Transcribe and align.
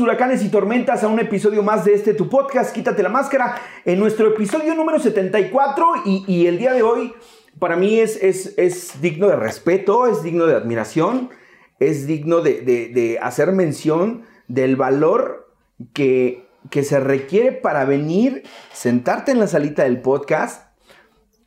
Huracanes 0.00 0.42
y 0.42 0.48
tormentas 0.48 1.04
a 1.04 1.08
un 1.08 1.18
episodio 1.18 1.62
más 1.62 1.84
de 1.84 1.94
este 1.94 2.14
tu 2.14 2.28
podcast, 2.28 2.74
Quítate 2.74 3.02
la 3.02 3.08
máscara, 3.08 3.56
en 3.84 3.98
nuestro 3.98 4.28
episodio 4.28 4.74
número 4.74 4.98
74 4.98 5.86
y, 6.04 6.24
y 6.26 6.46
el 6.46 6.58
día 6.58 6.72
de 6.72 6.82
hoy 6.82 7.12
para 7.58 7.76
mí 7.76 7.98
es, 7.98 8.22
es, 8.22 8.54
es, 8.56 9.00
digno 9.00 9.28
de 9.28 9.36
respeto, 9.36 10.06
es 10.06 10.22
digno 10.22 10.46
de 10.46 10.54
admiración, 10.54 11.30
es 11.78 12.06
digno 12.06 12.40
de, 12.40 12.60
de, 12.62 12.88
de 12.88 13.18
hacer 13.20 13.52
mención 13.52 14.22
del 14.48 14.76
valor 14.76 15.54
que, 15.92 16.46
que 16.70 16.82
se 16.82 17.00
requiere 17.00 17.52
para 17.52 17.84
venir, 17.84 18.42
sentarte 18.72 19.32
en 19.32 19.38
la 19.38 19.46
salita 19.46 19.84
del 19.84 20.00
podcast, 20.00 20.74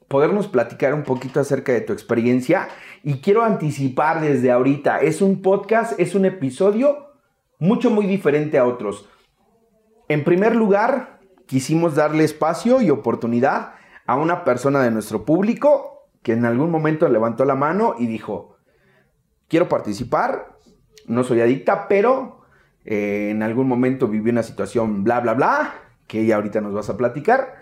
podernos 0.08 0.48
platicar 0.48 0.94
un 0.94 1.04
poquito 1.04 1.40
acerca 1.40 1.74
de 1.74 1.82
tu 1.82 1.94
experiencia. 1.94 2.70
Y 3.04 3.16
quiero 3.16 3.44
anticipar 3.44 4.22
desde 4.22 4.52
ahorita, 4.52 5.00
es 5.02 5.22
un 5.22 5.42
podcast, 5.42 6.00
es 6.00 6.16
un 6.16 6.26
episodio 6.26 7.07
mucho, 7.60 7.90
muy 7.90 8.06
diferente 8.06 8.58
a 8.58 8.66
otros. 8.66 9.10
En 10.10 10.24
primer 10.24 10.56
lugar, 10.56 11.20
quisimos 11.46 11.96
darle 11.96 12.24
espacio 12.24 12.82
y 12.82 12.90
oportunidad 12.90 13.74
a 14.06 14.16
una 14.16 14.44
persona 14.44 14.82
de 14.82 14.92
nuestro 14.92 15.26
público 15.26 16.10
que 16.22 16.34
en 16.34 16.46
algún 16.46 16.72
momento 16.72 17.08
levantó 17.08 17.46
la 17.46 17.56
mano 17.56 17.96
y 17.98 18.08
dijo, 18.08 18.58
quiero 19.48 19.70
participar, 19.70 20.58
no 21.06 21.24
soy 21.24 21.42
adicta, 21.42 21.88
pero 21.88 22.42
eh, 22.86 23.30
en 23.32 23.44
algún 23.44 23.68
momento 23.68 24.08
viví 24.08 24.30
una 24.30 24.44
situación 24.44 25.04
bla, 25.04 25.20
bla, 25.20 25.34
bla, 25.34 25.74
que 26.06 26.26
ya 26.26 26.36
ahorita 26.36 26.62
nos 26.62 26.74
vas 26.74 26.90
a 26.90 26.98
platicar. 26.98 27.56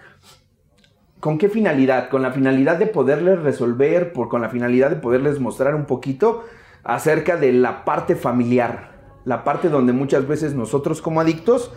¿Con 1.20 1.38
qué 1.38 1.50
finalidad? 1.50 2.10
Con 2.10 2.22
la 2.22 2.32
finalidad 2.32 2.78
de 2.78 2.88
poderles 2.88 3.42
resolver, 3.42 4.14
por, 4.14 4.30
con 4.30 4.42
la 4.42 4.50
finalidad 4.50 4.90
de 4.90 4.98
poderles 4.98 5.40
mostrar 5.40 5.74
un 5.74 5.86
poquito 5.86 6.44
acerca 6.84 7.38
de 7.38 7.52
la 7.52 7.84
parte 7.86 8.16
familiar, 8.16 8.95
la 9.26 9.44
parte 9.44 9.70
donde 9.70 9.92
muchas 9.92 10.28
veces 10.28 10.54
nosotros 10.54 11.02
como 11.02 11.20
adictos 11.20 11.72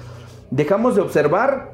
dejamos 0.50 0.94
de 0.94 1.02
observar, 1.02 1.72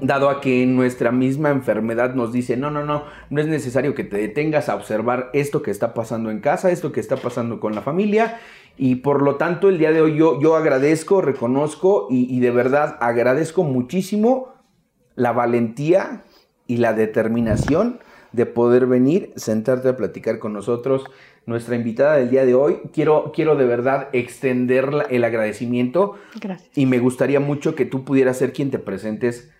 dado 0.00 0.28
a 0.28 0.40
que 0.40 0.66
nuestra 0.66 1.12
misma 1.12 1.50
enfermedad 1.50 2.14
nos 2.14 2.32
dice, 2.32 2.56
no, 2.56 2.70
no, 2.70 2.84
no, 2.84 3.04
no 3.30 3.40
es 3.40 3.46
necesario 3.46 3.94
que 3.94 4.04
te 4.04 4.18
detengas 4.18 4.68
a 4.68 4.74
observar 4.74 5.30
esto 5.32 5.62
que 5.62 5.70
está 5.70 5.94
pasando 5.94 6.30
en 6.30 6.40
casa, 6.40 6.70
esto 6.70 6.92
que 6.92 7.00
está 7.00 7.16
pasando 7.16 7.60
con 7.60 7.74
la 7.74 7.80
familia. 7.80 8.38
Y 8.76 8.96
por 8.96 9.22
lo 9.22 9.36
tanto, 9.36 9.68
el 9.68 9.78
día 9.78 9.92
de 9.92 10.02
hoy 10.02 10.16
yo, 10.16 10.40
yo 10.40 10.56
agradezco, 10.56 11.22
reconozco 11.22 12.08
y, 12.10 12.34
y 12.34 12.40
de 12.40 12.50
verdad 12.50 12.98
agradezco 13.00 13.62
muchísimo 13.62 14.52
la 15.14 15.32
valentía 15.32 16.24
y 16.66 16.78
la 16.78 16.92
determinación 16.92 18.00
de 18.32 18.46
poder 18.46 18.86
venir, 18.86 19.32
sentarte 19.36 19.88
a 19.88 19.96
platicar 19.96 20.40
con 20.40 20.52
nosotros 20.52 21.04
nuestra 21.46 21.76
invitada 21.76 22.16
del 22.16 22.30
día 22.30 22.44
de 22.44 22.54
hoy. 22.54 22.78
Quiero, 22.92 23.32
quiero 23.34 23.56
de 23.56 23.66
verdad 23.66 24.08
extender 24.12 24.88
el 25.10 25.24
agradecimiento. 25.24 26.14
Gracias. 26.40 26.76
Y 26.76 26.86
me 26.86 26.98
gustaría 26.98 27.40
mucho 27.40 27.74
que 27.74 27.84
tú 27.84 28.04
pudieras 28.04 28.38
ser 28.38 28.52
quien 28.52 28.70
te 28.70 28.78
presentes 28.78 29.50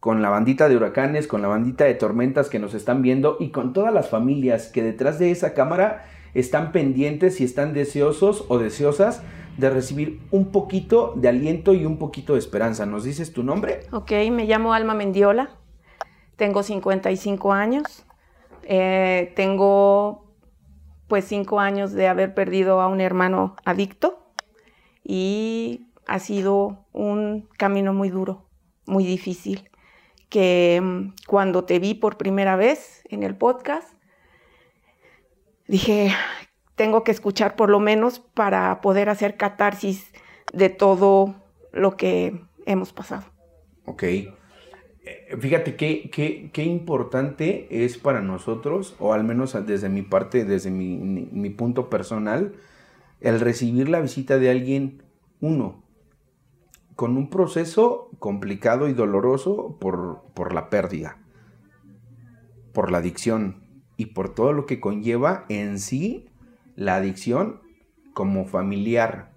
con 0.00 0.20
la 0.20 0.28
bandita 0.28 0.68
de 0.68 0.76
huracanes, 0.76 1.26
con 1.26 1.40
la 1.40 1.48
bandita 1.48 1.84
de 1.84 1.94
tormentas 1.94 2.50
que 2.50 2.58
nos 2.58 2.74
están 2.74 3.00
viendo 3.00 3.38
y 3.40 3.50
con 3.50 3.72
todas 3.72 3.92
las 3.92 4.10
familias 4.10 4.68
que 4.68 4.82
detrás 4.82 5.18
de 5.18 5.30
esa 5.30 5.54
cámara 5.54 6.04
están 6.34 6.72
pendientes 6.72 7.40
y 7.40 7.44
están 7.44 7.72
deseosos 7.72 8.44
o 8.48 8.58
deseosas 8.58 9.22
de 9.56 9.70
recibir 9.70 10.20
un 10.30 10.50
poquito 10.50 11.14
de 11.16 11.28
aliento 11.28 11.72
y 11.74 11.86
un 11.86 11.96
poquito 11.96 12.34
de 12.34 12.40
esperanza. 12.40 12.86
¿Nos 12.86 13.04
dices 13.04 13.32
tu 13.32 13.42
nombre? 13.42 13.80
Ok, 13.92 14.12
me 14.30 14.44
llamo 14.44 14.74
Alma 14.74 14.94
Mendiola, 14.94 15.50
tengo 16.36 16.62
55 16.62 17.52
años, 17.52 18.04
eh, 18.64 19.32
tengo 19.36 20.23
pues 21.08 21.24
cinco 21.26 21.60
años 21.60 21.92
de 21.92 22.08
haber 22.08 22.34
perdido 22.34 22.80
a 22.80 22.88
un 22.88 23.00
hermano 23.00 23.56
adicto 23.64 24.24
y 25.02 25.88
ha 26.06 26.18
sido 26.18 26.86
un 26.92 27.48
camino 27.58 27.92
muy 27.92 28.10
duro, 28.10 28.46
muy 28.86 29.04
difícil, 29.04 29.70
que 30.28 30.80
mm, 30.82 31.14
cuando 31.26 31.64
te 31.64 31.78
vi 31.78 31.94
por 31.94 32.16
primera 32.16 32.56
vez 32.56 33.02
en 33.08 33.22
el 33.22 33.36
podcast, 33.36 33.88
dije, 35.68 36.12
tengo 36.74 37.04
que 37.04 37.12
escuchar 37.12 37.56
por 37.56 37.70
lo 37.70 37.80
menos 37.80 38.18
para 38.18 38.80
poder 38.80 39.08
hacer 39.08 39.36
catarsis 39.36 40.12
de 40.52 40.70
todo 40.70 41.34
lo 41.72 41.96
que 41.96 42.40
hemos 42.66 42.92
pasado. 42.92 43.24
Ok. 43.86 44.04
Eh, 45.04 45.36
fíjate 45.38 45.76
qué, 45.76 46.08
qué, 46.10 46.50
qué, 46.50 46.64
importante 46.64 47.84
es 47.84 47.98
para 47.98 48.22
nosotros, 48.22 48.96
o 48.98 49.12
al 49.12 49.22
menos 49.22 49.54
desde 49.66 49.90
mi 49.90 50.00
parte, 50.00 50.46
desde 50.46 50.70
mi, 50.70 50.96
mi, 50.96 51.50
punto 51.50 51.90
personal, 51.90 52.54
el 53.20 53.38
recibir 53.40 53.90
la 53.90 54.00
visita 54.00 54.38
de 54.38 54.50
alguien, 54.50 55.02
uno, 55.40 55.82
con 56.96 57.18
un 57.18 57.28
proceso 57.28 58.08
complicado 58.18 58.88
y 58.88 58.94
doloroso 58.94 59.76
por, 59.78 60.22
por 60.32 60.54
la 60.54 60.70
pérdida, 60.70 61.18
por 62.72 62.90
la 62.90 62.98
adicción 62.98 63.62
y 63.98 64.06
por 64.06 64.34
todo 64.34 64.54
lo 64.54 64.64
que 64.64 64.80
conlleva 64.80 65.44
en 65.50 65.78
sí 65.80 66.30
la 66.76 66.96
adicción 66.96 67.60
como 68.14 68.46
familiar. 68.46 69.32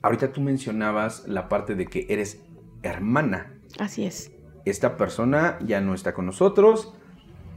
Ahorita 0.00 0.32
tú 0.32 0.40
mencionabas 0.40 1.28
la 1.28 1.50
parte 1.50 1.74
de 1.74 1.84
que 1.84 2.06
eres 2.08 2.42
hermana 2.82 3.59
Así 3.78 4.04
es. 4.04 4.32
Esta 4.64 4.96
persona 4.96 5.58
ya 5.64 5.80
no 5.80 5.94
está 5.94 6.12
con 6.14 6.26
nosotros, 6.26 6.92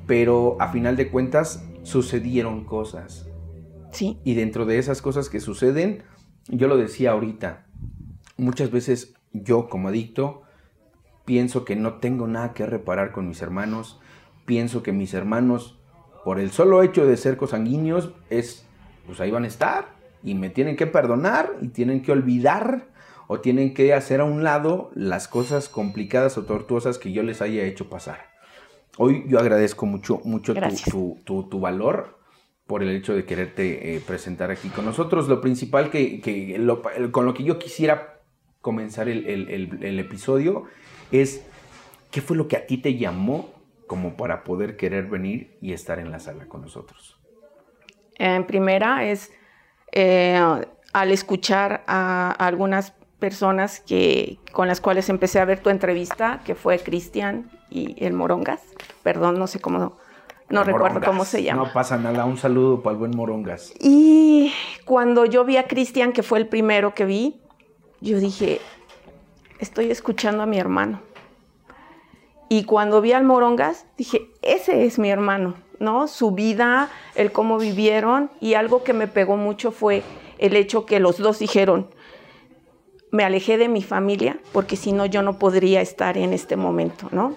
pero 0.08 0.58
a 0.60 0.70
final 0.70 0.96
de 0.96 1.10
cuentas 1.10 1.66
sucedieron 1.84 2.66
cosas. 2.66 3.28
Sí. 3.92 4.20
Y 4.24 4.36
dentro 4.36 4.66
de 4.66 4.78
esas 4.78 5.02
cosas 5.02 5.30
que 5.30 5.40
suceden, 5.40 6.04
yo 6.48 6.68
lo 6.68 6.78
decía 6.78 7.12
ahorita, 7.12 7.66
muchas 8.38 8.72
veces 8.72 9.14
yo 9.32 9.68
como 9.70 9.90
adicto 9.90 10.44
pienso 11.26 11.66
que 11.66 11.76
no 11.76 11.96
tengo 11.96 12.28
nada 12.28 12.54
que 12.54 12.66
reparar 12.66 13.12
con 13.12 13.28
mis 13.28 13.42
hermanos, 13.42 14.00
pienso 14.46 14.84
que 14.84 14.92
mis 14.92 15.14
hermanos, 15.14 15.80
por 16.24 16.40
el 16.40 16.52
solo 16.52 16.84
hecho 16.84 17.06
de 17.06 17.18
ser 17.18 17.38
cosanguíneos, 17.38 18.14
es, 18.30 18.66
pues 19.06 19.20
ahí 19.20 19.32
van 19.32 19.46
a 19.46 19.48
estar 19.48 19.96
y 20.24 20.36
me 20.36 20.50
tienen 20.50 20.76
que 20.76 20.88
perdonar 20.88 21.52
y 21.62 21.70
tienen 21.70 22.02
que 22.02 22.12
olvidar 22.12 22.88
o 23.34 23.40
tienen 23.40 23.74
que 23.74 23.96
hacer 23.96 24.22
a 24.22 24.26
un 24.26 24.44
lado 24.44 24.92
las 24.94 25.28
cosas 25.28 25.68
complicadas 25.68 26.38
o 26.38 26.46
tortuosas 26.46 27.00
que 27.00 27.12
yo 27.12 27.24
les 27.24 27.42
haya 27.42 27.64
hecho 27.64 27.90
pasar. 27.90 28.30
Hoy 29.00 29.26
yo 29.28 29.40
agradezco 29.40 29.88
mucho, 29.88 30.22
mucho 30.24 30.54
tu, 30.54 31.20
tu, 31.26 31.50
tu, 31.50 31.60
valor 31.60 32.20
por 32.68 32.84
el 32.84 32.90
hecho 32.90 33.16
de 33.16 33.26
quererte 33.26 33.96
eh, 33.96 34.02
presentar 34.06 34.52
aquí 34.52 34.70
con 34.70 34.86
nosotros. 34.86 35.28
Lo 35.30 35.42
principal 35.42 35.90
que, 35.90 36.22
que 36.22 36.60
lo, 36.60 36.84
con 37.12 37.26
lo 37.26 37.34
que 37.34 37.44
yo 37.44 37.58
quisiera 37.58 38.22
comenzar 38.62 39.10
el, 39.10 39.26
el, 39.26 39.80
el, 39.84 40.00
episodio 40.00 40.66
es 41.12 41.44
qué 42.12 42.22
fue 42.22 42.38
lo 42.38 42.48
que 42.48 42.58
a 42.58 42.68
ti 42.68 42.78
te 42.78 42.98
llamó 43.00 43.50
como 43.88 44.16
para 44.16 44.44
poder 44.44 44.78
querer 44.78 45.08
venir 45.08 45.58
y 45.60 45.74
estar 45.74 45.98
en 45.98 46.12
la 46.12 46.20
sala 46.20 46.46
con 46.46 46.62
nosotros. 46.62 47.20
En 48.20 48.46
primera 48.46 49.06
es 49.06 49.32
eh, 49.92 50.40
al 50.94 51.12
escuchar 51.12 51.84
a 51.88 52.30
algunas 52.30 52.94
personas 53.24 53.80
que, 53.80 54.38
con 54.52 54.68
las 54.68 54.82
cuales 54.82 55.08
empecé 55.08 55.40
a 55.40 55.46
ver 55.46 55.62
tu 55.62 55.70
entrevista, 55.70 56.42
que 56.44 56.56
fue 56.56 56.78
Cristian 56.80 57.50
y 57.70 57.96
el 58.04 58.12
Morongas. 58.12 58.60
Perdón, 59.02 59.40
no 59.40 59.48
sé 59.48 59.62
cómo, 59.62 59.94
no 60.50 60.66
recuerdo 60.66 61.00
cómo 61.00 61.24
se 61.24 61.42
llama. 61.42 61.64
No 61.64 61.72
pasa 61.72 61.96
nada, 61.96 62.26
un 62.26 62.36
saludo 62.36 62.84
para 62.84 62.96
el 62.96 63.00
buen 63.00 63.16
Morongas. 63.16 63.72
Y 63.80 64.52
cuando 64.84 65.24
yo 65.24 65.46
vi 65.46 65.56
a 65.56 65.68
Cristian, 65.68 66.12
que 66.12 66.22
fue 66.22 66.38
el 66.38 66.48
primero 66.48 66.94
que 66.94 67.06
vi, 67.06 67.40
yo 68.02 68.20
dije, 68.20 68.60
estoy 69.60 69.90
escuchando 69.90 70.44
a 70.44 70.46
mi 70.46 70.60
hermano. 70.60 71.00
Y 72.50 72.66
cuando 72.66 73.00
vi 73.00 73.14
al 73.14 73.24
Morongas, 73.24 73.86
dije, 73.98 74.32
ese 74.42 74.84
es 74.84 75.00
mi 75.00 75.10
hermano, 75.10 75.54
¿no? 75.80 76.10
Su 76.10 76.32
vida, 76.32 76.90
el 77.16 77.32
cómo 77.32 77.58
vivieron, 77.58 78.32
y 78.42 78.56
algo 78.56 78.84
que 78.84 78.92
me 78.92 79.08
pegó 79.08 79.38
mucho 79.38 79.72
fue 79.72 80.04
el 80.40 80.58
hecho 80.58 80.86
que 80.86 81.00
los 81.00 81.20
dos 81.20 81.40
dijeron, 81.40 81.88
me 83.14 83.24
alejé 83.24 83.60
de 83.60 83.70
mi 83.70 83.84
familia 83.84 84.40
porque 84.54 84.76
si 84.76 84.92
no 84.92 85.06
yo 85.06 85.22
no 85.22 85.38
podría 85.38 85.82
estar 85.82 86.18
en 86.18 86.34
este 86.34 86.56
momento, 86.56 87.10
¿no? 87.12 87.36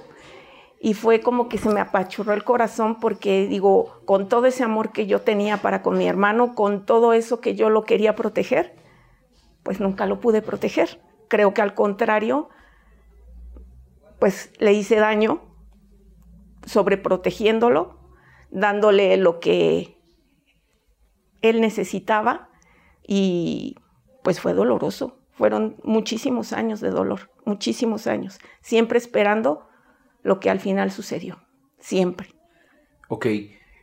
Y 0.80 0.94
fue 0.94 1.20
como 1.20 1.50
que 1.50 1.58
se 1.58 1.68
me 1.68 1.80
apachurró 1.80 2.32
el 2.32 2.44
corazón 2.44 2.98
porque 2.98 3.46
digo, 3.46 4.00
con 4.06 4.26
todo 4.26 4.46
ese 4.46 4.64
amor 4.64 4.90
que 4.90 5.06
yo 5.06 5.20
tenía 5.20 5.58
para 5.58 5.82
con 5.82 5.98
mi 5.98 6.08
hermano, 6.08 6.54
con 6.54 6.86
todo 6.86 7.12
eso 7.12 7.42
que 7.42 7.54
yo 7.54 7.68
lo 7.68 7.84
quería 7.84 8.16
proteger, 8.16 8.74
pues 9.62 9.78
nunca 9.78 10.06
lo 10.06 10.18
pude 10.18 10.40
proteger. 10.40 10.98
Creo 11.28 11.52
que 11.52 11.60
al 11.60 11.74
contrario, 11.74 12.48
pues 14.18 14.50
le 14.58 14.72
hice 14.72 14.96
daño 14.96 15.42
sobreprotegiéndolo, 16.64 17.98
dándole 18.50 19.14
lo 19.18 19.40
que 19.40 19.98
él 21.42 21.60
necesitaba 21.60 22.48
y 23.06 23.76
pues 24.24 24.40
fue 24.40 24.54
doloroso. 24.54 25.18
Fueron 25.36 25.76
muchísimos 25.84 26.52
años 26.52 26.80
de 26.80 26.90
dolor, 26.90 27.30
muchísimos 27.44 28.06
años, 28.06 28.38
siempre 28.62 28.98
esperando 28.98 29.68
lo 30.22 30.40
que 30.40 30.50
al 30.50 30.60
final 30.60 30.90
sucedió, 30.90 31.38
siempre. 31.78 32.28
Ok, 33.08 33.26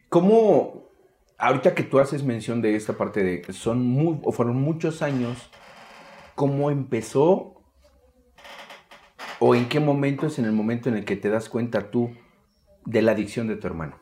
¿cómo, 0.09 0.89
ahorita 1.37 1.75
que 1.75 1.83
tú 1.83 1.99
haces 1.99 2.23
mención 2.23 2.61
de 2.61 2.75
esta 2.75 2.93
parte 2.93 3.23
de 3.23 3.41
que 3.41 3.53
son 3.53 3.87
muy, 3.87 4.19
o 4.23 4.31
fueron 4.31 4.61
muchos 4.61 5.01
años 5.01 5.49
cómo 6.35 6.71
empezó 6.71 7.61
o 9.39 9.55
en 9.55 9.69
qué 9.69 9.79
momento 9.79 10.27
es 10.27 10.39
en 10.39 10.45
el 10.45 10.53
momento 10.53 10.89
en 10.89 10.95
el 10.95 11.05
que 11.05 11.15
te 11.15 11.29
das 11.29 11.49
cuenta 11.49 11.91
tú 11.91 12.11
de 12.85 13.01
la 13.01 13.11
adicción 13.11 13.47
de 13.47 13.55
tu 13.55 13.67
hermano. 13.67 13.97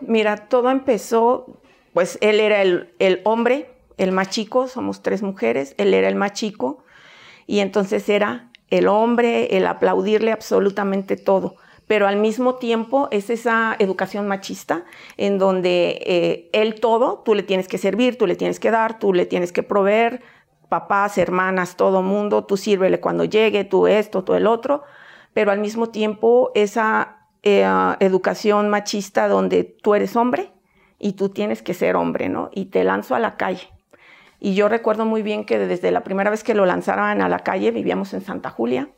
Mira, 0.00 0.48
todo 0.48 0.70
empezó, 0.70 1.60
pues 1.92 2.18
él 2.20 2.40
era 2.40 2.62
el, 2.62 2.94
el 2.98 3.20
hombre, 3.24 3.73
el 3.96 4.12
más 4.12 4.30
chico, 4.30 4.68
somos 4.68 5.02
tres 5.02 5.22
mujeres, 5.22 5.74
él 5.78 5.94
era 5.94 6.08
el 6.08 6.16
más 6.16 6.32
chico, 6.32 6.84
y 7.46 7.60
entonces 7.60 8.08
era 8.08 8.50
el 8.70 8.88
hombre, 8.88 9.56
el 9.56 9.66
aplaudirle 9.66 10.32
absolutamente 10.32 11.16
todo 11.16 11.56
pero 11.86 12.06
al 12.06 12.16
mismo 12.16 12.54
tiempo 12.54 13.08
es 13.10 13.30
esa 13.30 13.76
educación 13.78 14.26
machista 14.26 14.84
en 15.16 15.38
donde 15.38 16.02
eh, 16.06 16.50
él 16.52 16.80
todo, 16.80 17.22
tú 17.24 17.34
le 17.34 17.42
tienes 17.42 17.68
que 17.68 17.78
servir, 17.78 18.16
tú 18.16 18.26
le 18.26 18.36
tienes 18.36 18.58
que 18.58 18.70
dar, 18.70 18.98
tú 18.98 19.12
le 19.12 19.26
tienes 19.26 19.52
que 19.52 19.62
proveer, 19.62 20.22
papás, 20.68 21.18
hermanas, 21.18 21.76
todo 21.76 22.02
mundo, 22.02 22.44
tú 22.44 22.56
sírvele 22.56 23.00
cuando 23.00 23.24
llegue, 23.24 23.64
tú 23.64 23.86
esto, 23.86 24.24
tú 24.24 24.34
el 24.34 24.46
otro, 24.46 24.82
pero 25.34 25.52
al 25.52 25.60
mismo 25.60 25.90
tiempo 25.90 26.50
esa 26.54 27.18
eh, 27.42 27.66
educación 28.00 28.70
machista 28.70 29.28
donde 29.28 29.64
tú 29.64 29.94
eres 29.94 30.16
hombre 30.16 30.52
y 30.98 31.12
tú 31.12 31.28
tienes 31.28 31.62
que 31.62 31.74
ser 31.74 31.96
hombre, 31.96 32.30
¿no? 32.30 32.50
Y 32.54 32.66
te 32.66 32.82
lanzo 32.82 33.14
a 33.14 33.18
la 33.18 33.36
calle. 33.36 33.73
Y 34.44 34.54
yo 34.54 34.68
recuerdo 34.68 35.06
muy 35.06 35.22
bien 35.22 35.46
que 35.46 35.58
desde 35.58 35.90
la 35.90 36.04
primera 36.04 36.28
vez 36.28 36.44
que 36.44 36.52
lo 36.52 36.66
lanzaron 36.66 37.22
a 37.22 37.28
la 37.30 37.38
calle, 37.38 37.70
vivíamos 37.70 38.12
en 38.12 38.20
Santa 38.20 38.50
Julia, 38.50 38.90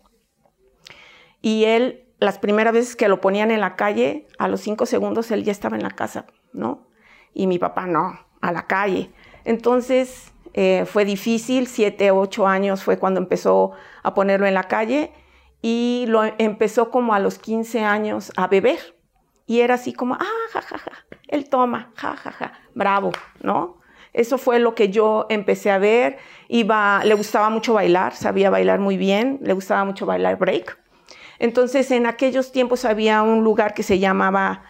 y 1.41 1.67
él 1.67 2.09
las 2.19 2.41
primeras 2.41 2.73
veces 2.73 2.97
que 2.97 3.07
lo 3.07 3.21
ponían 3.21 3.53
en 3.53 3.61
la 3.61 3.77
calle, 3.77 4.27
a 4.41 4.49
los 4.49 4.61
cinco 4.61 4.87
segundos 4.87 5.31
él 5.31 5.45
ya 5.45 5.53
estaba 5.53 5.77
en 5.77 5.85
la 5.85 5.93
casa, 5.93 6.27
¿no? 6.53 6.89
Y 7.33 7.47
mi 7.47 7.61
papá 7.61 7.87
no, 7.87 8.19
a 8.41 8.51
la 8.51 8.67
calle. 8.67 9.13
Entonces 9.45 10.33
eh, 10.53 10.85
fue 10.85 11.05
difícil, 11.05 11.69
siete, 11.69 12.11
ocho 12.11 12.49
años 12.49 12.83
fue 12.83 12.99
cuando 12.99 13.21
empezó 13.21 13.71
a 14.03 14.15
ponerlo 14.15 14.49
en 14.49 14.55
la 14.55 14.65
calle 14.65 15.13
y 15.63 16.07
lo 16.09 16.25
empezó 16.39 16.91
como 16.91 17.15
a 17.15 17.21
los 17.21 17.39
15 17.39 17.85
años 17.85 18.33
a 18.37 18.49
beber. 18.49 18.97
Y 19.47 19.61
era 19.61 19.75
así 19.75 19.93
como, 19.93 20.15
ah, 20.15 20.27
jajaja, 20.53 20.79
ja, 20.79 20.91
ja. 20.91 21.07
él 21.29 21.49
toma, 21.49 21.93
jajaja, 21.95 22.33
ja, 22.33 22.49
ja, 22.49 22.61
bravo, 22.75 23.13
¿no? 23.45 23.86
Eso 24.17 24.39
fue 24.39 24.59
lo 24.59 24.75
que 24.75 24.89
yo 24.89 25.27
empecé 25.29 25.71
a 25.71 25.77
ver. 25.77 26.17
Iba, 26.49 27.05
le 27.05 27.13
gustaba 27.13 27.51
mucho 27.51 27.75
bailar, 27.75 28.17
sabía 28.17 28.49
bailar 28.49 28.81
muy 28.81 28.97
bien, 28.97 29.39
le 29.43 29.53
gustaba 29.53 29.85
mucho 29.85 30.07
bailar 30.07 30.39
break. 30.39 30.79
Entonces, 31.39 31.91
en 31.91 32.07
aquellos 32.07 32.51
tiempos 32.51 32.87
había 32.87 33.21
un 33.21 33.45
lugar 33.45 33.75
que 33.75 33.83
se 33.83 33.99
llamaba 33.99 34.63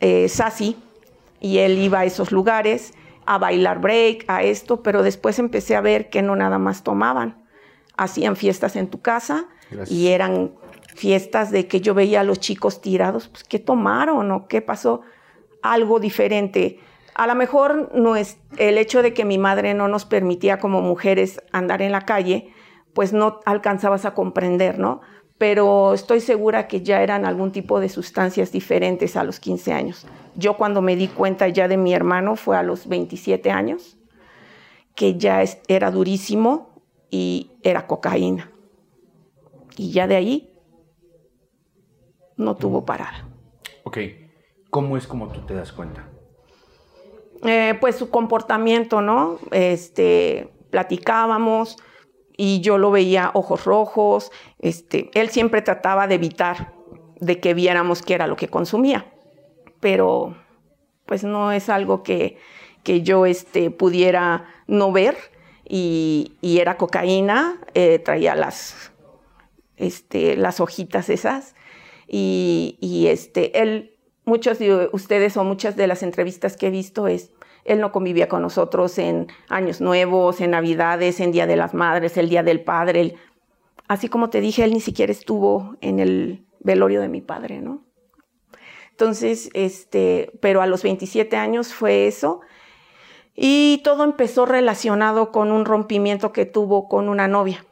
eh, 0.00 0.28
Sasi 0.28 0.76
y 1.40 1.58
él 1.58 1.78
iba 1.78 2.00
a 2.00 2.04
esos 2.04 2.30
lugares 2.30 2.92
a 3.24 3.38
bailar 3.38 3.80
break, 3.80 4.26
a 4.28 4.42
esto, 4.42 4.82
pero 4.82 5.02
después 5.02 5.38
empecé 5.38 5.76
a 5.76 5.80
ver 5.80 6.10
que 6.10 6.20
no 6.20 6.36
nada 6.36 6.58
más 6.58 6.82
tomaban, 6.82 7.42
hacían 7.96 8.36
fiestas 8.36 8.76
en 8.76 8.88
tu 8.88 9.00
casa 9.00 9.46
y 9.88 10.08
eran 10.08 10.52
fiestas 10.94 11.50
de 11.50 11.66
que 11.68 11.80
yo 11.80 11.94
veía 11.94 12.20
a 12.20 12.24
los 12.24 12.38
chicos 12.38 12.82
tirados, 12.82 13.28
pues 13.28 13.44
¿qué 13.44 13.58
tomaron 13.58 14.30
o 14.30 14.46
qué 14.46 14.60
pasó? 14.60 15.00
Algo 15.62 16.00
diferente. 16.00 16.80
A 17.14 17.26
lo 17.26 17.34
mejor 17.34 17.90
no 17.94 18.16
es 18.16 18.38
el 18.56 18.78
hecho 18.78 19.02
de 19.02 19.14
que 19.14 19.24
mi 19.24 19.38
madre 19.38 19.74
no 19.74 19.88
nos 19.88 20.04
permitía 20.04 20.58
como 20.58 20.82
mujeres 20.82 21.40
andar 21.52 21.80
en 21.82 21.92
la 21.92 22.02
calle, 22.02 22.52
pues 22.92 23.12
no 23.12 23.40
alcanzabas 23.44 24.04
a 24.04 24.14
comprender, 24.14 24.78
¿no? 24.78 25.00
pero 25.38 25.94
estoy 25.94 26.20
segura 26.20 26.68
que 26.68 26.82
ya 26.82 27.02
eran 27.02 27.26
algún 27.26 27.52
tipo 27.52 27.80
de 27.80 27.88
sustancias 27.88 28.52
diferentes 28.52 29.16
a 29.16 29.24
los 29.24 29.40
15 29.40 29.72
años. 29.72 30.06
Yo 30.36 30.56
cuando 30.56 30.80
me 30.80 30.96
di 30.96 31.08
cuenta 31.08 31.48
ya 31.48 31.68
de 31.68 31.76
mi 31.76 31.92
hermano 31.92 32.36
fue 32.36 32.56
a 32.56 32.62
los 32.62 32.88
27 32.88 33.50
años, 33.50 33.96
que 34.94 35.16
ya 35.18 35.42
era 35.68 35.90
durísimo 35.90 36.80
y 37.10 37.50
era 37.62 37.86
cocaína. 37.86 38.50
Y 39.76 39.90
ya 39.90 40.06
de 40.06 40.16
ahí 40.16 40.52
no 42.36 42.56
tuvo 42.56 42.84
parada. 42.84 43.28
Ok, 43.82 43.98
¿cómo 44.70 44.96
es 44.96 45.06
como 45.06 45.28
tú 45.28 45.40
te 45.40 45.54
das 45.54 45.72
cuenta? 45.72 46.08
Eh, 47.44 47.76
pues 47.80 47.96
su 47.96 48.10
comportamiento, 48.10 49.02
¿no? 49.02 49.38
Este, 49.50 50.48
platicábamos, 50.70 51.76
y 52.36 52.60
yo 52.60 52.78
lo 52.78 52.90
veía 52.90 53.30
ojos 53.34 53.64
rojos, 53.64 54.32
este, 54.58 55.10
él 55.14 55.28
siempre 55.28 55.62
trataba 55.62 56.06
de 56.06 56.16
evitar 56.16 56.74
de 57.20 57.38
que 57.40 57.54
viéramos 57.54 58.02
qué 58.02 58.14
era 58.14 58.26
lo 58.26 58.36
que 58.36 58.48
consumía, 58.48 59.12
pero 59.80 60.36
pues 61.06 61.22
no 61.22 61.52
es 61.52 61.68
algo 61.68 62.02
que, 62.02 62.38
que 62.82 63.02
yo 63.02 63.26
este, 63.26 63.70
pudiera 63.70 64.46
no 64.66 64.90
ver 64.90 65.16
y, 65.68 66.36
era 66.42 66.76
cocaína, 66.76 67.60
eh, 67.74 67.98
traía 67.98 68.34
las, 68.34 68.92
este, 69.76 70.36
las 70.36 70.60
hojitas 70.60 71.08
esas 71.08 71.54
y, 72.08 72.78
y 72.80 73.06
este, 73.08 73.62
él, 73.62 73.93
muchos 74.24 74.58
de 74.58 74.88
ustedes 74.92 75.36
o 75.36 75.44
muchas 75.44 75.76
de 75.76 75.86
las 75.86 76.02
entrevistas 76.02 76.56
que 76.56 76.68
he 76.68 76.70
visto 76.70 77.06
es, 77.08 77.30
él 77.64 77.80
no 77.80 77.92
convivía 77.92 78.28
con 78.28 78.42
nosotros 78.42 78.98
en 78.98 79.28
Años 79.48 79.80
Nuevos, 79.80 80.40
en 80.40 80.50
Navidades, 80.50 81.20
en 81.20 81.32
Día 81.32 81.46
de 81.46 81.56
las 81.56 81.74
Madres, 81.74 82.16
el 82.16 82.28
Día 82.28 82.42
del 82.42 82.60
Padre. 82.60 83.16
así 83.88 84.08
como 84.08 84.30
te 84.30 84.40
dije, 84.40 84.64
él 84.64 84.72
ni 84.72 84.80
siquiera 84.80 85.12
estuvo 85.12 85.76
en 85.80 85.98
el 85.98 86.44
velorio 86.60 87.00
de 87.00 87.08
mi 87.08 87.20
padre, 87.20 87.60
¿no? 87.60 87.84
Entonces, 88.90 89.50
este, 89.54 90.30
pero 90.40 90.62
a 90.62 90.66
los 90.66 90.82
27 90.82 91.36
años 91.36 91.74
fue 91.74 92.06
eso. 92.06 92.40
Y 93.34 93.80
todo 93.82 94.04
empezó 94.04 94.46
relacionado 94.46 95.32
con 95.32 95.50
un 95.50 95.64
rompimiento 95.64 96.32
que 96.32 96.46
tuvo 96.46 96.88
con 96.88 97.08
una 97.08 97.26
novia. 97.26 97.64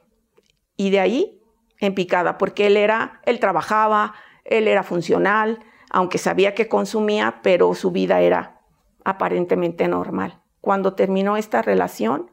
Y 0.76 0.90
de 0.90 1.00
ahí, 1.00 1.40
en 1.78 1.94
picada, 1.94 2.38
porque 2.38 2.66
él 2.66 2.76
era, 2.76 3.20
él 3.25 3.38
trabajaba, 3.38 4.14
él 4.44 4.66
era 4.66 4.82
funcional, 4.82 5.60
aunque 5.93 6.17
sabía 6.17 6.55
que 6.55 6.69
consumía, 6.69 7.41
pero 7.43 7.75
su 7.75 7.91
vida 7.91 8.21
era 8.21 8.62
aparentemente 9.05 9.87
normal. 9.89 10.41
Cuando 10.62 10.94
terminó 10.94 11.37
esta 11.37 11.61
relación, 11.61 12.31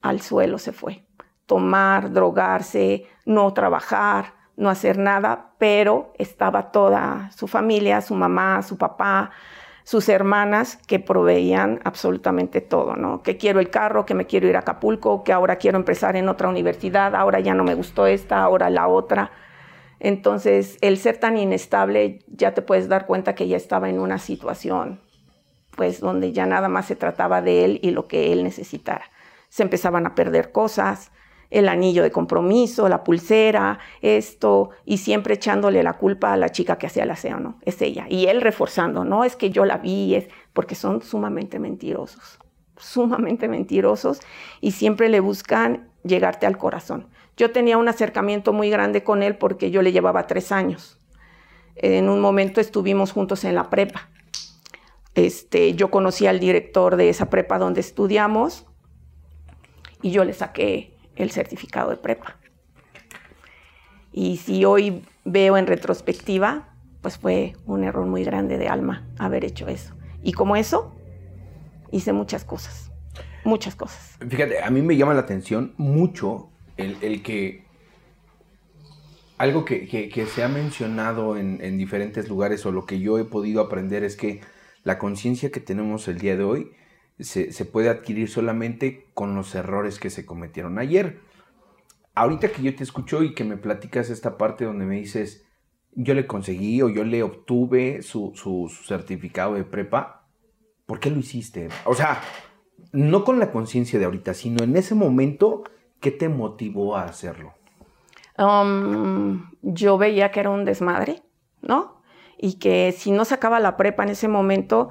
al 0.00 0.22
suelo 0.22 0.58
se 0.58 0.72
fue. 0.72 1.04
Tomar, 1.44 2.10
drogarse, 2.10 3.06
no 3.26 3.52
trabajar, 3.52 4.34
no 4.56 4.70
hacer 4.70 4.96
nada, 4.96 5.52
pero 5.58 6.14
estaba 6.18 6.72
toda 6.72 7.30
su 7.36 7.46
familia, 7.46 8.00
su 8.00 8.14
mamá, 8.14 8.62
su 8.62 8.78
papá, 8.78 9.30
sus 9.84 10.08
hermanas 10.08 10.78
que 10.86 10.98
proveían 10.98 11.80
absolutamente 11.84 12.62
todo, 12.62 12.96
¿no? 12.96 13.22
Que 13.22 13.36
quiero 13.36 13.60
el 13.60 13.68
carro, 13.68 14.06
que 14.06 14.14
me 14.14 14.26
quiero 14.26 14.48
ir 14.48 14.56
a 14.56 14.60
Acapulco, 14.60 15.24
que 15.24 15.32
ahora 15.32 15.56
quiero 15.56 15.76
empezar 15.76 16.16
en 16.16 16.30
otra 16.30 16.48
universidad, 16.48 17.14
ahora 17.14 17.40
ya 17.40 17.52
no 17.52 17.64
me 17.64 17.74
gustó 17.74 18.06
esta, 18.06 18.42
ahora 18.42 18.70
la 18.70 18.88
otra. 18.88 19.30
Entonces, 20.04 20.78
el 20.80 20.98
ser 20.98 21.18
tan 21.18 21.36
inestable, 21.36 22.18
ya 22.26 22.54
te 22.54 22.60
puedes 22.60 22.88
dar 22.88 23.06
cuenta 23.06 23.36
que 23.36 23.46
ya 23.46 23.56
estaba 23.56 23.88
en 23.88 24.00
una 24.00 24.18
situación, 24.18 25.00
pues, 25.76 26.00
donde 26.00 26.32
ya 26.32 26.44
nada 26.44 26.68
más 26.68 26.86
se 26.86 26.96
trataba 26.96 27.40
de 27.40 27.64
él 27.64 27.78
y 27.84 27.92
lo 27.92 28.08
que 28.08 28.32
él 28.32 28.42
necesitara. 28.42 29.04
Se 29.48 29.62
empezaban 29.62 30.04
a 30.04 30.16
perder 30.16 30.50
cosas, 30.50 31.12
el 31.50 31.68
anillo 31.68 32.02
de 32.02 32.10
compromiso, 32.10 32.88
la 32.88 33.04
pulsera, 33.04 33.78
esto, 34.00 34.70
y 34.84 34.98
siempre 34.98 35.34
echándole 35.34 35.84
la 35.84 35.92
culpa 35.92 36.32
a 36.32 36.36
la 36.36 36.48
chica 36.48 36.78
que 36.78 36.88
hacía 36.88 37.04
el 37.04 37.10
aseo, 37.12 37.38
¿no? 37.38 37.60
Es 37.62 37.80
ella. 37.80 38.06
Y 38.08 38.26
él 38.26 38.40
reforzando, 38.40 39.04
no 39.04 39.22
es 39.22 39.36
que 39.36 39.50
yo 39.50 39.64
la 39.64 39.78
vi, 39.78 40.16
es 40.16 40.26
porque 40.52 40.74
son 40.74 41.02
sumamente 41.02 41.60
mentirosos, 41.60 42.40
sumamente 42.76 43.46
mentirosos, 43.46 44.18
y 44.60 44.72
siempre 44.72 45.08
le 45.08 45.20
buscan 45.20 45.92
llegarte 46.02 46.46
al 46.46 46.58
corazón. 46.58 47.06
Yo 47.36 47.50
tenía 47.50 47.78
un 47.78 47.88
acercamiento 47.88 48.52
muy 48.52 48.70
grande 48.70 49.02
con 49.02 49.22
él 49.22 49.36
porque 49.36 49.70
yo 49.70 49.82
le 49.82 49.92
llevaba 49.92 50.26
tres 50.26 50.52
años. 50.52 50.98
En 51.76 52.08
un 52.08 52.20
momento 52.20 52.60
estuvimos 52.60 53.12
juntos 53.12 53.44
en 53.44 53.54
la 53.54 53.70
prepa. 53.70 54.10
Este, 55.14 55.74
yo 55.74 55.90
conocí 55.90 56.26
al 56.26 56.40
director 56.40 56.96
de 56.96 57.08
esa 57.08 57.30
prepa 57.30 57.58
donde 57.58 57.80
estudiamos 57.80 58.66
y 60.00 60.10
yo 60.10 60.24
le 60.24 60.32
saqué 60.32 60.96
el 61.16 61.30
certificado 61.30 61.90
de 61.90 61.96
prepa. 61.96 62.38
Y 64.12 64.36
si 64.38 64.64
hoy 64.64 65.04
veo 65.24 65.56
en 65.56 65.66
retrospectiva, 65.66 66.68
pues 67.00 67.18
fue 67.18 67.54
un 67.66 67.84
error 67.84 68.06
muy 68.06 68.24
grande 68.24 68.58
de 68.58 68.68
alma 68.68 69.06
haber 69.18 69.44
hecho 69.44 69.68
eso. 69.68 69.94
Y 70.22 70.32
como 70.32 70.56
eso, 70.56 70.94
hice 71.90 72.12
muchas 72.12 72.44
cosas, 72.44 72.92
muchas 73.44 73.74
cosas. 73.74 74.18
Fíjate, 74.26 74.62
a 74.62 74.70
mí 74.70 74.82
me 74.82 74.96
llama 74.96 75.14
la 75.14 75.20
atención 75.20 75.74
mucho 75.76 76.51
el, 76.76 77.22
que 77.22 77.64
algo 79.38 79.64
que, 79.64 80.26
se 80.32 80.42
ha 80.42 80.48
mencionado 80.48 81.36
en, 81.36 81.78
diferentes 81.78 82.28
lugares 82.28 82.64
o 82.66 82.72
lo 82.72 82.86
que 82.86 83.00
yo 83.00 83.18
he 83.18 83.24
podido 83.24 83.60
aprender 83.60 84.04
es 84.04 84.16
que 84.16 84.40
la 84.84 84.98
conciencia 84.98 85.50
que 85.50 85.60
tenemos 85.60 86.08
el 86.08 86.18
día 86.18 86.36
de 86.36 86.44
hoy 86.44 86.72
se, 87.18 87.52
se, 87.52 87.64
puede 87.64 87.88
adquirir 87.88 88.28
solamente 88.28 89.06
con 89.14 89.34
los 89.34 89.54
errores 89.54 89.98
que 89.98 90.10
se 90.10 90.26
cometieron 90.26 90.78
ayer. 90.78 91.20
Ahorita 92.14 92.48
que 92.48 92.62
yo 92.62 92.74
te 92.74 92.82
escucho 92.82 93.22
y 93.22 93.34
que 93.34 93.44
me 93.44 93.56
platicas 93.56 94.10
esta 94.10 94.36
parte 94.36 94.64
donde 94.64 94.84
me 94.84 94.96
dices, 94.96 95.46
yo 95.92 96.14
le 96.14 96.26
conseguí 96.26 96.82
o 96.82 96.88
yo 96.88 97.04
le 97.04 97.22
obtuve 97.22 98.02
su, 98.02 98.32
su 98.34 98.68
certificado 98.68 99.54
de 99.54 99.64
prepa, 99.64 100.26
¿por 100.86 101.00
qué 101.00 101.10
lo 101.10 101.18
hiciste? 101.18 101.68
O 101.84 101.94
sea, 101.94 102.20
no 102.92 103.24
con 103.24 103.38
la 103.38 103.50
conciencia 103.50 103.98
de 103.98 104.04
ahorita, 104.04 104.34
sino 104.34 104.64
en 104.64 104.76
ese 104.76 104.94
momento, 104.94 105.64
¿qué 106.02 106.10
te 106.10 106.28
motivó 106.28 106.96
a 106.96 107.04
hacerlo? 107.04 107.54
Um, 108.36 109.50
yo 109.62 109.96
veía 109.96 110.30
que 110.30 110.40
era 110.40 110.50
un 110.50 110.66
desmadre, 110.66 111.22
¿no? 111.62 112.02
Y 112.36 112.58
que 112.58 112.92
si 112.92 113.12
no 113.12 113.24
sacaba 113.24 113.60
la 113.60 113.76
prepa 113.78 114.02
en 114.02 114.10
ese 114.10 114.28
momento, 114.28 114.90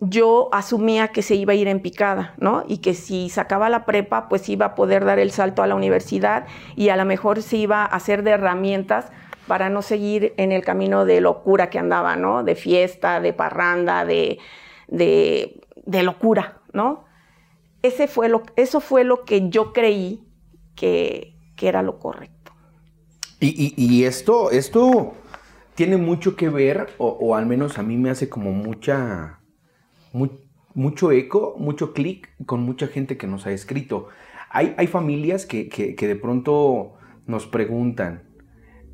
yo 0.00 0.48
asumía 0.52 1.08
que 1.08 1.22
se 1.22 1.36
iba 1.36 1.52
a 1.52 1.56
ir 1.56 1.68
en 1.68 1.80
picada, 1.80 2.34
¿no? 2.38 2.64
Y 2.66 2.78
que 2.78 2.94
si 2.94 3.30
sacaba 3.30 3.68
la 3.68 3.86
prepa, 3.86 4.28
pues 4.28 4.48
iba 4.48 4.66
a 4.66 4.74
poder 4.74 5.04
dar 5.04 5.18
el 5.18 5.30
salto 5.30 5.62
a 5.62 5.66
la 5.66 5.76
universidad 5.76 6.46
y 6.76 6.88
a 6.88 6.96
lo 6.96 7.04
mejor 7.04 7.42
se 7.42 7.56
iba 7.56 7.82
a 7.82 7.86
hacer 7.86 8.24
de 8.24 8.32
herramientas 8.32 9.10
para 9.46 9.70
no 9.70 9.80
seguir 9.80 10.34
en 10.36 10.50
el 10.50 10.64
camino 10.64 11.04
de 11.04 11.20
locura 11.20 11.70
que 11.70 11.78
andaba, 11.78 12.16
¿no? 12.16 12.42
De 12.42 12.56
fiesta, 12.56 13.20
de 13.20 13.32
parranda, 13.32 14.04
de, 14.04 14.38
de, 14.88 15.60
de 15.86 16.02
locura, 16.02 16.58
¿no? 16.72 17.04
Ese 17.82 18.08
fue 18.08 18.28
lo, 18.28 18.42
eso 18.56 18.80
fue 18.80 19.04
lo 19.04 19.24
que 19.24 19.48
yo 19.50 19.72
creí 19.72 20.27
que, 20.78 21.34
que 21.56 21.68
era 21.68 21.82
lo 21.82 21.98
correcto. 21.98 22.52
Y, 23.40 24.04
esto, 24.04 24.50
esto 24.50 25.14
tiene 25.74 25.96
mucho 25.96 26.34
que 26.34 26.48
ver, 26.48 26.88
o, 26.98 27.36
al 27.36 27.46
menos 27.46 27.78
a 27.78 27.82
mí 27.82 27.96
me 27.96 28.10
hace 28.10 28.28
como 28.28 28.50
mucha 28.52 29.40
mucho 30.74 31.12
eco, 31.12 31.54
mucho 31.58 31.92
clic 31.92 32.30
con 32.46 32.62
mucha 32.62 32.88
gente 32.88 33.16
que 33.16 33.28
nos 33.28 33.46
ha 33.46 33.52
escrito. 33.52 34.08
Hay, 34.50 34.74
hay 34.76 34.86
familias 34.86 35.46
que, 35.46 35.68
que, 35.68 35.94
de 35.94 36.16
pronto 36.16 36.94
nos 37.26 37.46
preguntan, 37.46 38.24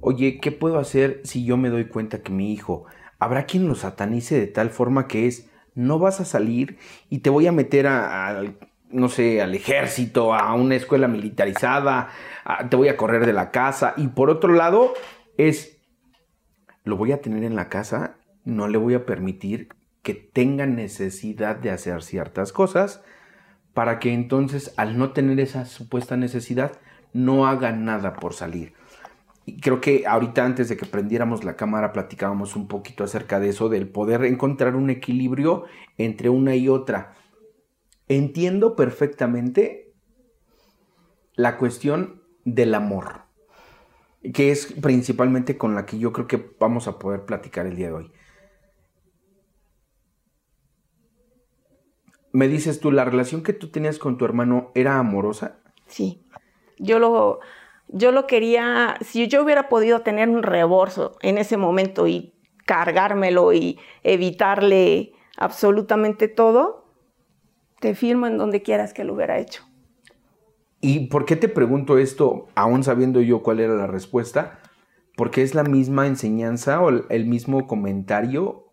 oye, 0.00 0.40
¿qué 0.40 0.52
puedo 0.52 0.78
hacer 0.78 1.20
si 1.24 1.44
yo 1.44 1.56
me 1.56 1.70
doy 1.70 1.86
cuenta 1.86 2.22
que 2.22 2.32
mi 2.32 2.52
hijo, 2.52 2.84
habrá 3.18 3.46
quien 3.46 3.66
lo 3.66 3.74
satanice 3.74 4.38
de 4.38 4.46
tal 4.46 4.70
forma 4.70 5.08
que 5.08 5.26
es, 5.26 5.48
no 5.74 5.98
vas 5.98 6.20
a 6.20 6.24
salir 6.24 6.78
y 7.08 7.18
te 7.20 7.30
voy 7.30 7.46
a 7.46 7.52
meter 7.52 7.86
al, 7.86 8.58
no 8.94 9.08
sé, 9.08 9.42
al 9.42 9.54
ejército, 9.54 10.32
a 10.32 10.54
una 10.54 10.76
escuela 10.76 11.08
militarizada, 11.08 12.10
te 12.70 12.76
voy 12.76 12.88
a 12.88 12.96
correr 12.96 13.26
de 13.26 13.32
la 13.32 13.50
casa. 13.50 13.94
Y 13.96 14.08
por 14.08 14.30
otro 14.30 14.52
lado, 14.52 14.94
es, 15.36 15.78
lo 16.84 16.96
voy 16.96 17.12
a 17.12 17.20
tener 17.20 17.44
en 17.44 17.56
la 17.56 17.68
casa, 17.68 18.16
no 18.44 18.68
le 18.68 18.78
voy 18.78 18.94
a 18.94 19.04
permitir 19.04 19.68
que 20.02 20.14
tengan 20.14 20.76
necesidad 20.76 21.56
de 21.56 21.70
hacer 21.70 22.02
ciertas 22.02 22.52
cosas 22.52 23.02
para 23.72 23.98
que 23.98 24.12
entonces 24.12 24.72
al 24.76 24.96
no 24.98 25.10
tener 25.10 25.40
esa 25.40 25.64
supuesta 25.64 26.16
necesidad 26.16 26.72
no 27.12 27.46
hagan 27.46 27.84
nada 27.84 28.14
por 28.14 28.34
salir. 28.34 28.74
Y 29.46 29.60
creo 29.60 29.80
que 29.80 30.06
ahorita 30.06 30.44
antes 30.44 30.68
de 30.68 30.76
que 30.76 30.86
prendiéramos 30.86 31.44
la 31.44 31.56
cámara 31.56 31.92
platicábamos 31.92 32.56
un 32.56 32.68
poquito 32.68 33.04
acerca 33.04 33.40
de 33.40 33.50
eso, 33.50 33.68
del 33.68 33.88
poder 33.88 34.24
encontrar 34.24 34.76
un 34.76 34.90
equilibrio 34.90 35.64
entre 35.98 36.28
una 36.28 36.54
y 36.54 36.68
otra. 36.68 37.14
Entiendo 38.08 38.76
perfectamente 38.76 39.92
la 41.34 41.56
cuestión 41.56 42.22
del 42.44 42.74
amor, 42.74 43.22
que 44.32 44.50
es 44.50 44.72
principalmente 44.80 45.56
con 45.56 45.74
la 45.74 45.86
que 45.86 45.98
yo 45.98 46.12
creo 46.12 46.26
que 46.26 46.54
vamos 46.58 46.86
a 46.86 46.98
poder 46.98 47.24
platicar 47.24 47.66
el 47.66 47.76
día 47.76 47.88
de 47.88 47.94
hoy. 47.94 48.12
me 52.34 52.48
dices 52.48 52.80
tú, 52.80 52.90
¿la 52.90 53.04
relación 53.04 53.44
que 53.44 53.52
tú 53.52 53.68
tenías 53.68 54.00
con 54.00 54.18
tu 54.18 54.24
hermano 54.24 54.72
era 54.74 54.98
amorosa? 54.98 55.60
Sí. 55.86 56.26
Yo 56.78 56.98
lo, 56.98 57.38
yo 57.86 58.10
lo 58.10 58.26
quería, 58.26 58.96
si 59.02 59.28
yo 59.28 59.44
hubiera 59.44 59.68
podido 59.68 60.00
tener 60.00 60.28
un 60.28 60.42
reborso 60.42 61.16
en 61.22 61.38
ese 61.38 61.56
momento 61.56 62.08
y 62.08 62.34
cargármelo 62.66 63.52
y 63.52 63.78
evitarle 64.02 65.12
absolutamente 65.36 66.26
todo, 66.26 66.83
te 67.84 67.94
firmo 67.94 68.26
en 68.26 68.38
donde 68.38 68.62
quieras 68.62 68.94
que 68.94 69.04
lo 69.04 69.12
hubiera 69.12 69.38
hecho. 69.38 69.62
¿Y 70.80 71.08
por 71.08 71.26
qué 71.26 71.36
te 71.36 71.50
pregunto 71.50 71.98
esto, 71.98 72.48
aún 72.54 72.82
sabiendo 72.82 73.20
yo 73.20 73.42
cuál 73.42 73.60
era 73.60 73.74
la 73.74 73.86
respuesta? 73.86 74.58
Porque 75.18 75.42
es 75.42 75.54
la 75.54 75.64
misma 75.64 76.06
enseñanza 76.06 76.80
o 76.80 76.88
el 76.88 77.26
mismo 77.26 77.66
comentario 77.66 78.72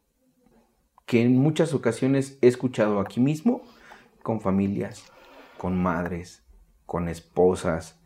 que 1.06 1.24
en 1.24 1.36
muchas 1.36 1.74
ocasiones 1.74 2.38
he 2.41 2.48
escuchado 2.48 3.01
aquí 3.01 3.20
mismo 3.20 3.63
con 4.24 4.39
familias, 4.39 5.12
con 5.58 5.77
madres, 5.77 6.46
con 6.86 7.10
esposas, 7.10 8.00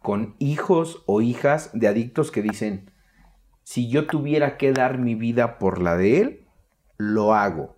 con 0.00 0.36
hijos 0.38 1.02
o 1.06 1.22
hijas 1.22 1.70
de 1.72 1.88
adictos 1.88 2.30
que 2.30 2.40
dicen, 2.40 2.92
si 3.64 3.88
yo 3.88 4.06
tuviera 4.06 4.56
que 4.58 4.72
dar 4.72 4.98
mi 4.98 5.16
vida 5.16 5.58
por 5.58 5.82
la 5.82 5.96
de 5.96 6.20
él, 6.20 6.46
lo 6.98 7.34
hago. 7.34 7.74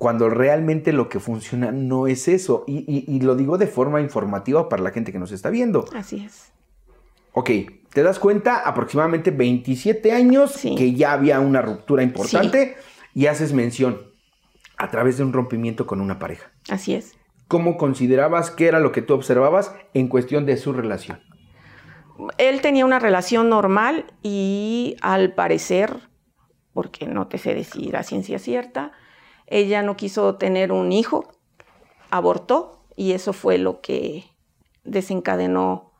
Cuando 0.00 0.30
realmente 0.30 0.94
lo 0.94 1.10
que 1.10 1.20
funciona 1.20 1.72
no 1.72 2.06
es 2.06 2.26
eso. 2.26 2.64
Y, 2.66 3.20
lo 3.20 3.36
digo 3.36 3.58
de 3.58 3.66
forma 3.66 4.00
informativa 4.00 4.66
para 4.70 4.82
la 4.82 4.92
gente 4.92 5.12
que 5.12 5.18
nos 5.18 5.30
está 5.30 5.50
viendo. 5.50 5.84
Así 5.94 6.24
es. 6.24 6.54
Ok, 7.34 7.50
te 7.92 8.02
das 8.02 8.18
cuenta, 8.18 8.60
aproximadamente 8.66 9.30
27 9.30 10.12
años, 10.12 10.58
que 10.62 10.94
ya 10.94 11.12
había 11.12 11.38
una 11.40 11.60
ruptura 11.60 12.02
importante 12.02 12.76
y 13.12 13.26
haces 13.26 13.52
mención 13.52 14.00
a 14.78 14.88
través 14.88 15.18
de 15.18 15.24
un 15.24 15.34
rompimiento 15.34 15.86
con 15.86 16.00
una 16.00 16.18
pareja. 16.18 16.50
Así 16.70 16.94
es. 16.94 17.12
¿Cómo 17.46 17.76
considerabas 17.76 18.50
que 18.50 18.68
era 18.68 18.80
lo 18.80 18.92
que 18.92 19.02
tú 19.02 19.12
observabas 19.12 19.74
en 19.92 20.08
cuestión 20.08 20.46
de 20.46 20.56
su 20.56 20.72
relación? 20.72 21.20
Él 22.38 22.62
tenía 22.62 22.86
una 22.86 23.00
relación 23.00 23.50
normal 23.50 24.06
y 24.22 24.96
al 25.02 25.34
parecer, 25.34 25.94
porque 26.72 27.06
no 27.06 27.26
te 27.26 27.36
sé 27.36 27.54
decir 27.54 27.96
a 27.96 28.02
ciencia 28.02 28.38
cierta, 28.38 28.92
ella 29.50 29.82
no 29.82 29.96
quiso 29.96 30.36
tener 30.36 30.72
un 30.72 30.92
hijo, 30.92 31.28
abortó 32.10 32.86
y 32.96 33.12
eso 33.12 33.32
fue 33.32 33.58
lo 33.58 33.80
que 33.80 34.24
desencadenó 34.84 35.92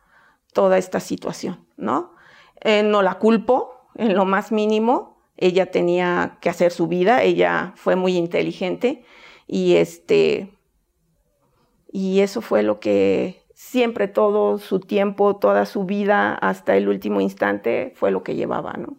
toda 0.52 0.78
esta 0.78 1.00
situación, 1.00 1.66
¿no? 1.76 2.14
Eh, 2.62 2.82
no 2.82 3.02
la 3.02 3.14
culpo 3.18 3.90
en 3.96 4.14
lo 4.14 4.24
más 4.24 4.52
mínimo, 4.52 5.18
ella 5.36 5.70
tenía 5.70 6.38
que 6.40 6.48
hacer 6.48 6.72
su 6.72 6.86
vida, 6.86 7.22
ella 7.22 7.72
fue 7.76 7.96
muy 7.96 8.16
inteligente 8.16 9.04
y 9.46 9.76
este 9.76 10.56
y 11.92 12.20
eso 12.20 12.40
fue 12.40 12.62
lo 12.62 12.78
que 12.78 13.42
siempre 13.52 14.06
todo 14.06 14.58
su 14.58 14.78
tiempo, 14.78 15.36
toda 15.36 15.66
su 15.66 15.84
vida 15.84 16.34
hasta 16.34 16.76
el 16.76 16.88
último 16.88 17.20
instante 17.20 17.92
fue 17.96 18.12
lo 18.12 18.22
que 18.22 18.36
llevaba, 18.36 18.74
¿no? 18.74 18.96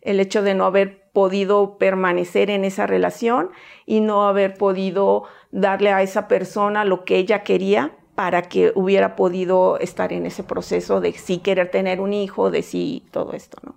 El 0.00 0.18
hecho 0.18 0.42
de 0.42 0.54
no 0.54 0.64
haber 0.64 1.07
podido 1.18 1.78
permanecer 1.78 2.48
en 2.48 2.64
esa 2.64 2.86
relación 2.86 3.50
y 3.86 4.00
no 4.00 4.28
haber 4.28 4.54
podido 4.54 5.24
darle 5.50 5.90
a 5.90 6.00
esa 6.00 6.28
persona 6.28 6.84
lo 6.84 7.04
que 7.04 7.16
ella 7.16 7.42
quería 7.42 7.96
para 8.14 8.42
que 8.42 8.70
hubiera 8.76 9.16
podido 9.16 9.80
estar 9.80 10.12
en 10.12 10.26
ese 10.26 10.44
proceso 10.44 11.00
de 11.00 11.12
sí 11.14 11.38
querer 11.38 11.72
tener 11.72 12.00
un 12.00 12.12
hijo, 12.12 12.52
de 12.52 12.62
sí 12.62 13.04
todo 13.10 13.32
esto, 13.32 13.58
¿no? 13.64 13.74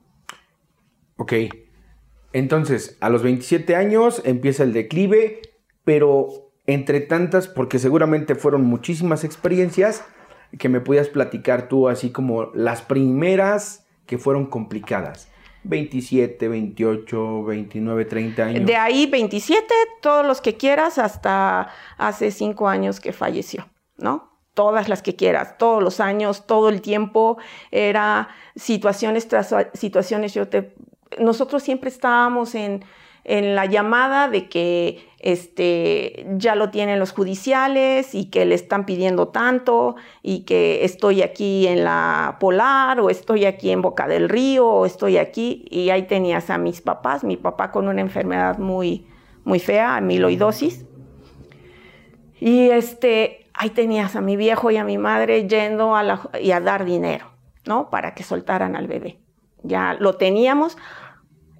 Ok. 1.18 1.34
Entonces, 2.32 2.96
a 3.02 3.10
los 3.10 3.24
27 3.24 3.76
años 3.76 4.22
empieza 4.24 4.62
el 4.62 4.72
declive, 4.72 5.42
pero 5.84 6.52
entre 6.68 7.00
tantas, 7.00 7.48
porque 7.48 7.80
seguramente 7.80 8.36
fueron 8.36 8.66
muchísimas 8.66 9.24
experiencias 9.24 10.06
que 10.60 10.70
me 10.70 10.80
podías 10.80 11.10
platicar 11.10 11.70
tú, 11.70 11.90
así 11.90 12.12
como 12.12 12.52
las 12.54 12.84
primeras 12.84 13.88
que 14.06 14.20
fueron 14.20 14.46
complicadas. 14.46 15.31
27, 15.64 16.48
28, 16.48 17.44
29, 17.44 18.06
30 18.06 18.44
años. 18.44 18.66
De 18.66 18.76
ahí 18.76 19.06
27, 19.06 19.66
todos 20.02 20.26
los 20.26 20.42
que 20.42 20.58
quieras, 20.58 20.98
hasta 20.98 21.70
hace 21.98 22.32
5 22.32 22.68
años 22.68 23.00
que 23.00 23.14
falleció, 23.14 23.68
¿no? 23.98 24.32
Todas 24.54 24.90
las 24.90 25.02
que 25.02 25.16
quieras, 25.16 25.58
todos 25.58 25.82
los 25.82 26.00
años, 26.00 26.46
todo 26.46 26.70
el 26.70 26.82
tiempo, 26.82 27.38
era 27.72 28.30
situaciones 28.56 29.28
tras 29.28 29.56
situaciones. 29.74 30.34
Yo 30.34 30.48
te 30.48 30.76
nosotros 31.20 31.64
siempre 31.64 31.90
estábamos 31.90 32.56
en, 32.56 32.84
la 33.24 33.66
llamada 33.66 34.28
de 34.28 34.50
que 34.50 35.08
este, 35.20 36.26
ya 36.38 36.56
lo 36.56 36.72
tienen 36.72 37.00
los 37.00 37.12
judiciales 37.12 38.16
y 38.16 38.26
que 38.26 38.46
le 38.46 38.56
están 38.56 38.86
pidiendo 38.86 39.28
tanto 39.28 39.96
y 40.24 40.44
que 40.46 40.84
estoy 40.84 41.22
aquí 41.22 41.68
en 41.68 41.84
la 41.84 42.38
Polar 42.40 43.00
o 43.00 43.10
estoy 43.10 43.46
aquí 43.46 43.70
en 43.70 43.84
Boca 43.84 44.08
del 44.08 44.30
Río 44.30 44.68
o 44.68 44.86
estoy 44.86 45.18
aquí 45.18 45.66
y 45.70 45.92
ahí 45.92 46.04
tenías 46.04 46.50
a 46.50 46.58
mis 46.58 46.82
papás, 46.82 47.24
mi 47.24 47.38
papá 47.38 47.72
con 47.72 47.88
una 47.88 48.02
enfermedad 48.02 48.58
muy, 48.58 49.06
muy 49.44 49.60
fea, 49.60 49.96
amiloidosis. 49.96 50.86
Y 52.40 52.70
este, 52.70 53.46
ahí 53.54 53.70
tenías 53.70 54.16
a 54.16 54.22
mi 54.22 54.36
viejo 54.36 54.72
y 54.72 54.78
a 54.78 54.84
mi 54.84 54.98
madre 54.98 55.48
yendo 55.48 55.96
a 55.96 56.30
y 56.42 56.52
a 56.52 56.60
dar 56.60 56.86
dinero, 56.86 57.28
¿no? 57.68 57.92
Para 57.92 58.16
que 58.16 58.24
soltaran 58.24 58.76
al 58.76 58.88
bebé. 58.88 59.20
Ya 59.64 59.94
lo 59.94 60.16
teníamos, 60.16 60.76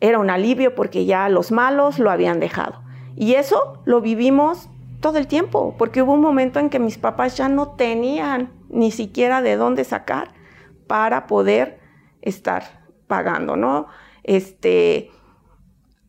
era 0.02 0.20
un 0.20 0.30
alivio 0.30 0.76
porque 0.76 1.06
ya 1.06 1.30
los 1.30 1.52
malos 1.52 2.00
lo 2.00 2.12
habían 2.12 2.40
dejado. 2.40 2.82
Y 3.16 3.36
eso 3.36 3.82
lo 3.86 4.02
vivimos 4.02 4.70
todo 5.00 5.18
el 5.18 5.28
tiempo, 5.28 5.76
porque 5.78 6.02
hubo 6.02 6.14
un 6.14 6.22
momento 6.22 6.60
en 6.60 6.70
que 6.70 6.80
mis 6.80 6.98
papás 6.98 7.38
ya 7.38 7.50
no 7.50 7.70
tenían 7.70 8.52
ni 8.70 8.92
siquiera 8.92 9.42
de 9.42 9.56
dónde 9.56 9.84
sacar 9.84 10.34
para 10.88 11.28
poder 11.28 11.80
estar 12.22 12.84
pagando, 13.08 13.56
¿no? 13.56 13.88
Este, 14.24 15.10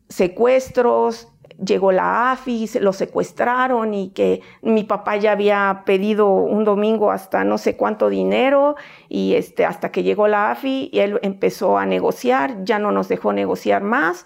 secuestros, 0.09 1.32
llegó 1.65 1.91
la 1.91 2.31
AFI, 2.31 2.69
lo 2.79 2.93
secuestraron 2.93 3.93
y 3.93 4.09
que 4.09 4.41
mi 4.61 4.83
papá 4.83 5.17
ya 5.17 5.31
había 5.31 5.83
pedido 5.85 6.29
un 6.29 6.63
domingo 6.63 7.11
hasta 7.11 7.43
no 7.43 7.57
sé 7.57 7.75
cuánto 7.77 8.09
dinero 8.09 8.75
y 9.09 9.35
este, 9.35 9.65
hasta 9.65 9.91
que 9.91 10.03
llegó 10.03 10.27
la 10.27 10.51
AFI 10.51 10.89
y 10.91 10.99
él 10.99 11.19
empezó 11.21 11.77
a 11.77 11.85
negociar, 11.85 12.63
ya 12.63 12.79
no 12.79 12.91
nos 12.91 13.07
dejó 13.07 13.33
negociar 13.33 13.83
más, 13.83 14.25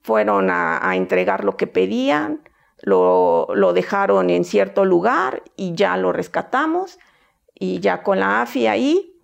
fueron 0.00 0.48
a, 0.50 0.94
entregar 0.94 1.44
lo 1.44 1.56
que 1.56 1.66
pedían, 1.66 2.42
lo, 2.80 3.48
lo, 3.54 3.72
dejaron 3.72 4.30
en 4.30 4.44
cierto 4.44 4.84
lugar 4.84 5.42
y 5.56 5.74
ya 5.74 5.96
lo 5.96 6.12
rescatamos 6.12 6.98
y 7.54 7.80
ya 7.80 8.02
con 8.02 8.20
la 8.20 8.42
AFI 8.42 8.66
ahí, 8.68 9.20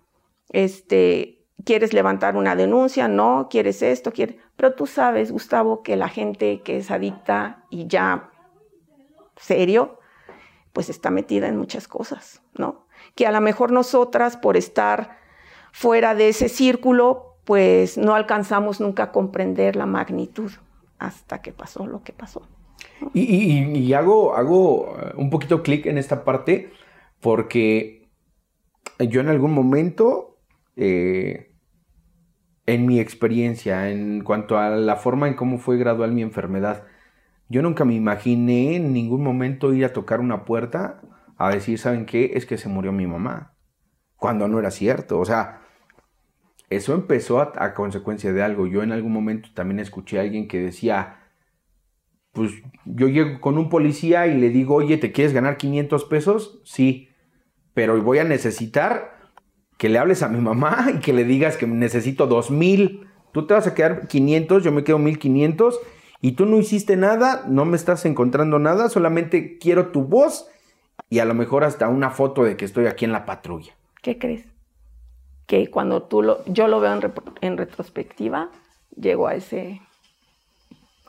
este, 0.49 1.34
¿quieres 1.65 1.93
levantar 1.93 2.37
una 2.37 2.55
denuncia? 2.55 3.09
No, 3.09 3.47
¿quieres 3.49 3.81
esto? 3.81 4.13
¿Quieres? 4.13 4.37
Pero 4.55 4.73
tú 4.73 4.87
sabes, 4.87 5.31
Gustavo, 5.31 5.83
que 5.83 5.97
la 5.97 6.07
gente 6.07 6.61
que 6.61 6.77
es 6.77 6.91
adicta 6.91 7.65
y 7.69 7.87
ya 7.87 8.29
serio, 9.35 9.99
pues 10.71 10.89
está 10.89 11.09
metida 11.09 11.47
en 11.47 11.57
muchas 11.57 11.87
cosas, 11.87 12.41
¿no? 12.53 12.85
Que 13.15 13.27
a 13.27 13.31
lo 13.31 13.41
mejor 13.41 13.71
nosotras, 13.71 14.37
por 14.37 14.55
estar 14.55 15.17
fuera 15.73 16.15
de 16.15 16.29
ese 16.29 16.47
círculo, 16.47 17.37
pues 17.43 17.97
no 17.97 18.15
alcanzamos 18.15 18.79
nunca 18.79 19.03
a 19.03 19.11
comprender 19.11 19.75
la 19.75 19.85
magnitud 19.85 20.51
hasta 20.99 21.41
que 21.41 21.51
pasó 21.51 21.85
lo 21.85 22.03
que 22.03 22.13
pasó. 22.13 22.47
Y, 23.13 23.93
hago, 23.93 24.35
hago 24.35 24.97
eh, 24.97 25.13
un 25.17 25.29
poquito 25.29 25.63
clic 25.63 25.85
en 25.85 25.97
esta 25.97 26.23
parte 26.23 26.71
porque 27.19 28.09
yo 28.99 29.21
en 29.21 29.29
algún 29.29 29.53
momento 29.53 30.37
eh, 30.75 31.44
en 32.65 32.85
mi 32.85 32.99
experiencia, 32.99 33.89
en 33.89 34.23
cuanto 34.23 34.57
a 34.57 34.69
la 34.71 34.95
forma 34.95 35.27
en 35.27 35.35
cómo 35.35 35.57
fue 35.57 35.77
gradual 35.77 36.11
mi 36.11 36.21
enfermedad, 36.21 36.83
yo 37.47 37.61
nunca 37.61 37.85
me 37.85 37.93
imaginé 37.93 38.75
en 38.75 38.93
ningún 38.93 39.23
momento 39.23 39.73
ir 39.73 39.85
a 39.85 39.93
tocar 39.93 40.19
una 40.19 40.45
puerta 40.45 41.01
a 41.37 41.51
decir, 41.51 41.77
¿saben 41.77 42.05
qué? 42.05 42.31
Es 42.35 42.45
que 42.45 42.57
se 42.57 42.69
murió 42.69 42.91
mi 42.91 43.05
mamá. 43.05 43.53
Cuando 44.15 44.47
no 44.47 44.57
era 44.57 44.71
cierto. 44.71 45.19
O 45.19 45.25
sea, 45.25 45.61
eso 46.69 46.95
empezó 46.95 47.39
a, 47.39 47.73
consecuencia 47.73 48.33
de 48.33 48.41
algo. 48.41 48.65
Yo 48.65 48.81
en 48.81 48.91
algún 48.91 49.11
momento 49.11 49.49
también 49.53 49.79
escuché 49.79 50.17
a 50.17 50.21
alguien 50.21 50.47
que 50.47 50.59
decía, 50.59 51.19
pues 52.31 52.51
yo 52.85 53.07
llego 53.07 53.39
con 53.41 53.57
un 53.57 53.69
policía 53.69 54.25
y 54.27 54.39
le 54.39 54.49
digo, 54.49 54.75
oye, 54.75 54.97
¿te 54.97 55.11
quieres 55.11 55.33
ganar 55.33 55.57
500 55.57 56.05
pesos? 56.05 56.61
Sí, 56.63 57.09
pero 57.73 58.01
voy 58.01 58.19
a 58.19 58.23
necesitar 58.23 59.14
que 59.77 59.89
le 59.89 59.99
hables 59.99 60.23
a 60.23 60.29
mi 60.29 60.39
mamá 60.39 60.87
y 60.95 60.99
que 60.99 61.13
le 61.13 61.23
digas 61.23 61.57
que 61.57 61.67
necesito 61.67 62.27
dos 62.27 62.51
mil. 62.51 63.07
Tú 63.31 63.45
te 63.45 63.53
vas 63.53 63.67
a 63.67 63.73
quedar 63.73 64.07
500, 64.07 64.63
yo 64.63 64.71
me 64.71 64.83
quedo 64.83 64.97
1500 64.97 65.79
y 66.21 66.33
tú 66.33 66.45
no 66.45 66.57
hiciste 66.57 66.95
nada, 66.95 67.43
no 67.47 67.65
me 67.65 67.75
estás 67.75 68.05
encontrando 68.05 68.59
nada, 68.59 68.87
solamente 68.87 69.57
quiero 69.57 69.87
tu 69.87 70.03
voz 70.03 70.47
y 71.09 71.19
a 71.19 71.25
lo 71.25 71.33
mejor 71.33 71.65
hasta 71.65 71.89
una 71.89 72.11
foto 72.11 72.43
de 72.43 72.55
que 72.55 72.63
estoy 72.63 72.87
aquí 72.87 73.03
en 73.03 73.11
la 73.11 73.25
patrulla. 73.25 73.75
¿Qué 74.01 74.17
crees? 74.17 74.45
Que 75.47 75.69
cuando 75.69 76.03
tú 76.03 76.21
lo, 76.21 76.43
yo 76.45 76.67
lo 76.67 76.79
veo 76.79 76.97
en, 77.41 77.57
retrospectiva, 77.57 78.49
llego 78.95 79.27
a 79.27 79.35
ese, 79.35 79.81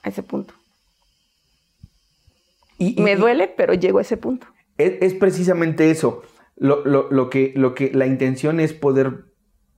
a 0.02 0.08
ese 0.08 0.22
punto. 0.24 0.52
Y, 2.76 3.00
me 3.00 3.16
duele, 3.16 3.48
pero 3.48 3.72
llego 3.72 3.98
a 3.98 4.02
ese 4.02 4.16
punto. 4.16 4.48
es 4.76 5.14
precisamente 5.14 5.90
eso 5.90 6.24
lo, 6.56 7.30
que, 7.30 7.52
lo 7.54 7.74
que 7.74 7.90
la 7.92 8.06
intención 8.06 8.60
es 8.60 8.72
poder 8.72 9.26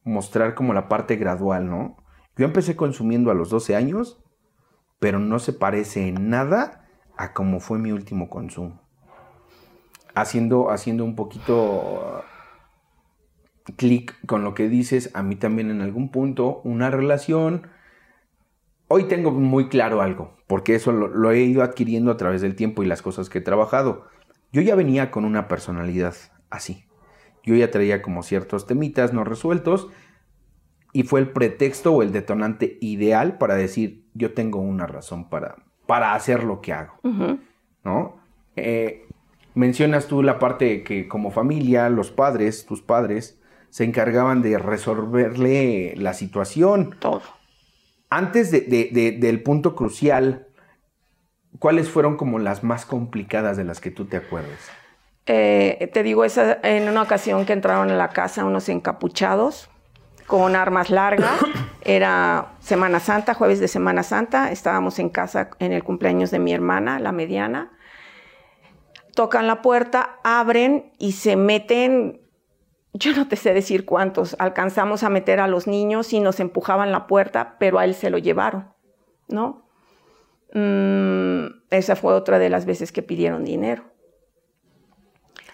mostrar 0.05 0.55
como 0.55 0.73
la 0.73 0.89
parte 0.89 1.17
gradual, 1.17 1.69
¿no? 1.69 1.97
Yo 2.37 2.47
empecé 2.47 2.77
consumiendo 2.77 3.31
a 3.31 3.35
los 3.35 3.51
12 3.51 3.75
años, 3.75 4.23
pero 5.01 5.19
no 5.19 5.39
se 5.39 5.53
parece 5.53 6.07
en 6.07 6.31
nada 6.31 6.89
a 7.17 7.33
cómo 7.35 7.61
fue 7.61 7.79
mi 7.79 7.91
último 7.91 8.31
consumo. 8.31 8.81
Haciendo, 10.15 10.71
haciendo 10.71 11.05
un 11.05 11.15
poquito 11.17 12.23
uh, 13.69 13.73
clic 13.77 14.15
con 14.27 14.45
lo 14.45 14.55
que 14.55 14.69
dices, 14.69 15.11
a 15.15 15.23
mí 15.23 15.37
también 15.37 15.71
en 15.71 15.81
algún 15.81 16.11
punto, 16.11 16.61
una 16.65 16.91
relación. 16.91 17.67
Hoy 18.87 19.05
tengo 19.05 19.33
muy 19.33 19.69
claro 19.69 20.01
algo, 20.01 20.37
porque 20.47 20.77
eso 20.77 20.93
lo 20.93 21.31
he 21.33 21.41
ido 21.41 21.63
adquiriendo 21.63 22.11
a 22.11 22.17
través 22.17 22.41
del 22.41 22.55
tiempo 22.55 22.83
y 22.83 22.87
las 22.87 23.03
cosas 23.03 23.29
que 23.29 23.39
he 23.39 23.43
trabajado. 23.43 24.07
Yo 24.53 24.63
ya 24.63 24.77
venía 24.77 25.11
con 25.11 25.25
una 25.25 25.47
personalidad 25.47 26.15
así. 26.51 26.85
Yo 27.45 27.55
ya 27.55 27.71
traía 27.71 28.03
como 28.03 28.23
ciertos 28.23 28.67
temitas 28.67 29.13
no 29.13 29.25
resueltos 29.25 29.89
y 30.93 31.03
fue 31.05 31.21
el 31.21 31.31
pretexto 31.31 31.93
o 31.93 32.03
el 32.03 32.13
detonante 32.13 32.79
ideal 32.81 33.39
para 33.39 33.55
decir, 33.55 34.07
yo 34.15 34.35
tengo 34.35 34.59
una 34.59 34.87
razón 34.87 35.29
para, 35.29 35.57
para 35.87 36.15
hacer 36.15 36.45
lo 36.45 36.61
que 36.61 36.73
hago, 36.73 36.95
¿no? 37.85 38.17
Eh, 38.57 39.07
mencionas 39.55 40.07
tú 40.07 40.23
la 40.23 40.39
parte 40.39 40.83
que 40.83 41.09
como 41.09 41.31
familia, 41.31 41.89
los 41.89 42.11
padres, 42.11 42.67
tus 42.67 42.83
padres, 42.83 43.41
se 43.71 43.85
encargaban 43.85 44.43
de 44.43 44.59
resolverle 44.59 45.95
la 45.97 46.15
situación. 46.15 46.97
Todo. 46.99 47.23
Antes 48.11 48.51
del 48.51 49.43
punto 49.43 49.75
crucial, 49.75 50.49
¿cuáles 51.59 51.91
fueron 51.91 52.17
como 52.17 52.39
las 52.39 52.65
más 52.65 52.87
complicadas 52.87 53.57
de 53.57 53.65
las 53.65 53.81
que 53.81 53.91
tú 53.91 54.07
te 54.07 54.17
acuerdas? 54.17 54.71
Eh, 55.31 55.91
te 55.93 56.03
digo, 56.03 56.25
esa, 56.25 56.59
en 56.63 56.89
una 56.89 57.03
ocasión 57.03 57.45
que 57.45 57.53
entraron 57.53 57.91
a 57.91 57.97
la 57.97 58.09
casa 58.09 58.47
unos 58.47 58.71
encapuchados 58.71 59.69
con 60.27 60.57
armas 60.57 60.89
largas, 60.89 61.31
era 61.83 62.55
Semana 62.61 62.99
Santa, 62.99 63.35
jueves 63.35 63.61
de 63.61 63.69
Semana 63.69 64.03
Santa, 64.03 64.51
estábamos 64.51 64.99
en 64.99 65.11
casa 65.11 65.51
en 65.59 65.73
el 65.73 65.85
cumpleaños 65.85 66.31
de 66.31 66.39
mi 66.39 66.55
hermana, 66.55 66.99
la 66.99 67.13
mediana, 67.13 67.73
tocan 69.15 69.47
la 69.47 69.61
puerta, 69.61 70.19
abren 70.25 70.93
y 70.99 71.13
se 71.13 71.37
meten, 71.37 72.23
yo 72.95 73.15
no 73.15 73.29
te 73.29 73.37
sé 73.37 73.53
decir 73.53 73.85
cuántos, 73.85 74.35
alcanzamos 74.39 75.03
a 75.03 75.11
meter 75.11 75.41
a 75.41 75.47
los 75.47 75.67
niños 75.67 76.15
y 76.15 76.21
nos 76.21 76.41
empujaban 76.41 76.91
la 76.91 77.07
puerta, 77.07 77.57
pero 77.59 77.79
a 77.79 77.85
él 77.85 77.95
se 77.95 78.09
lo 78.09 78.17
llevaron, 78.17 78.73
¿no? 79.29 79.69
Mm, 80.55 81.49
esa 81.69 81.97
fue 81.97 82.15
otra 82.15 82.39
de 82.39 82.49
las 82.49 82.65
veces 82.65 82.93
que 82.93 83.03
pidieron 83.03 83.45
dinero. 83.45 83.98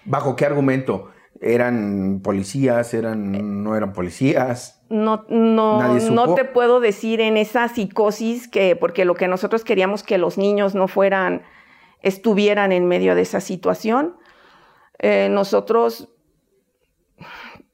¿Bajo 0.05 0.37
qué 0.37 0.47
argumento? 0.47 1.11
¿Eran 1.41 2.21
policías? 2.23 2.95
Eran, 2.95 3.63
¿No 3.63 3.77
eran 3.77 3.93
policías? 3.93 4.83
No, 4.89 5.25
no, 5.29 5.99
no 5.99 6.35
te 6.35 6.45
puedo 6.45 6.81
decir 6.81 7.21
en 7.21 7.37
esa 7.37 7.69
psicosis 7.69 8.49
que, 8.49 8.77
porque 8.77 9.05
lo 9.05 9.15
que 9.15 9.29
nosotros 9.29 9.65
queríamos 9.65 10.03
que 10.03 10.19
los 10.19 10.39
niños 10.39 10.75
no 10.75 10.89
fueran, 10.89 11.43
estuvieran 12.03 12.73
en 12.73 12.87
medio 12.87 13.15
de 13.15 13.23
esa 13.23 13.41
situación. 13.41 14.17
Eh, 14.99 15.29
nosotros 15.31 16.09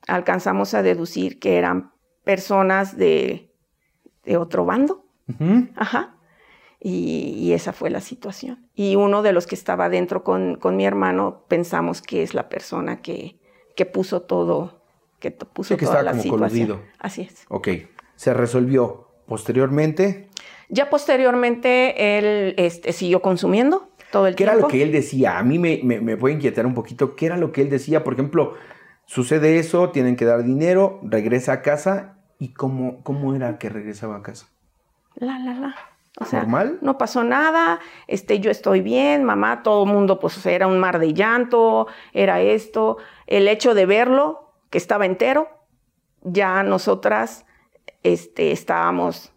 alcanzamos 0.06 0.74
a 0.74 0.82
deducir 0.82 1.38
que 1.38 1.58
eran 1.58 1.92
personas 2.24 2.96
de, 2.96 3.52
de 4.24 4.36
otro 4.36 4.64
bando. 4.64 5.04
Ajá. 5.76 6.16
Y, 6.82 7.52
esa 7.52 7.72
fue 7.72 7.90
la 7.90 8.00
situación. 8.00 8.66
Y 8.74 8.96
uno 8.96 9.22
de 9.22 9.32
los 9.32 9.46
que 9.46 9.54
estaba 9.54 9.90
dentro 9.90 10.24
con, 10.24 10.58
mi 10.76 10.86
hermano 10.86 11.44
pensamos 11.46 12.00
que 12.00 12.22
es 12.22 12.32
la 12.32 12.48
persona 12.48 13.02
que, 13.02 13.38
que 13.76 13.84
puso 13.84 14.22
todo, 14.22 14.82
que 15.18 15.30
puso 15.30 15.76
que 15.76 15.84
toda 15.84 16.02
la 16.02 16.12
como 16.12 16.22
situación. 16.22 16.80
Así 16.98 17.22
es. 17.22 17.44
Ok. 17.48 17.68
Se 18.16 18.32
resolvió 18.32 19.08
posteriormente. 19.26 20.28
Ya 20.70 20.88
posteriormente 20.88 22.18
él 22.18 22.54
este, 22.56 22.92
siguió 22.92 23.20
consumiendo 23.20 23.90
todo 24.10 24.26
el 24.26 24.34
¿Qué 24.34 24.44
tiempo. 24.44 24.52
era 24.52 24.62
lo 24.62 24.68
que 24.68 24.82
él 24.82 24.92
decía? 24.92 25.38
A 25.38 25.42
mí 25.42 25.58
me, 25.58 25.80
me, 25.82 26.16
puede 26.16 26.34
inquietar 26.34 26.64
un 26.64 26.74
poquito. 26.74 27.14
¿Qué 27.14 27.26
era 27.26 27.36
lo 27.36 27.52
que 27.52 27.60
él 27.60 27.70
decía? 27.70 28.04
Por 28.04 28.14
ejemplo, 28.14 28.54
sucede 29.04 29.58
eso, 29.58 29.90
tienen 29.90 30.16
que 30.16 30.24
dar 30.24 30.44
dinero, 30.44 31.00
regresa 31.02 31.52
a 31.52 31.62
casa. 31.62 32.16
¿Y 32.38 32.54
cómo, 32.54 33.02
cómo 33.02 33.34
era 33.34 33.58
que 33.58 33.68
regresaba 33.68 34.16
a 34.16 34.22
casa? 34.22 34.48
La, 35.14 35.38
la, 35.38 35.52
la. 35.54 35.89
O 36.18 36.24
sea, 36.24 36.44
no 36.44 36.98
pasó 36.98 37.22
nada, 37.22 37.78
este, 38.08 38.40
yo 38.40 38.50
estoy 38.50 38.80
bien, 38.80 39.24
mamá, 39.24 39.62
todo 39.62 39.84
el 39.84 39.90
mundo, 39.90 40.18
pues 40.18 40.44
era 40.44 40.66
un 40.66 40.78
mar 40.78 40.98
de 40.98 41.14
llanto, 41.14 41.86
era 42.12 42.40
esto. 42.40 42.98
El 43.26 43.46
hecho 43.46 43.74
de 43.74 43.86
verlo, 43.86 44.52
que 44.70 44.78
estaba 44.78 45.06
entero, 45.06 45.48
ya 46.22 46.62
nosotras 46.62 47.46
este, 48.02 48.50
estábamos 48.50 49.32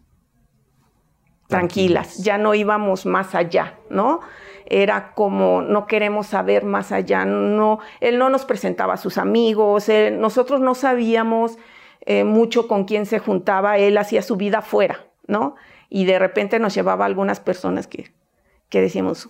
tranquilas, 1.46 2.18
ya 2.18 2.38
no 2.38 2.54
íbamos 2.54 3.06
más 3.06 3.34
allá, 3.34 3.78
¿no? 3.88 4.20
Era 4.66 5.12
como 5.14 5.62
no 5.62 5.86
queremos 5.86 6.26
saber 6.26 6.64
más 6.64 6.90
allá, 6.90 7.24
no, 7.24 7.78
él 8.00 8.18
no 8.18 8.30
nos 8.30 8.44
presentaba 8.44 8.94
a 8.94 8.98
sus 8.98 9.18
amigos, 9.18 9.88
nosotros 10.12 10.60
no 10.60 10.74
sabíamos 10.74 11.56
eh, 12.00 12.24
mucho 12.24 12.66
con 12.66 12.84
quién 12.84 13.06
se 13.06 13.18
juntaba, 13.18 13.78
él 13.78 13.96
hacía 13.98 14.22
su 14.22 14.36
vida 14.36 14.62
fuera, 14.62 15.06
¿no? 15.26 15.54
Y 15.94 16.06
de 16.06 16.18
repente 16.18 16.58
nos 16.58 16.74
llevaba 16.74 17.04
a 17.04 17.06
algunas 17.06 17.38
personas 17.38 17.86
que, 17.86 18.12
que 18.68 18.80
decíamos, 18.80 19.28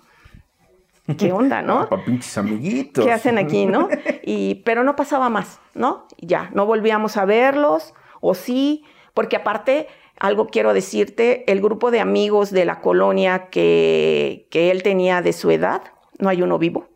¿qué 1.18 1.30
onda, 1.30 1.60
no? 1.60 1.86
pinches 2.06 2.38
amiguitos. 2.38 3.04
¿Qué 3.04 3.12
hacen 3.12 3.36
aquí, 3.36 3.66
no? 3.66 3.90
Y, 4.24 4.62
pero 4.64 4.82
no 4.82 4.96
pasaba 4.96 5.28
más, 5.28 5.60
¿no? 5.74 6.06
Ya, 6.16 6.48
no 6.54 6.64
volvíamos 6.64 7.18
a 7.18 7.26
verlos, 7.26 7.92
o 8.22 8.34
sí, 8.34 8.82
porque 9.12 9.36
aparte 9.36 9.88
algo 10.18 10.46
quiero 10.46 10.72
decirte, 10.72 11.44
el 11.52 11.60
grupo 11.60 11.90
de 11.90 12.00
amigos 12.00 12.50
de 12.50 12.64
la 12.64 12.80
colonia 12.80 13.50
que, 13.50 14.48
que 14.50 14.70
él 14.70 14.82
tenía 14.82 15.20
de 15.20 15.34
su 15.34 15.50
edad, 15.50 15.82
no 16.18 16.30
hay 16.30 16.40
uno 16.40 16.58
vivo, 16.58 16.88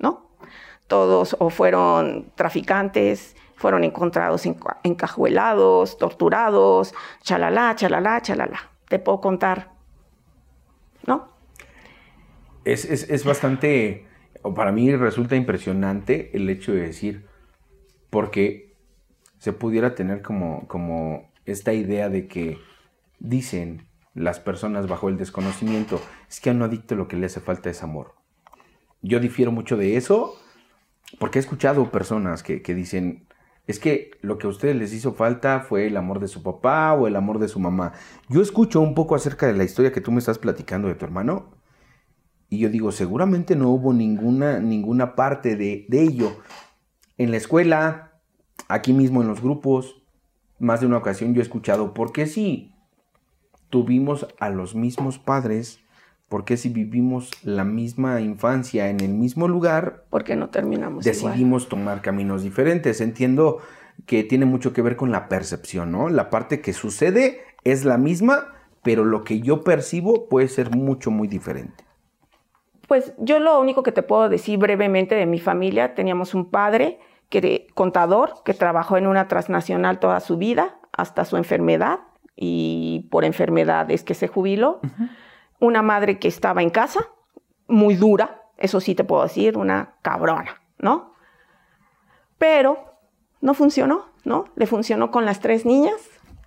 ¿no? 0.00 0.26
Todos 0.88 1.36
o 1.38 1.50
fueron 1.50 2.32
traficantes, 2.34 3.36
fueron 3.54 3.84
encontrados 3.84 4.42
encajuelados, 4.82 5.98
torturados, 5.98 6.92
chalala, 7.22 7.76
chalala, 7.76 8.20
chalala. 8.20 8.73
Te 8.88 8.98
puedo 8.98 9.20
contar, 9.20 9.72
¿no? 11.06 11.28
Es, 12.64 12.84
es, 12.84 13.08
es 13.10 13.24
bastante, 13.24 14.06
para 14.54 14.72
mí 14.72 14.94
resulta 14.94 15.36
impresionante 15.36 16.36
el 16.36 16.48
hecho 16.48 16.72
de 16.72 16.82
decir, 16.82 17.26
porque 18.10 18.74
se 19.38 19.52
pudiera 19.52 19.94
tener 19.94 20.22
como, 20.22 20.66
como 20.68 21.30
esta 21.44 21.72
idea 21.72 22.08
de 22.08 22.26
que 22.26 22.58
dicen 23.18 23.86
las 24.14 24.40
personas 24.40 24.86
bajo 24.86 25.08
el 25.08 25.16
desconocimiento, 25.16 26.00
es 26.28 26.40
que 26.40 26.50
a 26.50 26.52
un 26.52 26.62
adicto 26.62 26.94
lo 26.94 27.08
que 27.08 27.16
le 27.16 27.26
hace 27.26 27.40
falta 27.40 27.68
es 27.68 27.82
amor. 27.82 28.14
Yo 29.02 29.20
difiero 29.20 29.52
mucho 29.52 29.76
de 29.76 29.96
eso 29.96 30.38
porque 31.18 31.38
he 31.38 31.40
escuchado 31.40 31.90
personas 31.90 32.42
que, 32.42 32.60
dicen, 32.74 33.26
es 33.66 33.78
que 33.78 34.10
lo 34.20 34.36
que 34.38 34.46
a 34.46 34.50
ustedes 34.50 34.76
les 34.76 34.92
hizo 34.92 35.14
falta 35.14 35.60
fue 35.60 35.86
el 35.86 35.96
amor 35.96 36.20
de 36.20 36.28
su 36.28 36.42
papá 36.42 36.92
o 36.92 37.06
el 37.06 37.16
amor 37.16 37.38
de 37.38 37.48
su 37.48 37.58
mamá. 37.58 37.92
Yo 38.28 38.42
escucho 38.42 38.80
un 38.80 38.94
poco 38.94 39.14
acerca 39.14 39.46
de 39.46 39.54
la 39.54 39.64
historia 39.64 39.92
que 39.92 40.00
tú 40.00 40.12
me 40.12 40.18
estás 40.18 40.38
platicando 40.38 40.88
de 40.88 40.94
tu 40.94 41.04
hermano 41.04 41.54
y 42.50 42.58
yo 42.58 42.68
digo, 42.68 42.92
seguramente 42.92 43.56
no 43.56 43.70
hubo 43.70 43.92
ninguna, 43.92 44.60
ninguna 44.60 45.14
parte 45.14 45.56
de, 45.56 45.86
de 45.88 46.02
ello. 46.02 46.36
En 47.16 47.30
la 47.30 47.38
escuela, 47.38 48.20
aquí 48.68 48.92
mismo 48.92 49.22
en 49.22 49.28
los 49.28 49.40
grupos, 49.40 50.02
más 50.58 50.80
de 50.80 50.86
una 50.86 50.98
ocasión 50.98 51.34
yo 51.34 51.40
he 51.40 51.42
escuchado, 51.42 51.94
¿por 51.94 52.12
qué 52.12 52.26
si 52.26 52.74
tuvimos 53.70 54.26
a 54.38 54.50
los 54.50 54.74
mismos 54.74 55.18
padres? 55.18 55.83
¿Por 56.28 56.44
qué 56.44 56.56
si 56.56 56.68
vivimos 56.68 57.30
la 57.44 57.64
misma 57.64 58.20
infancia 58.20 58.88
en 58.88 59.00
el 59.00 59.10
mismo 59.10 59.46
lugar? 59.46 60.04
¿Por 60.10 60.24
qué 60.24 60.36
no 60.36 60.48
terminamos 60.48 61.04
Decidimos 61.04 61.68
tomar 61.68 62.00
caminos 62.00 62.42
diferentes. 62.42 63.00
Entiendo 63.00 63.58
que 64.06 64.24
tiene 64.24 64.44
mucho 64.44 64.72
que 64.72 64.82
ver 64.82 64.96
con 64.96 65.12
la 65.12 65.28
percepción, 65.28 65.92
¿no? 65.92 66.08
La 66.08 66.30
parte 66.30 66.60
que 66.60 66.72
sucede 66.72 67.42
es 67.62 67.84
la 67.84 67.98
misma, 67.98 68.54
pero 68.82 69.04
lo 69.04 69.24
que 69.24 69.40
yo 69.40 69.62
percibo 69.62 70.28
puede 70.28 70.48
ser 70.48 70.74
mucho, 70.74 71.10
muy 71.10 71.28
diferente. 71.28 71.84
Pues 72.88 73.14
yo 73.18 73.38
lo 73.38 73.60
único 73.60 73.82
que 73.82 73.92
te 73.92 74.02
puedo 74.02 74.28
decir 74.28 74.58
brevemente 74.58 75.14
de 75.14 75.26
mi 75.26 75.40
familia, 75.40 75.94
teníamos 75.94 76.34
un 76.34 76.50
padre 76.50 76.98
que, 77.30 77.66
contador 77.74 78.34
que 78.44 78.54
trabajó 78.54 78.96
en 78.96 79.06
una 79.06 79.28
transnacional 79.28 79.98
toda 79.98 80.20
su 80.20 80.36
vida 80.36 80.76
hasta 80.92 81.24
su 81.24 81.36
enfermedad 81.36 82.00
y 82.36 83.08
por 83.10 83.24
enfermedad 83.24 83.90
es 83.90 84.04
que 84.04 84.14
se 84.14 84.28
jubiló. 84.28 84.80
Una 85.60 85.82
madre 85.82 86.18
que 86.18 86.28
estaba 86.28 86.62
en 86.62 86.70
casa, 86.70 87.08
muy 87.68 87.94
dura, 87.94 88.42
eso 88.58 88.80
sí 88.80 88.94
te 88.94 89.04
puedo 89.04 89.22
decir, 89.22 89.56
una 89.56 89.94
cabrona, 90.02 90.62
¿no? 90.78 91.14
Pero 92.38 92.96
no 93.40 93.54
funcionó, 93.54 94.06
¿no? 94.24 94.46
Le 94.56 94.66
funcionó 94.66 95.10
con 95.10 95.24
las 95.24 95.40
tres 95.40 95.64
niñas, 95.64 95.94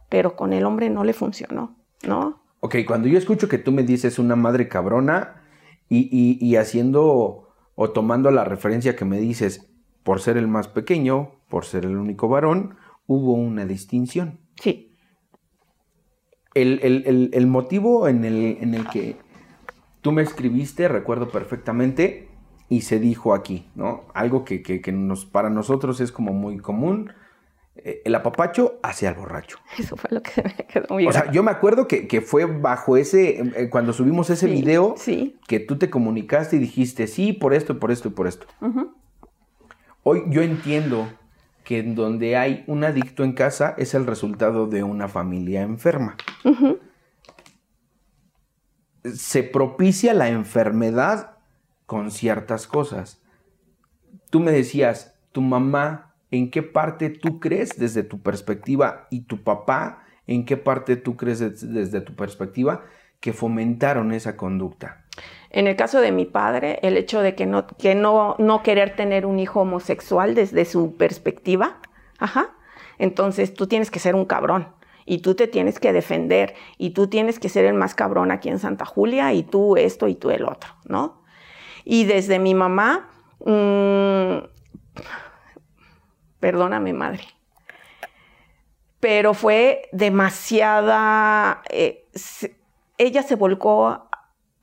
pero 0.10 0.36
con 0.36 0.54
el 0.54 0.66
hombre 0.66 0.90
no 0.90 1.04
le 1.04 1.14
funcionó, 1.14 1.76
¿no? 2.04 2.42
Ok, 2.60 2.78
cuando 2.88 3.08
yo 3.08 3.18
escucho 3.18 3.48
que 3.48 3.58
tú 3.58 3.72
me 3.72 3.84
dices 3.84 4.20
una 4.20 4.36
madre 4.36 4.68
cabrona 4.68 5.44
y, 5.90 6.38
y 6.40 6.56
haciendo 6.56 7.54
o 7.76 7.90
tomando 7.92 8.32
la 8.32 8.44
referencia 8.44 8.96
que 8.96 9.06
me 9.06 9.20
dices, 9.20 9.70
por 10.04 10.20
ser 10.22 10.38
el 10.38 10.48
más 10.48 10.68
pequeño, 10.68 11.34
por 11.50 11.66
ser 11.66 11.86
el 11.86 11.96
único 11.96 12.28
varón, 12.28 12.76
hubo 13.06 13.34
una 13.34 13.66
distinción. 13.66 14.40
Sí. 14.56 14.87
El, 16.62 17.48
motivo 17.48 18.08
en 18.08 18.26
el, 18.26 18.58
en 18.62 18.74
el, 18.74 18.88
que 18.88 19.16
tú 20.02 20.12
me 20.12 20.22
escribiste, 20.22 20.88
recuerdo 20.88 21.30
perfectamente, 21.30 22.28
y 22.70 22.82
se 22.82 23.00
dijo 23.00 23.34
aquí, 23.34 23.68
¿no? 23.76 24.06
Algo 24.14 24.44
que, 24.44 24.82
nos, 24.92 25.26
para 25.26 25.50
nosotros 25.50 26.00
es 26.02 26.12
como 26.12 26.34
muy 26.34 26.58
común. 26.58 27.12
Eh, 27.78 28.02
el 28.06 28.16
apapacho 28.16 28.80
hacia 28.82 29.10
el 29.10 29.16
borracho. 29.16 29.60
Eso 29.78 29.96
fue 29.96 30.10
lo 30.12 30.22
que 30.22 30.42
me 30.42 30.66
quedó 30.66 30.88
muy 30.90 31.08
O 31.08 31.12
sea, 31.12 31.32
yo 31.32 31.44
me 31.44 31.52
acuerdo 31.52 31.88
que, 31.88 32.22
fue 32.22 32.46
bajo 32.46 32.98
ese, 32.98 33.40
eh, 33.40 33.70
cuando 33.70 33.94
subimos 33.94 34.30
ese 34.30 34.48
video, 34.48 34.96
sí. 34.98 35.38
que 35.48 35.60
tú 35.60 35.78
te 35.78 35.90
comunicaste 35.90 36.56
y 36.56 36.60
dijiste, 36.60 37.08
sí, 37.08 37.34
por 37.34 37.54
esto, 37.54 37.80
por 37.80 37.92
esto 37.92 38.08
y 38.08 38.12
por 38.12 38.28
esto. 38.28 38.48
Hoy 40.04 40.24
yo 40.30 40.42
entiendo 40.42 41.08
que 41.68 41.80
en 41.80 41.96
donde 41.96 42.38
hay 42.38 42.64
un 42.66 42.86
adicto 42.86 43.26
en 43.26 43.34
casa 43.34 43.76
es 43.78 43.94
el 43.94 44.08
resultado 44.08 44.68
de 44.68 44.84
una 44.84 45.10
familia 45.10 45.64
enferma. 45.64 46.16
Se 49.04 49.44
propicia 49.44 50.14
la 50.14 50.30
enfermedad 50.30 51.40
con 51.86 52.10
ciertas 52.10 52.68
cosas. 52.68 53.22
Tú 54.30 54.40
me 54.40 54.54
decías, 54.54 55.20
tu 55.34 55.42
mamá, 55.42 56.16
¿en 56.32 56.52
qué 56.52 56.64
parte 56.64 57.10
tú 57.10 57.42
crees 57.42 57.78
desde 57.78 58.04
tu 58.04 58.22
perspectiva? 58.22 59.10
Y 59.12 59.24
tu 59.26 59.44
papá, 59.44 60.06
¿en 60.26 60.46
qué 60.46 60.56
parte 60.56 60.96
tú 60.96 61.18
crees 61.18 61.40
desde 61.74 62.00
tu 62.00 62.16
perspectiva 62.16 62.86
que 63.20 63.34
fomentaron 63.34 64.14
esa 64.14 64.38
conducta? 64.38 65.07
En 65.50 65.68
el 65.68 65.76
caso 65.76 66.02
de 66.02 66.12
mi 66.12 66.26
padre, 66.26 66.80
el 66.82 66.98
hecho 66.98 67.22
de 67.22 67.36
que 67.36 67.46
no, 67.46 67.68
que 67.68 67.96
no, 67.96 68.36
no 68.38 68.64
querer 68.64 68.96
tener 68.96 69.26
un 69.26 69.40
hijo 69.40 69.62
homosexual 69.62 70.36
desde 70.36 70.66
su 70.66 70.96
perspectiva, 70.96 71.80
ajá, 72.20 72.52
entonces 72.98 73.54
tú 73.54 73.68
tienes 73.68 73.92
que 73.92 74.00
ser 74.00 74.16
un 74.16 74.26
cabrón 74.26 74.74
y 75.06 75.20
tú 75.20 75.36
te 75.36 75.48
tienes 75.48 75.80
que 75.80 75.94
defender 75.94 76.54
y 76.78 76.92
tú 76.92 77.08
tienes 77.08 77.40
que 77.40 77.50
ser 77.50 77.66
el 77.66 77.76
más 77.76 77.96
cabrón 77.96 78.32
aquí 78.32 78.50
en 78.50 78.60
Santa 78.60 78.86
Julia 78.86 79.34
y 79.34 79.44
tú 79.44 79.78
esto 79.78 80.08
y 80.08 80.16
tú 80.16 80.30
el 80.32 80.44
otro, 80.44 80.70
¿no? 80.86 81.24
Y 81.86 82.04
desde 82.04 82.40
mi 82.40 82.54
mamá, 82.54 83.10
mmm, 83.40 84.46
perdóname 86.40 86.92
madre, 86.92 87.24
pero 89.00 89.34
fue 89.34 89.88
demasiada, 89.94 91.62
eh, 91.70 92.06
ella 92.98 93.24
se 93.24 93.36
volcó 93.36 94.07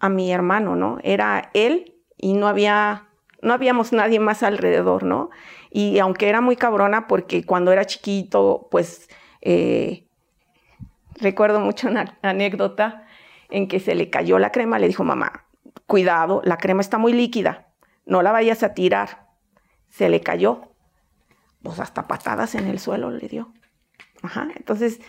a 0.04 0.10
mi 0.10 0.30
hermano, 0.30 0.76
¿no? 0.76 0.98
Era 1.02 1.50
él 1.54 1.94
y 2.18 2.34
no 2.34 2.46
había, 2.46 3.08
no 3.40 3.54
habíamos 3.54 3.94
nadie 3.94 4.20
más 4.20 4.42
alrededor, 4.42 5.02
¿no? 5.02 5.30
Y 5.70 5.98
aunque 5.98 6.28
era 6.28 6.42
muy 6.42 6.56
cabrona, 6.56 7.06
porque 7.06 7.46
cuando 7.46 7.72
era 7.72 7.86
chiquito, 7.86 8.68
pues 8.70 9.08
eh, 9.40 10.06
recuerdo 11.14 11.58
mucho 11.60 11.88
una 11.88 12.18
anécdota 12.22 13.06
en 13.48 13.66
que 13.66 13.80
se 13.80 13.94
le 13.94 14.10
cayó 14.10 14.38
la 14.38 14.52
crema, 14.52 14.78
le 14.78 14.88
dijo 14.88 15.04
mamá, 15.04 15.46
cuidado, 15.86 16.42
la 16.44 16.58
crema 16.58 16.82
está 16.82 16.98
muy 16.98 17.14
líquida, 17.14 17.68
no 18.04 18.20
la 18.20 18.30
vayas 18.30 18.62
a 18.62 18.74
tirar. 18.74 19.24
Se 19.88 20.10
le 20.10 20.20
cayó, 20.20 20.74
pues 21.62 21.80
hasta 21.80 22.02
patadas 22.02 22.54
en 22.56 22.66
el 22.66 22.78
suelo 22.78 23.10
le 23.10 23.26
dio. 23.26 23.54
Ajá, 24.22 24.48
entonces 24.54 25.00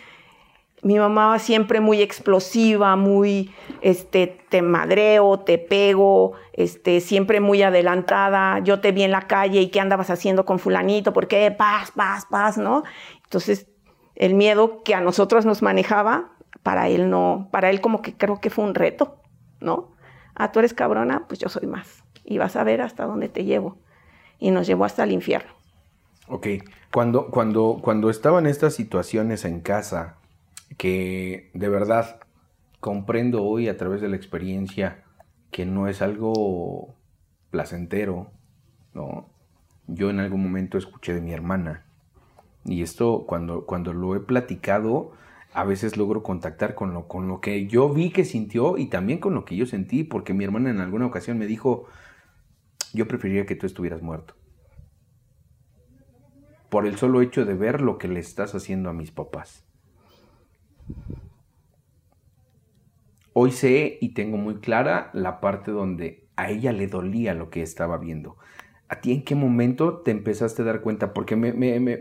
mi 0.85 0.99
mamá 0.99 1.39
siempre 1.39 1.79
muy 1.79 2.03
explosiva, 2.03 2.95
muy, 2.95 3.51
este, 3.81 4.27
te 4.27 4.61
madreo, 4.61 5.39
te 5.39 5.57
pego, 5.57 6.33
este, 6.53 7.01
siempre 7.01 7.39
muy 7.39 7.63
adelantada. 7.63 8.59
Yo 8.59 8.81
te 8.81 8.91
vi 8.91 9.01
en 9.01 9.09
la 9.09 9.23
calle 9.23 9.61
y 9.61 9.69
qué 9.69 9.79
andabas 9.79 10.11
haciendo 10.11 10.45
con 10.45 10.59
fulanito, 10.59 11.11
¿por 11.11 11.27
qué? 11.27 11.49
Paz, 11.49 11.89
paz, 11.89 12.27
paz, 12.29 12.59
¿no? 12.59 12.83
Entonces, 13.23 13.67
el 14.13 14.35
miedo 14.35 14.83
que 14.83 14.93
a 14.93 15.01
nosotros 15.01 15.43
nos 15.43 15.63
manejaba, 15.63 16.35
para 16.61 16.87
él 16.87 17.09
no, 17.09 17.49
para 17.51 17.71
él 17.71 17.81
como 17.81 18.03
que 18.03 18.15
creo 18.15 18.39
que 18.39 18.51
fue 18.51 18.63
un 18.63 18.75
reto, 18.75 19.15
¿no? 19.59 19.89
Ah, 20.35 20.51
tú 20.51 20.59
eres 20.59 20.75
cabrona, 20.75 21.25
pues 21.27 21.39
yo 21.39 21.49
soy 21.49 21.65
más. 21.65 22.03
Y 22.23 22.37
vas 22.37 22.55
a 22.55 22.63
ver 22.63 22.81
hasta 22.81 23.05
dónde 23.05 23.27
te 23.27 23.43
llevo. 23.43 23.79
Y 24.37 24.51
nos 24.51 24.67
llevó 24.67 24.85
hasta 24.85 25.03
el 25.03 25.13
infierno. 25.13 25.51
Ok, 26.27 26.45
cuando, 26.93 27.31
cuando, 27.31 27.79
cuando 27.81 28.11
estaban 28.11 28.45
estas 28.45 28.75
situaciones 28.75 29.45
en 29.45 29.61
casa, 29.61 30.17
que 30.77 31.51
de 31.53 31.69
verdad 31.69 32.19
comprendo 32.79 33.43
hoy 33.43 33.67
a 33.67 33.77
través 33.77 34.01
de 34.01 34.09
la 34.09 34.15
experiencia 34.15 35.03
que 35.51 35.65
no 35.65 35.87
es 35.87 36.01
algo 36.01 36.95
placentero, 37.49 38.31
¿no? 38.93 39.29
Yo 39.87 40.09
en 40.09 40.19
algún 40.19 40.43
momento 40.43 40.77
escuché 40.77 41.13
de 41.13 41.21
mi 41.21 41.31
hermana 41.31 41.85
y 42.65 42.81
esto 42.81 43.25
cuando, 43.27 43.65
cuando 43.65 43.93
lo 43.93 44.15
he 44.15 44.19
platicado 44.19 45.11
a 45.53 45.63
veces 45.63 45.95
logro 45.95 46.23
contactar 46.23 46.75
con 46.75 46.93
lo, 46.93 47.07
con 47.07 47.27
lo 47.27 47.39
que 47.39 47.67
yo 47.67 47.89
vi 47.93 48.09
que 48.09 48.25
sintió 48.25 48.77
y 48.77 48.87
también 48.87 49.19
con 49.19 49.35
lo 49.35 49.45
que 49.45 49.55
yo 49.55 49.65
sentí 49.65 50.03
porque 50.03 50.33
mi 50.33 50.43
hermana 50.43 50.71
en 50.71 50.81
alguna 50.81 51.05
ocasión 51.05 51.37
me 51.37 51.45
dijo 51.45 51.85
yo 52.93 53.07
preferiría 53.07 53.45
que 53.45 53.55
tú 53.55 53.65
estuvieras 53.65 54.01
muerto 54.01 54.33
por 56.69 56.85
el 56.85 56.97
solo 56.97 57.21
hecho 57.21 57.45
de 57.45 57.53
ver 57.53 57.81
lo 57.81 57.97
que 57.97 58.07
le 58.07 58.19
estás 58.19 58.53
haciendo 58.53 58.89
a 58.89 58.93
mis 58.93 59.11
papás. 59.11 59.64
Hoy 63.33 63.51
sé 63.51 63.97
y 63.99 64.13
tengo 64.13 64.37
muy 64.37 64.55
clara 64.55 65.09
la 65.13 65.41
parte 65.41 65.71
donde 65.71 66.25
a 66.37 66.49
ella 66.49 66.71
le 66.71 66.87
dolía 66.87 67.33
lo 67.33 67.49
que 67.49 67.61
estaba 67.61 67.97
viendo. 67.97 68.37
¿A 68.87 69.01
ti 69.01 69.11
en 69.11 69.23
qué 69.23 69.35
momento 69.35 69.97
te 69.97 70.11
empezaste 70.11 70.61
a 70.61 70.65
dar 70.65 70.81
cuenta? 70.81 71.13
Porque 71.13 71.35
me, 71.35 71.51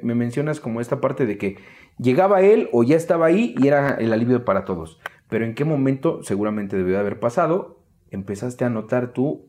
mencionas 0.02 0.60
como 0.60 0.80
esta 0.80 1.00
parte 1.00 1.26
de 1.26 1.38
que 1.38 1.56
llegaba 1.98 2.42
él 2.42 2.68
o 2.72 2.84
ya 2.84 2.96
estaba 2.96 3.26
ahí 3.26 3.54
y 3.58 3.66
era 3.66 3.94
el 3.94 4.12
alivio 4.12 4.44
para 4.44 4.64
todos. 4.64 5.00
Pero 5.28 5.44
en 5.44 5.54
qué 5.54 5.64
momento, 5.64 6.22
seguramente 6.22 6.76
debió 6.76 6.94
de 6.94 7.00
haber 7.00 7.18
pasado, 7.18 7.80
empezaste 8.10 8.64
a 8.64 8.70
notar 8.70 9.12
tú 9.12 9.48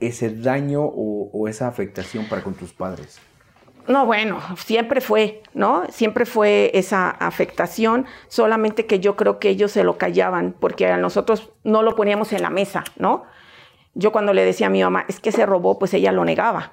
ese 0.00 0.34
daño 0.34 0.82
o, 0.82 1.30
o 1.32 1.48
esa 1.48 1.68
afectación 1.68 2.26
para 2.28 2.42
con 2.42 2.54
tus 2.54 2.72
padres. 2.72 3.20
No, 3.88 4.06
bueno, 4.06 4.40
siempre 4.56 5.00
fue, 5.00 5.42
¿no? 5.54 5.84
Siempre 5.90 6.24
fue 6.24 6.70
esa 6.74 7.10
afectación, 7.10 8.06
solamente 8.28 8.86
que 8.86 9.00
yo 9.00 9.16
creo 9.16 9.38
que 9.38 9.48
ellos 9.48 9.72
se 9.72 9.84
lo 9.84 9.98
callaban, 9.98 10.54
porque 10.58 10.86
a 10.86 10.96
nosotros 10.96 11.50
no 11.64 11.82
lo 11.82 11.96
poníamos 11.96 12.32
en 12.32 12.42
la 12.42 12.50
mesa, 12.50 12.84
¿no? 12.96 13.24
Yo 13.94 14.12
cuando 14.12 14.32
le 14.32 14.44
decía 14.44 14.68
a 14.68 14.70
mi 14.70 14.82
mamá, 14.82 15.04
es 15.08 15.20
que 15.20 15.32
se 15.32 15.46
robó, 15.46 15.78
pues 15.78 15.94
ella 15.94 16.12
lo 16.12 16.24
negaba. 16.24 16.72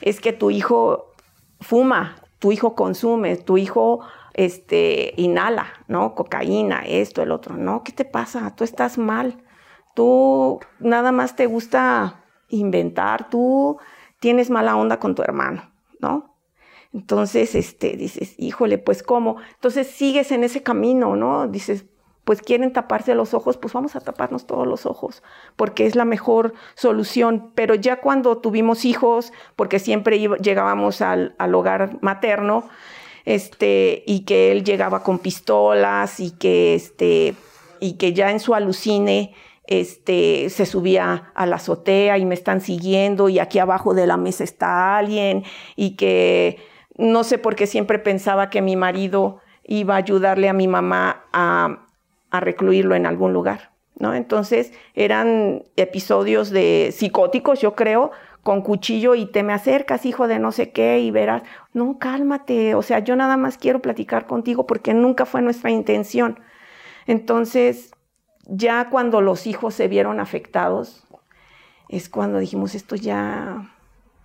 Es 0.00 0.20
que 0.20 0.32
tu 0.32 0.50
hijo 0.50 1.14
fuma, 1.60 2.16
tu 2.38 2.52
hijo 2.52 2.74
consume, 2.74 3.36
tu 3.36 3.56
hijo 3.56 4.00
este, 4.34 5.14
inhala, 5.16 5.66
¿no? 5.86 6.14
Cocaína, 6.14 6.82
esto, 6.86 7.22
el 7.22 7.32
otro. 7.32 7.56
No, 7.56 7.82
¿qué 7.82 7.92
te 7.92 8.04
pasa? 8.04 8.54
Tú 8.54 8.64
estás 8.64 8.98
mal. 8.98 9.42
Tú 9.94 10.60
nada 10.78 11.10
más 11.10 11.34
te 11.34 11.46
gusta 11.46 12.24
inventar, 12.48 13.28
tú 13.30 13.78
tienes 14.20 14.50
mala 14.50 14.76
onda 14.76 14.98
con 14.98 15.14
tu 15.14 15.22
hermano, 15.22 15.70
¿no? 16.00 16.37
Entonces, 16.92 17.54
este, 17.54 17.96
dices, 17.96 18.34
híjole, 18.38 18.78
pues 18.78 19.02
cómo. 19.02 19.36
Entonces 19.54 19.88
sigues 19.88 20.32
en 20.32 20.44
ese 20.44 20.62
camino, 20.62 21.16
¿no? 21.16 21.46
Dices, 21.46 21.84
pues 22.28 22.42
quieren 22.42 22.74
taparse 22.74 23.14
los 23.14 23.32
ojos, 23.32 23.56
pues 23.56 23.72
vamos 23.72 23.96
a 23.96 24.00
taparnos 24.00 24.46
todos 24.46 24.66
los 24.66 24.84
ojos, 24.84 25.22
porque 25.56 25.86
es 25.86 25.96
la 25.96 26.04
mejor 26.04 26.52
solución. 26.74 27.52
Pero 27.54 27.74
ya 27.74 28.00
cuando 28.00 28.36
tuvimos 28.36 28.84
hijos, 28.84 29.32
porque 29.56 29.78
siempre 29.78 30.18
llegábamos 30.18 31.00
al, 31.00 31.34
hogar 31.54 31.96
materno, 32.02 32.68
este, 33.24 34.02
y 34.06 34.26
que 34.26 34.52
él 34.52 34.62
llegaba 34.62 35.02
con 35.02 35.18
pistolas 35.18 36.20
y 36.20 36.32
que, 36.32 36.74
este, 36.74 37.34
y 37.80 37.94
que 37.94 38.12
ya 38.12 38.30
en 38.30 38.40
su 38.40 38.54
alucine 38.54 39.34
este, 39.66 40.50
se 40.50 40.66
subía 40.66 41.30
a 41.34 41.46
la 41.46 41.56
azotea 41.56 42.18
y 42.18 42.26
me 42.26 42.34
están 42.34 42.60
siguiendo 42.60 43.30
y 43.30 43.38
aquí 43.38 43.58
abajo 43.58 43.94
de 43.94 44.06
la 44.06 44.16
mesa 44.16 44.44
está 44.44 44.98
alguien 44.98 45.44
y 45.76 45.96
que 45.96 46.58
no 46.98 47.24
sé 47.24 47.38
por 47.38 47.54
qué 47.54 47.66
siempre 47.66 47.98
pensaba 47.98 48.50
que 48.50 48.60
mi 48.60 48.76
marido 48.76 49.40
iba 49.64 49.94
a 49.94 49.98
ayudarle 49.98 50.48
a 50.48 50.52
mi 50.52 50.68
mamá 50.68 51.24
a, 51.32 51.84
recluirlo 52.30 52.94
en 52.94 53.06
algún 53.06 53.32
lugar, 53.32 53.70
¿no? 53.98 54.12
Entonces 54.14 54.72
eran 54.94 55.62
episodios 55.76 56.50
de 56.50 56.90
psicóticos, 56.92 57.60
yo 57.60 57.74
creo, 57.74 58.10
con 58.42 58.60
cuchillo 58.60 59.14
y 59.14 59.24
te 59.24 59.42
me 59.42 59.54
acercas, 59.54 60.04
hijo 60.04 60.28
de 60.28 60.38
no 60.38 60.52
sé 60.52 60.70
qué, 60.70 61.00
y 61.00 61.10
verás, 61.10 61.42
no, 61.72 61.98
cálmate, 61.98 62.74
o 62.74 62.82
sea, 62.82 62.98
yo 62.98 63.16
nada 63.16 63.38
más 63.38 63.56
quiero 63.56 63.80
platicar 63.80 64.26
contigo 64.26 64.66
porque 64.66 64.92
nunca 64.92 65.24
fue 65.24 65.40
nuestra 65.40 65.70
intención. 65.70 66.38
Entonces, 67.06 67.92
ya 68.46 68.90
cuando 68.90 69.20
los 69.22 69.46
hijos 69.46 69.74
se 69.74 69.88
vieron 69.88 70.20
afectados, 70.20 71.06
es 71.88 72.08
cuando 72.10 72.38
dijimos, 72.38 72.74
esto 72.74 72.96
ya, 72.96 73.70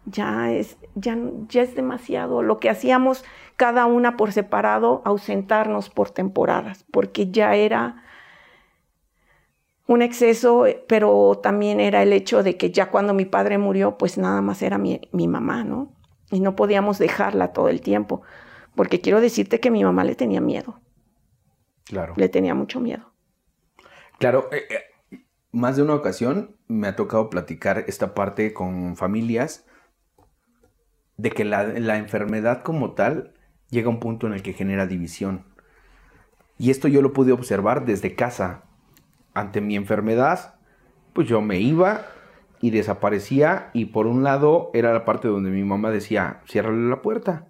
ya 0.06 0.52
es, 0.52 0.78
ya, 0.96 1.18
ya 1.50 1.62
es 1.62 1.76
demasiado. 1.76 2.42
Lo 2.42 2.60
que 2.60 2.70
hacíamos 2.70 3.24
cada 3.56 3.86
una 3.86 4.18
por 4.18 4.32
separado, 4.32 5.02
ausentarnos 5.06 5.90
por 5.90 6.10
temporadas, 6.10 6.86
porque 6.92 7.32
ya 7.32 7.56
era 7.56 8.04
un 9.88 10.02
exceso, 10.02 10.66
pero 10.88 11.40
también 11.42 11.80
era 11.80 12.04
el 12.04 12.14
hecho 12.14 12.44
de 12.44 12.58
que 12.58 12.72
ya 12.72 12.90
cuando 12.90 13.14
mi 13.14 13.26
padre 13.26 13.58
murió, 13.58 13.98
pues 13.98 14.18
nada 14.18 14.42
más 14.42 14.62
era 14.62 14.78
mi, 14.78 15.02
mi 15.12 15.28
mamá, 15.28 15.64
¿no? 15.64 15.92
Y 16.32 16.40
no 16.40 16.56
podíamos 16.56 17.00
dejarla 17.00 17.54
todo 17.54 17.70
el 17.70 17.82
tiempo, 17.82 18.22
porque 18.76 19.02
quiero 19.02 19.22
decirte 19.22 19.60
que 19.60 19.72
mi 19.72 19.84
mamá 19.84 20.04
le 20.04 20.16
tenía 20.16 20.42
miedo. 20.42 20.80
Claro. 21.86 22.14
Le 22.16 22.30
tenía 22.30 22.56
mucho 22.56 22.80
miedo. 22.80 23.12
Claro, 24.20 24.48
eh, 24.52 24.64
eh, 24.70 25.26
más 25.52 25.76
de 25.76 25.84
una 25.84 25.96
ocasión 25.96 26.56
me 26.68 26.88
ha 26.88 26.96
tocado 26.96 27.30
platicar 27.30 27.84
esta 27.88 28.14
parte 28.14 28.54
con 28.54 28.96
familias 28.96 29.66
de 31.18 31.32
que 31.32 31.46
la, 31.46 31.98
enfermedad 31.98 32.64
como 32.64 32.92
tal 32.94 33.34
llega 33.70 33.88
a 33.88 33.92
un 33.92 34.00
punto 34.00 34.28
en 34.28 34.34
el 34.34 34.42
que 34.42 34.54
genera 34.54 34.88
división. 34.88 35.46
Y 36.58 36.72
esto 36.72 36.88
yo 36.88 37.02
lo 37.02 37.14
pude 37.14 37.32
observar 37.32 37.86
desde 37.86 38.16
casa. 38.16 38.64
Ante 39.34 39.62
mi 39.62 39.76
enfermedad, 39.76 40.56
pues 41.14 41.28
yo 41.28 41.42
me 41.42 41.60
iba 41.60 42.06
y 42.62 42.70
desaparecía 42.70 43.70
y 43.74 43.86
por 43.86 44.08
un 44.08 44.24
lado 44.24 44.70
era 44.74 44.94
la 44.94 45.06
parte 45.06 45.28
donde 45.28 45.50
mi 45.50 45.64
mamá 45.64 45.92
decía, 45.92 46.42
ciérrale 46.48 46.90
la 46.90 47.02
puerta. 47.02 47.48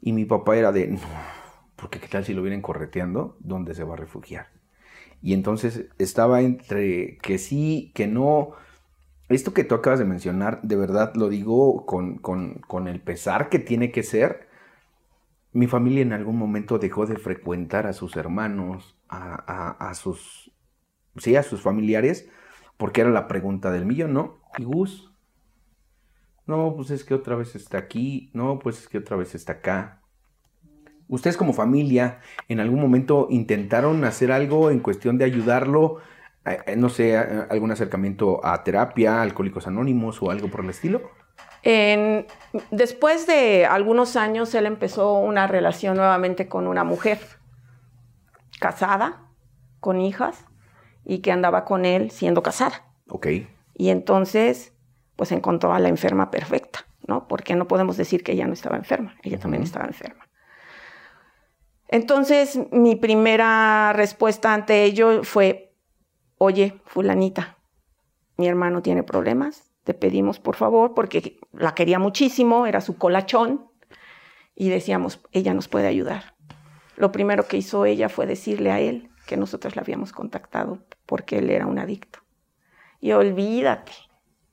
Y 0.00 0.12
mi 0.12 0.24
papá 0.24 0.56
era 0.56 0.72
de, 0.72 0.86
no, 0.88 1.00
porque 1.76 1.98
qué 1.98 2.08
tal 2.08 2.24
si 2.24 2.34
lo 2.34 2.42
vienen 2.42 2.62
correteando, 2.62 3.36
¿dónde 3.40 3.74
se 3.74 3.84
va 3.84 3.94
a 3.94 3.98
refugiar? 3.98 4.48
Y 5.22 5.32
entonces 5.32 5.86
estaba 5.98 6.42
entre 6.42 7.16
que 7.18 7.38
sí, 7.38 7.92
que 7.94 8.06
no, 8.06 8.52
esto 9.28 9.54
que 9.54 9.64
tú 9.64 9.74
acabas 9.74 9.98
de 9.98 10.04
mencionar, 10.04 10.60
de 10.62 10.76
verdad 10.76 11.12
lo 11.14 11.28
digo 11.28 11.86
con, 11.86 12.88
el 12.88 13.00
pesar 13.00 13.48
que 13.48 13.58
tiene 13.58 13.90
que 13.90 14.02
ser. 14.02 14.48
Mi 15.52 15.66
familia 15.66 16.02
en 16.02 16.12
algún 16.12 16.36
momento 16.36 16.78
dejó 16.78 17.06
de 17.06 17.16
frecuentar 17.16 17.86
a 17.86 17.92
sus 17.92 18.16
hermanos, 18.16 18.98
a, 19.08 19.92
sus, 19.94 20.52
sí, 21.16 21.36
a 21.36 21.42
sus 21.42 21.62
familiares, 21.62 22.28
porque 22.76 23.00
era 23.00 23.10
la 23.10 23.28
pregunta 23.28 23.70
del 23.70 23.86
millón, 23.86 24.12
¿no? 24.12 24.40
¿Y 24.58 24.64
Gus? 24.64 25.12
No, 26.46 26.74
pues 26.76 26.90
es 26.90 27.04
que 27.04 27.14
otra 27.14 27.36
vez 27.36 27.54
está 27.54 27.78
aquí, 27.78 28.30
no, 28.34 28.58
pues 28.58 28.80
es 28.80 28.88
que 28.88 28.98
otra 28.98 29.16
vez 29.16 29.34
está 29.34 29.54
acá. 29.54 30.02
¿Ustedes 31.08 31.36
como 31.36 31.52
familia 31.52 32.20
en 32.48 32.60
algún 32.60 32.80
momento 32.80 33.28
intentaron 33.30 34.04
hacer 34.04 34.32
algo 34.32 34.70
en 34.70 34.80
cuestión 34.80 35.16
de 35.16 35.24
ayudarlo 35.24 35.98
no 36.76 36.88
sé, 36.88 37.16
algún 37.16 37.70
acercamiento 37.70 38.44
a 38.44 38.62
terapia, 38.62 39.22
alcohólicos 39.22 39.66
anónimos 39.66 40.22
o 40.22 40.30
algo 40.30 40.48
por 40.48 40.64
el 40.64 40.70
estilo? 40.70 41.10
después 42.70 43.26
de 43.26 43.64
algunos 43.64 44.16
años, 44.16 44.54
él 44.54 44.66
empezó 44.66 45.14
una 45.14 45.46
relación 45.46 45.96
nuevamente 45.96 46.46
con 46.46 46.66
una 46.66 46.84
mujer 46.84 47.18
casada, 48.60 49.22
con 49.80 49.98
hijas, 49.98 50.44
y 51.04 51.18
que 51.18 51.32
andaba 51.32 51.64
con 51.64 51.84
él 51.84 52.10
siendo 52.10 52.42
casada. 52.42 52.84
Ok. 53.08 53.28
Y 53.74 53.88
entonces, 53.90 54.72
pues 55.16 55.32
encontró 55.32 55.72
a 55.72 55.78
la 55.78 55.88
enferma 55.88 56.30
perfecta, 56.30 56.86
¿no? 57.06 57.28
Porque 57.28 57.54
no 57.54 57.68
podemos 57.68 57.96
decir 57.96 58.22
que 58.22 58.32
ella 58.32 58.46
no 58.46 58.52
estaba 58.52 58.76
enferma, 58.76 59.16
ella 59.22 59.38
también 59.38 59.62
estaba 59.62 59.86
enferma. 59.86 60.28
Entonces, 61.88 62.58
mi 62.72 62.96
primera 62.96 63.92
respuesta 63.92 64.54
ante 64.54 64.84
ello 64.84 65.22
fue, 65.22 65.73
oye, 66.44 66.80
fulanita, 66.84 67.56
mi 68.36 68.46
hermano 68.46 68.82
tiene 68.82 69.02
problemas, 69.02 69.70
te 69.84 69.94
pedimos 69.94 70.38
por 70.38 70.56
favor, 70.56 70.94
porque 70.94 71.38
la 71.52 71.74
quería 71.74 71.98
muchísimo, 71.98 72.66
era 72.66 72.80
su 72.80 72.96
colachón, 72.96 73.68
y 74.54 74.68
decíamos, 74.68 75.20
ella 75.32 75.54
nos 75.54 75.68
puede 75.68 75.88
ayudar. 75.88 76.34
Lo 76.96 77.10
primero 77.10 77.46
que 77.46 77.56
hizo 77.56 77.84
ella 77.84 78.08
fue 78.08 78.26
decirle 78.26 78.70
a 78.70 78.80
él 78.80 79.10
que 79.26 79.36
nosotros 79.36 79.74
la 79.74 79.82
habíamos 79.82 80.12
contactado 80.12 80.78
porque 81.06 81.38
él 81.38 81.50
era 81.50 81.66
un 81.66 81.78
adicto. 81.78 82.20
Y 83.00 83.12
olvídate, 83.12 83.92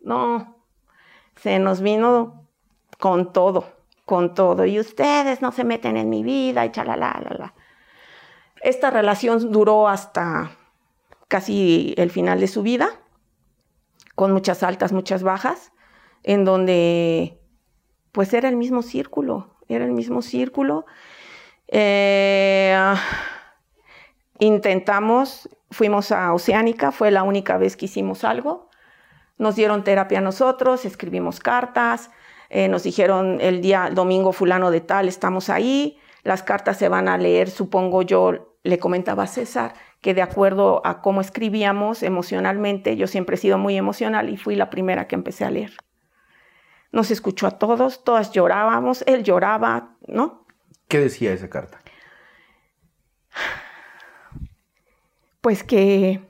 no, 0.01 0.58
se 1.36 1.60
nos 1.60 1.82
vino 1.82 2.47
con 2.99 3.32
todo, 3.32 3.65
con 4.06 4.34
todo. 4.34 4.65
Y 4.65 4.80
ustedes 4.80 5.41
no 5.41 5.51
se 5.51 5.63
meten 5.63 5.97
en 5.97 6.10
mi 6.10 6.23
vida 6.23 6.65
y 6.65 6.71
chalala, 6.71 7.21
la, 7.23 7.36
la. 7.38 7.54
Esta 8.62 8.89
relación 8.89 9.51
duró 9.51 9.88
hasta 9.88 10.51
casi 11.32 11.94
el 11.96 12.10
final 12.10 12.41
de 12.41 12.48
su 12.50 12.62
vida, 12.62 12.89
con 14.15 14.34
muchas 14.34 14.63
altas, 14.63 14.91
muchas 14.91 15.24
bajas, 15.24 15.72
en 16.24 16.44
donde 16.44 17.39
pues 18.12 18.34
era 18.34 18.50
el 18.50 18.58
mismo 18.58 18.82
círculo, 18.82 19.56
era 19.70 19.86
el 19.86 19.94
mismo 19.94 20.22
círculo. 20.22 20.86
Eh, 21.70 22.78
intentamos, 24.39 25.48
fuimos 25.70 26.12
a 26.12 26.34
Oceánica, 26.34 26.91
fue 26.91 27.12
la 27.12 27.24
única 27.24 27.58
vez 27.58 27.78
que 27.78 27.86
hicimos 27.86 28.26
algo. 28.26 28.67
Nos 29.38 29.56
dieron 29.56 29.86
terapia 29.86 30.20
nosotros, 30.20 30.84
escribimos 30.84 31.39
cartas, 31.39 32.12
eh, 32.50 32.67
nos 32.67 32.84
dijeron 32.84 33.38
el 33.39 33.62
día 33.62 33.89
domingo 33.89 34.34
fulano 34.34 34.70
de 34.70 34.82
tal, 34.82 35.08
estamos 35.08 35.50
ahí, 35.50 35.98
las 36.24 36.44
cartas 36.44 36.76
se 36.76 36.89
van 36.89 37.08
a 37.08 37.17
leer, 37.17 37.50
supongo 37.50 38.02
yo, 38.02 38.58
le 38.63 38.80
comentaba 38.80 39.24
a 39.24 39.28
César, 39.28 39.74
que 40.01 40.15
de 40.15 40.23
acuerdo 40.23 40.81
a 40.83 41.01
cómo 41.01 41.21
escribíamos 41.21 42.01
emocionalmente, 42.03 42.97
yo 42.97 43.07
siempre 43.07 43.35
he 43.35 43.39
sido 43.39 43.57
muy 43.57 43.77
emocional 43.77 44.29
y 44.29 44.37
fui 44.37 44.55
la 44.55 44.69
primera 44.71 45.07
que 45.07 45.15
empecé 45.15 45.45
a 45.45 45.51
leer. 45.51 45.73
Nos 46.91 47.11
escuchó 47.11 47.47
a 47.47 47.59
todos, 47.59 48.03
todas 48.03 48.31
llorábamos, 48.31 49.03
él 49.07 49.23
lloraba, 49.23 49.95
¿no? 50.07 50.45
¿Qué 50.87 50.99
decía 50.99 51.31
esa 51.31 51.49
carta? 51.49 51.79
Pues 55.39 55.63
que, 55.63 56.21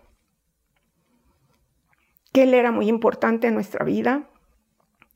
que 2.32 2.44
él 2.44 2.54
era 2.54 2.72
muy 2.72 2.88
importante 2.88 3.48
en 3.48 3.56
nuestra 3.56 3.84
vida, 3.86 4.30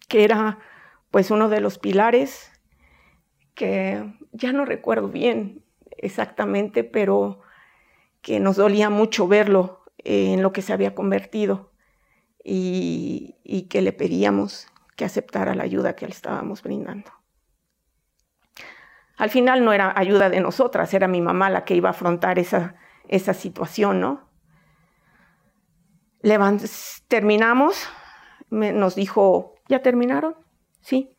que 0.07 0.23
era 0.23 0.59
pues 1.11 1.29
uno 1.29 1.49
de 1.49 1.61
los 1.61 1.77
pilares, 1.77 2.51
que 3.53 4.13
ya 4.31 4.51
no 4.51 4.65
recuerdo 4.65 5.09
bien, 5.09 5.63
exactamente, 5.97 6.83
pero 6.83 7.41
que 8.25 8.39
nos 8.39 8.55
dolía 8.55 8.89
mucho 8.89 9.27
verlo 9.27 9.83
en 9.99 10.41
lo 10.41 10.51
que 10.51 10.63
se 10.63 10.73
había 10.73 10.95
convertido 10.95 11.71
y, 12.43 13.67
que 13.69 13.83
le 13.83 13.93
pedíamos 13.93 14.65
que 14.95 15.05
aceptara 15.05 15.53
la 15.53 15.61
ayuda 15.61 15.95
que 15.95 16.07
le 16.07 16.11
estábamos 16.11 16.63
brindando. 16.63 17.11
Al 19.15 19.29
final 19.29 19.63
no 19.63 19.73
era 19.73 19.93
ayuda 19.95 20.31
de 20.31 20.39
nosotras, 20.39 20.91
era 20.95 21.07
mi 21.07 21.21
mamá 21.21 21.51
la 21.51 21.65
que 21.65 21.75
iba 21.75 21.89
a 21.89 21.91
afrontar 21.91 22.39
esa, 22.39 22.73
esa 23.07 23.35
situación, 23.35 24.01
¿no? 24.01 24.27
terminamos, 27.07 27.87
nos 28.49 28.95
dijo, 28.95 29.53
¿ya 29.69 29.83
terminaron? 29.83 30.35
Sí. 30.81 31.15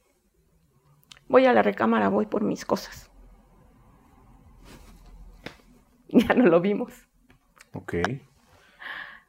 Voy 1.29 1.47
a 1.47 1.53
la 1.53 1.63
recámara, 1.63 2.09
voy 2.09 2.27
por 2.27 2.43
mis 2.43 2.65
cosas. 2.65 3.06
Ya 6.29 6.35
no 6.35 6.47
lo 6.47 6.61
vimos. 6.61 6.93
Ok. 7.73 7.95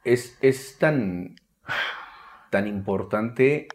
Es, 0.04 0.38
es 0.40 0.78
tan, 0.78 1.36
tan 2.50 2.66
importante 2.66 3.68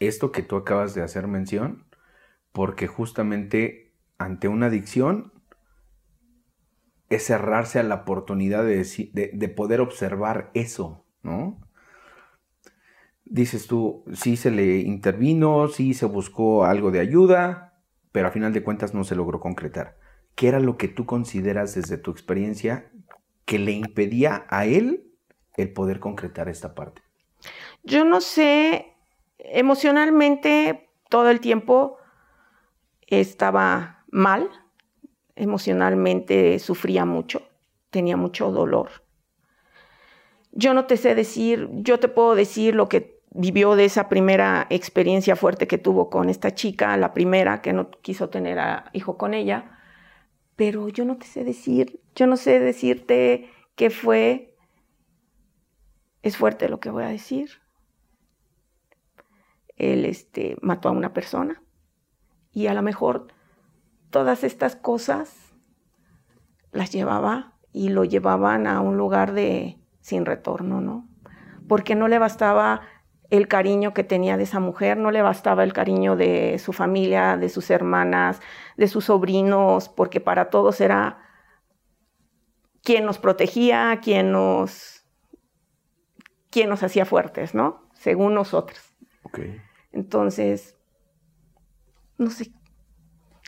esto 0.00 0.32
que 0.32 0.42
tú 0.42 0.56
acabas 0.56 0.94
de 0.94 1.02
hacer 1.02 1.26
mención, 1.26 1.84
porque 2.52 2.86
justamente 2.86 3.92
ante 4.18 4.48
una 4.48 4.66
adicción 4.66 5.32
es 7.08 7.24
cerrarse 7.24 7.78
a 7.78 7.82
la 7.82 7.96
oportunidad 7.96 8.64
de, 8.64 9.52
poder 9.56 9.80
observar 9.80 10.50
eso, 10.54 11.06
¿no? 11.22 11.60
Dices 13.24 13.66
tú, 13.66 14.04
sí 14.12 14.36
se 14.36 14.50
le 14.50 14.78
intervino, 14.78 15.68
sí 15.68 15.94
se 15.94 16.06
buscó 16.06 16.64
algo 16.64 16.90
de 16.90 17.00
ayuda, 17.00 17.82
pero 18.12 18.28
a 18.28 18.30
final 18.30 18.52
de 18.52 18.62
cuentas 18.62 18.94
no 18.94 19.04
se 19.04 19.14
logró 19.14 19.40
concretar. 19.40 19.97
¿Qué 20.38 20.46
era 20.46 20.60
lo 20.60 20.76
que 20.76 20.86
tú 20.86 21.04
consideras 21.04 21.74
desde 21.74 21.98
tu 21.98 22.12
experiencia 22.12 22.92
que 23.44 23.58
le 23.58 23.72
impedía 23.72 24.46
a 24.48 24.66
él 24.66 25.10
el 25.56 25.72
poder 25.72 25.98
concretar 25.98 26.48
esta 26.48 26.76
parte? 26.76 27.02
Yo 27.82 28.04
no 28.04 28.20
sé, 28.20 28.94
emocionalmente 29.40 30.90
todo 31.10 31.28
el 31.30 31.40
tiempo 31.40 31.96
estaba 33.08 34.04
mal, 34.12 34.48
emocionalmente 35.34 36.60
sufría 36.60 37.04
mucho, 37.04 37.42
tenía 37.90 38.16
mucho 38.16 38.52
dolor. 38.52 38.90
Yo 40.52 40.72
no 40.72 40.84
te 40.84 40.98
sé 40.98 41.16
decir, 41.16 41.68
yo 41.72 41.98
te 41.98 42.06
puedo 42.06 42.36
decir 42.36 42.76
lo 42.76 42.88
que 42.88 43.20
vivió 43.32 43.74
de 43.74 43.86
esa 43.86 44.08
primera 44.08 44.68
experiencia 44.70 45.34
fuerte 45.34 45.66
que 45.66 45.78
tuvo 45.78 46.08
con 46.08 46.28
esta 46.30 46.54
chica, 46.54 46.96
la 46.96 47.12
primera 47.12 47.60
que 47.60 47.72
no 47.72 47.90
quiso 47.90 48.28
tener 48.28 48.60
a 48.60 48.88
hijo 48.92 49.18
con 49.18 49.34
ella, 49.34 49.74
pero 50.58 50.88
yo 50.88 51.04
no 51.04 51.18
te 51.18 51.24
sé 51.24 51.44
decir, 51.44 52.00
yo 52.16 52.26
no 52.26 52.36
sé 52.36 52.58
decirte 52.58 53.48
qué 53.76 53.90
fue. 53.90 54.56
Es 56.22 56.36
fuerte 56.36 56.68
lo 56.68 56.80
que 56.80 56.90
voy 56.90 57.04
a 57.04 57.08
decir. 57.10 57.62
Él 59.76 60.04
este, 60.04 60.56
mató 60.60 60.88
a 60.88 60.92
una 60.92 61.12
persona 61.12 61.62
y 62.50 62.66
a 62.66 62.74
lo 62.74 62.82
mejor 62.82 63.28
todas 64.10 64.42
estas 64.42 64.74
cosas 64.74 65.54
las 66.72 66.90
llevaba 66.90 67.56
y 67.72 67.90
lo 67.90 68.02
llevaban 68.02 68.66
a 68.66 68.80
un 68.80 68.96
lugar 68.96 69.34
de 69.34 69.78
sin 70.00 70.26
retorno, 70.26 70.80
¿no? 70.80 71.08
Porque 71.68 71.94
no 71.94 72.08
le 72.08 72.18
bastaba 72.18 72.80
el 73.30 73.46
cariño 73.48 73.92
que 73.92 74.04
tenía 74.04 74.36
de 74.36 74.44
esa 74.44 74.60
mujer, 74.60 74.96
no 74.96 75.10
le 75.10 75.22
bastaba 75.22 75.64
el 75.64 75.72
cariño 75.72 76.16
de 76.16 76.58
su 76.58 76.72
familia, 76.72 77.36
de 77.36 77.48
sus 77.48 77.70
hermanas, 77.70 78.40
de 78.76 78.88
sus 78.88 79.06
sobrinos, 79.06 79.88
porque 79.88 80.20
para 80.20 80.48
todos 80.48 80.80
era 80.80 81.18
quien 82.82 83.04
nos 83.04 83.18
protegía, 83.18 84.00
quien 84.02 84.32
nos, 84.32 85.04
quien 86.50 86.70
nos 86.70 86.82
hacía 86.82 87.04
fuertes, 87.04 87.54
¿no? 87.54 87.88
Según 87.92 88.34
nosotros. 88.34 88.80
Entonces, 89.92 90.74
no 92.16 92.30
sé, 92.30 92.50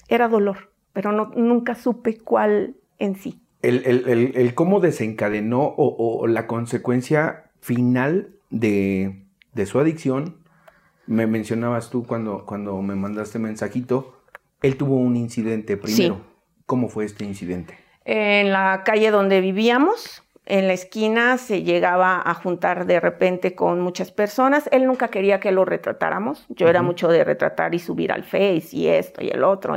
era 0.09 0.29
dolor, 0.29 0.73
pero 0.93 1.13
no, 1.13 1.33
nunca 1.37 1.75
supe 1.75 2.19
cuál 2.19 2.77
en 2.99 3.15
sí. 3.17 3.41
El, 3.63 4.55
cómo 4.55 4.81
desencadenó 4.81 5.75
o, 5.77 6.27
la 6.27 6.47
consecuencia 6.47 7.51
final 7.61 8.35
de, 8.51 9.27
su 9.67 9.79
adicción, 9.79 10.37
me 11.07 11.27
mencionabas 11.27 11.91
tú 11.91 12.07
cuando, 12.07 12.45
cuando 12.47 12.81
me 12.83 12.95
mandaste 12.95 13.39
mensajito, 13.39 14.23
él 14.63 14.77
tuvo 14.77 14.97
un 14.97 15.17
incidente 15.17 15.77
primero. 15.77 16.21
¿Cómo 16.67 16.89
fue 16.89 17.05
este 17.05 17.25
incidente? 17.25 17.77
En 18.05 18.53
la 18.53 18.83
calle 18.85 19.11
donde 19.11 19.41
vivíamos, 19.41 20.23
en 20.47 20.67
la 20.67 20.73
esquina 20.73 21.39
se 21.39 21.63
llegaba 21.63 22.21
a 22.25 22.35
juntar 22.35 22.87
de 22.87 23.01
repente 23.01 23.55
con 23.55 23.81
muchas 23.81 24.11
personas. 24.11 24.69
Él 24.73 24.87
nunca 24.87 25.09
quería 25.09 25.41
que 25.41 25.53
lo 25.53 25.65
retratáramos. 25.65 26.47
Yo 26.49 26.69
era 26.69 26.83
mucho 26.83 27.09
de 27.09 27.25
retratar 27.25 27.75
y 27.75 27.79
subir 27.79 28.13
al 28.13 28.25
Face 28.25 28.69
y 28.73 28.89
esto 28.89 29.23
y 29.25 29.29
el 29.29 29.45
otro. 29.45 29.77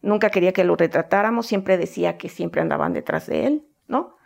nunca 0.00 0.30
quería 0.30 0.52
que 0.52 0.64
lo 0.64 0.76
retratáramos. 0.76 1.46
Siempre 1.46 1.76
decía 1.76 2.18
que 2.18 2.28
siempre 2.28 2.60
andaban 2.60 2.92
detrás 2.92 3.26
de 3.26 3.46
él, 3.46 3.66
¿no? 3.86 4.16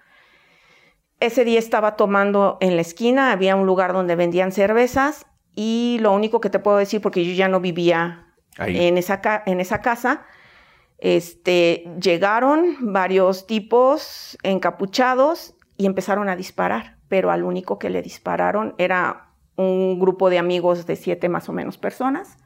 Ese 1.18 1.44
día 1.44 1.59
estaba 1.59 1.96
tomando 1.96 2.59
en 2.61 2.76
la 2.76 2.83
esquina, 2.83 3.33
había 3.33 3.57
un 3.57 3.66
lugar 3.66 3.92
donde 3.92 4.16
vendían 4.16 4.52
cervezas 4.52 5.26
y 5.55 5.96
lo 6.00 6.12
único 6.12 6.40
que 6.40 6.50
te 6.50 6.59
puedo 6.59 6.76
decir, 6.76 7.00
porque 7.00 7.24
yo 7.24 7.33
ya 7.33 7.48
no 7.48 7.61
vivía 7.61 8.26
en 8.59 8.98
esa, 8.98 9.20
en 9.46 9.61
esa 9.61 9.81
casa, 9.81 10.26
este, 10.98 11.85
llegaron 12.00 12.76
varios 12.92 13.46
tipos 13.46 14.37
encapuchados 14.42 15.55
y 15.76 15.87
empezaron 15.87 16.29
a 16.29 16.37
disparar, 16.37 16.98
pero 17.09 17.31
al 17.31 17.44
único 17.44 17.79
que 17.79 17.90
le 17.90 18.02
dispararon 18.02 18.74
era 18.79 19.31
un 19.57 19.98
grupo 19.98 20.29
de 20.29 20.38
amigos 20.38 20.87
de 20.87 20.96
siete 20.96 21.29
más 21.29 21.48
o 21.48 21.52
menos 21.52 21.79
personas. 21.79 22.37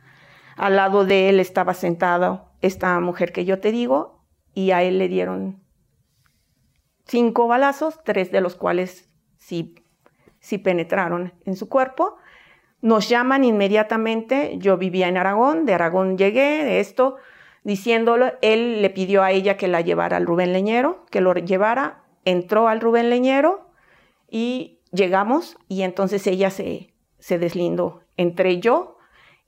Al 0.57 0.77
lado 0.77 1.05
de 1.05 1.29
él 1.29 1.41
estaba 1.41 1.75
sentada 1.75 2.53
esta 2.61 2.99
mujer 3.01 3.33
que 3.33 3.45
yo 3.45 3.59
te 3.61 3.73
digo 3.73 4.25
y 4.55 4.73
a 4.73 4.83
él 4.83 4.99
le 4.99 5.09
dieron 5.09 5.63
cinco 7.11 7.49
balazos, 7.49 7.99
tres 8.05 8.31
de 8.31 8.41
los 8.41 8.55
cuales 8.55 9.09
sí, 9.37 9.75
sí 10.39 10.59
penetraron 10.59 11.35
en 11.45 11.57
su 11.57 11.69
cuerpo. 11.69 12.17
Nos 12.83 13.09
llaman 13.09 13.43
inmediatamente, 13.43 14.57
yo 14.59 14.79
vivía 14.79 15.09
en 15.09 15.17
Aragón, 15.17 15.67
de 15.67 15.75
Aragón 15.75 16.17
llegué, 16.17 16.65
de 16.65 16.79
esto, 16.79 17.17
diciéndolo, 17.65 18.33
él 18.43 18.81
le 18.81 18.91
pidió 18.91 19.23
a 19.25 19.33
ella 19.33 19.57
que 19.57 19.67
la 19.67 19.81
llevara 19.81 20.17
al 20.17 20.25
Rubén 20.25 20.53
Leñero, 20.53 21.05
que 21.11 21.21
lo 21.21 21.35
llevara, 21.35 22.05
entró 22.25 22.69
al 22.69 22.81
Rubén 22.81 23.11
Leñero 23.11 23.69
y 24.31 24.79
llegamos 24.93 25.59
y 25.69 25.83
entonces 25.83 26.27
ella 26.29 26.51
se, 26.51 26.95
se 27.19 27.39
deslindó. 27.39 28.03
Entré 28.17 28.61
yo 28.61 28.99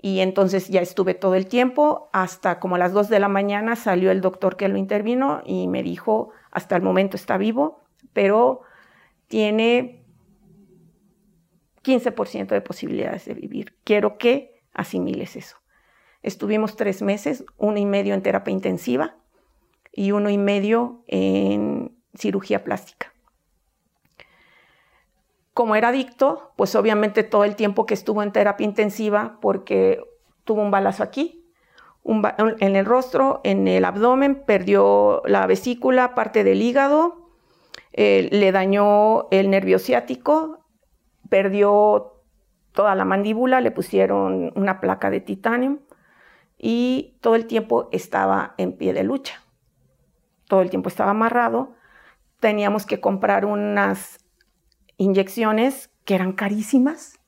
y 0.01 0.19
entonces 0.19 0.69
ya 0.69 0.81
estuve 0.81 1.15
todo 1.15 1.37
el 1.37 1.47
tiempo 1.47 2.11
hasta 2.13 2.59
como 2.59 2.75
a 2.75 2.79
las 2.79 2.93
2 2.93 3.09
de 3.09 3.21
la 3.21 3.29
mañana 3.29 3.77
salió 3.77 4.11
el 4.11 4.21
doctor 4.21 4.57
que 4.57 4.69
lo 4.69 4.77
intervino 4.77 5.43
y 5.47 5.69
me 5.69 5.85
dijo, 5.85 6.33
hasta 6.53 6.77
el 6.77 6.83
momento 6.83 7.17
está 7.17 7.37
vivo, 7.39 7.81
pero 8.13 8.61
tiene 9.27 10.05
15% 11.83 12.49
de 12.49 12.61
posibilidades 12.61 13.25
de 13.25 13.35
vivir. 13.35 13.75
Quiero 13.85 14.19
que 14.19 14.63
asimiles 14.73 15.35
eso. 15.37 15.57
Estuvimos 16.23 16.77
tres 16.77 17.03
meses, 17.03 17.45
uno 17.57 17.79
y 17.79 17.87
medio 17.87 18.15
en 18.15 18.23
terapia 18.23 18.53
intensiva 18.53 19.17
y 19.91 20.13
uno 20.13 20.31
y 20.31 20.39
medio 20.39 21.03
en 21.09 21.97
cirugía 22.15 22.63
plástica. 22.63 23.13
Como 25.55 25.75
era 25.75 25.89
adicto, 25.89 26.53
pues 26.57 26.75
obviamente 26.77 27.25
todo 27.25 27.45
el 27.45 27.57
tiempo 27.57 27.85
que 27.85 27.95
estuvo 27.95 28.23
en 28.23 28.33
terapia 28.33 28.65
intensiva, 28.65 29.39
porque 29.41 30.01
tuvo 30.45 30.63
un 30.63 30.71
balazo 30.71 31.03
aquí, 31.03 31.42
en 32.05 32.77
el 32.77 32.85
rostro, 32.85 33.41
en 33.45 33.69
el 33.69 33.85
abdomen, 33.85 34.43
perdió 34.45 35.23
la 35.25 35.47
vesícula, 35.47 36.15
parte 36.15 36.45
del 36.45 36.63
hígado, 36.63 37.31
eh, 37.93 38.29
le 38.33 38.53
dañó 38.53 39.29
el 39.31 39.51
nervio 39.51 39.79
ciático, 39.79 40.65
perdió 41.29 42.23
toda 42.73 42.95
la 42.95 43.05
mandíbula, 43.05 43.61
le 43.61 43.71
pusieron 43.71 44.53
una 44.57 44.81
placa 44.81 45.11
de 45.11 45.21
titanio 45.21 45.79
y 46.59 47.19
todo 47.21 47.35
el 47.35 47.47
tiempo 47.47 47.89
estaba 47.93 48.55
en 48.59 48.73
pie 48.73 48.93
de 48.93 49.05
lucha. 49.05 49.43
Todo 50.49 50.63
el 50.63 50.71
tiempo 50.71 50.89
estaba 50.89 51.13
amarrado 51.13 51.75
teníamos 52.43 52.87
que 52.87 53.01
comprar 53.01 53.45
unas 53.45 54.19
inyecciones 54.97 55.91
que 56.05 56.17
eran 56.17 56.33
carísimas. 56.33 57.21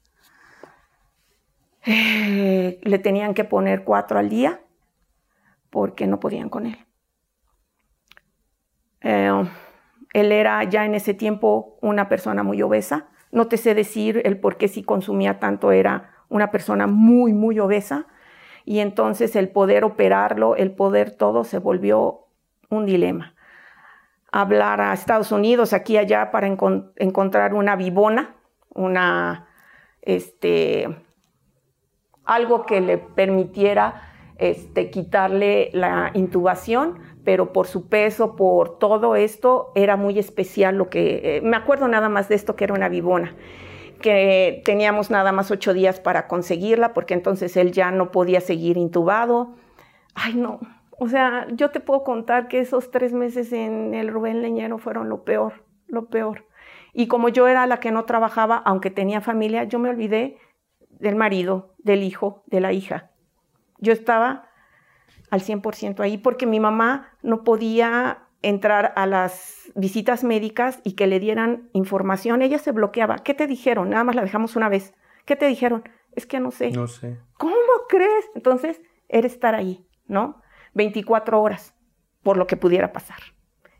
Eh, 1.86 2.80
le 2.82 2.98
tenían 2.98 3.32
que 3.32 3.44
poner 3.44 3.84
cuatro 3.84 4.18
al 4.18 4.28
día 4.28 4.63
porque 5.74 6.06
no 6.06 6.20
podían 6.20 6.48
con 6.48 6.66
él. 6.66 6.78
Eh, 9.00 9.44
él 10.12 10.30
era 10.30 10.62
ya 10.62 10.84
en 10.84 10.94
ese 10.94 11.14
tiempo 11.14 11.76
una 11.82 12.08
persona 12.08 12.44
muy 12.44 12.62
obesa. 12.62 13.08
No 13.32 13.48
te 13.48 13.56
sé 13.56 13.74
decir 13.74 14.22
el 14.24 14.38
por 14.38 14.56
qué 14.56 14.68
si 14.68 14.84
consumía 14.84 15.40
tanto 15.40 15.72
era 15.72 16.12
una 16.28 16.52
persona 16.52 16.86
muy, 16.86 17.32
muy 17.32 17.58
obesa. 17.58 18.06
Y 18.64 18.78
entonces 18.78 19.34
el 19.34 19.48
poder 19.48 19.82
operarlo, 19.82 20.54
el 20.54 20.70
poder 20.70 21.10
todo 21.10 21.42
se 21.42 21.58
volvió 21.58 22.28
un 22.70 22.86
dilema 22.86 23.34
hablar 24.34 24.80
a 24.80 24.92
Estados 24.92 25.30
Unidos, 25.30 25.72
aquí 25.72 25.92
y 25.94 25.98
allá, 25.98 26.32
para 26.32 26.48
encontrar 26.48 27.54
una 27.54 27.76
vivona, 27.76 28.34
una, 28.70 29.46
este, 30.02 30.88
algo 32.24 32.66
que 32.66 32.80
le 32.80 32.98
permitiera 32.98 34.13
este, 34.38 34.90
quitarle 34.90 35.70
la 35.72 36.10
intubación, 36.14 36.98
pero 37.24 37.52
por 37.52 37.66
su 37.66 37.88
peso, 37.88 38.36
por 38.36 38.78
todo 38.78 39.16
esto, 39.16 39.72
era 39.74 39.96
muy 39.96 40.18
especial 40.18 40.76
lo 40.76 40.90
que, 40.90 41.36
eh, 41.36 41.40
me 41.42 41.56
acuerdo 41.56 41.88
nada 41.88 42.08
más 42.08 42.28
de 42.28 42.34
esto 42.34 42.56
que 42.56 42.64
era 42.64 42.74
una 42.74 42.88
vivona 42.88 43.34
que 44.04 44.60
teníamos 44.66 45.10
nada 45.10 45.32
más 45.32 45.50
ocho 45.50 45.72
días 45.72 45.98
para 45.98 46.28
conseguirla, 46.28 46.92
porque 46.92 47.14
entonces 47.14 47.56
él 47.56 47.72
ya 47.72 47.90
no 47.90 48.10
podía 48.10 48.42
seguir 48.42 48.76
intubado. 48.76 49.54
Ay, 50.14 50.34
no. 50.34 50.60
O 50.98 51.08
sea, 51.08 51.46
yo 51.52 51.70
te 51.70 51.80
puedo 51.80 52.04
contar 52.04 52.48
que 52.48 52.60
esos 52.60 52.90
tres 52.90 53.14
meses 53.14 53.50
en 53.52 53.94
el 53.94 54.08
Rubén 54.08 54.42
Leñero 54.42 54.76
fueron 54.76 55.08
lo 55.08 55.24
peor, 55.24 55.64
lo 55.86 56.10
peor. 56.10 56.46
Y 56.92 57.08
como 57.08 57.30
yo 57.30 57.48
era 57.48 57.66
la 57.66 57.80
que 57.80 57.92
no 57.92 58.04
trabajaba, 58.04 58.56
aunque 58.58 58.90
tenía 58.90 59.22
familia, 59.22 59.64
yo 59.64 59.78
me 59.78 59.88
olvidé 59.88 60.36
del 60.90 61.16
marido, 61.16 61.74
del 61.78 62.02
hijo, 62.02 62.44
de 62.46 62.60
la 62.60 62.74
hija. 62.74 63.10
Yo 63.84 63.92
estaba 63.92 64.48
al 65.30 65.40
100% 65.40 66.00
ahí 66.00 66.18
porque 66.18 66.46
mi 66.46 66.58
mamá 66.58 67.10
no 67.22 67.44
podía 67.44 68.24
entrar 68.42 68.92
a 68.96 69.06
las 69.06 69.70
visitas 69.74 70.24
médicas 70.24 70.80
y 70.84 70.92
que 70.92 71.06
le 71.06 71.20
dieran 71.20 71.70
información, 71.72 72.42
ella 72.42 72.58
se 72.58 72.72
bloqueaba. 72.72 73.18
¿Qué 73.18 73.34
te 73.34 73.46
dijeron? 73.46 73.90
Nada 73.90 74.04
más 74.04 74.16
la 74.16 74.22
dejamos 74.22 74.56
una 74.56 74.68
vez. 74.68 74.94
¿Qué 75.24 75.36
te 75.36 75.46
dijeron? 75.46 75.88
Es 76.12 76.26
que 76.26 76.40
no 76.40 76.50
sé. 76.50 76.70
No 76.70 76.86
sé. 76.86 77.18
¿Cómo 77.38 77.54
crees? 77.88 78.26
Entonces, 78.34 78.80
era 79.08 79.26
estar 79.26 79.54
ahí, 79.54 79.86
¿no? 80.06 80.42
24 80.74 81.40
horas 81.40 81.74
por 82.22 82.36
lo 82.36 82.46
que 82.46 82.56
pudiera 82.56 82.92
pasar. 82.92 83.18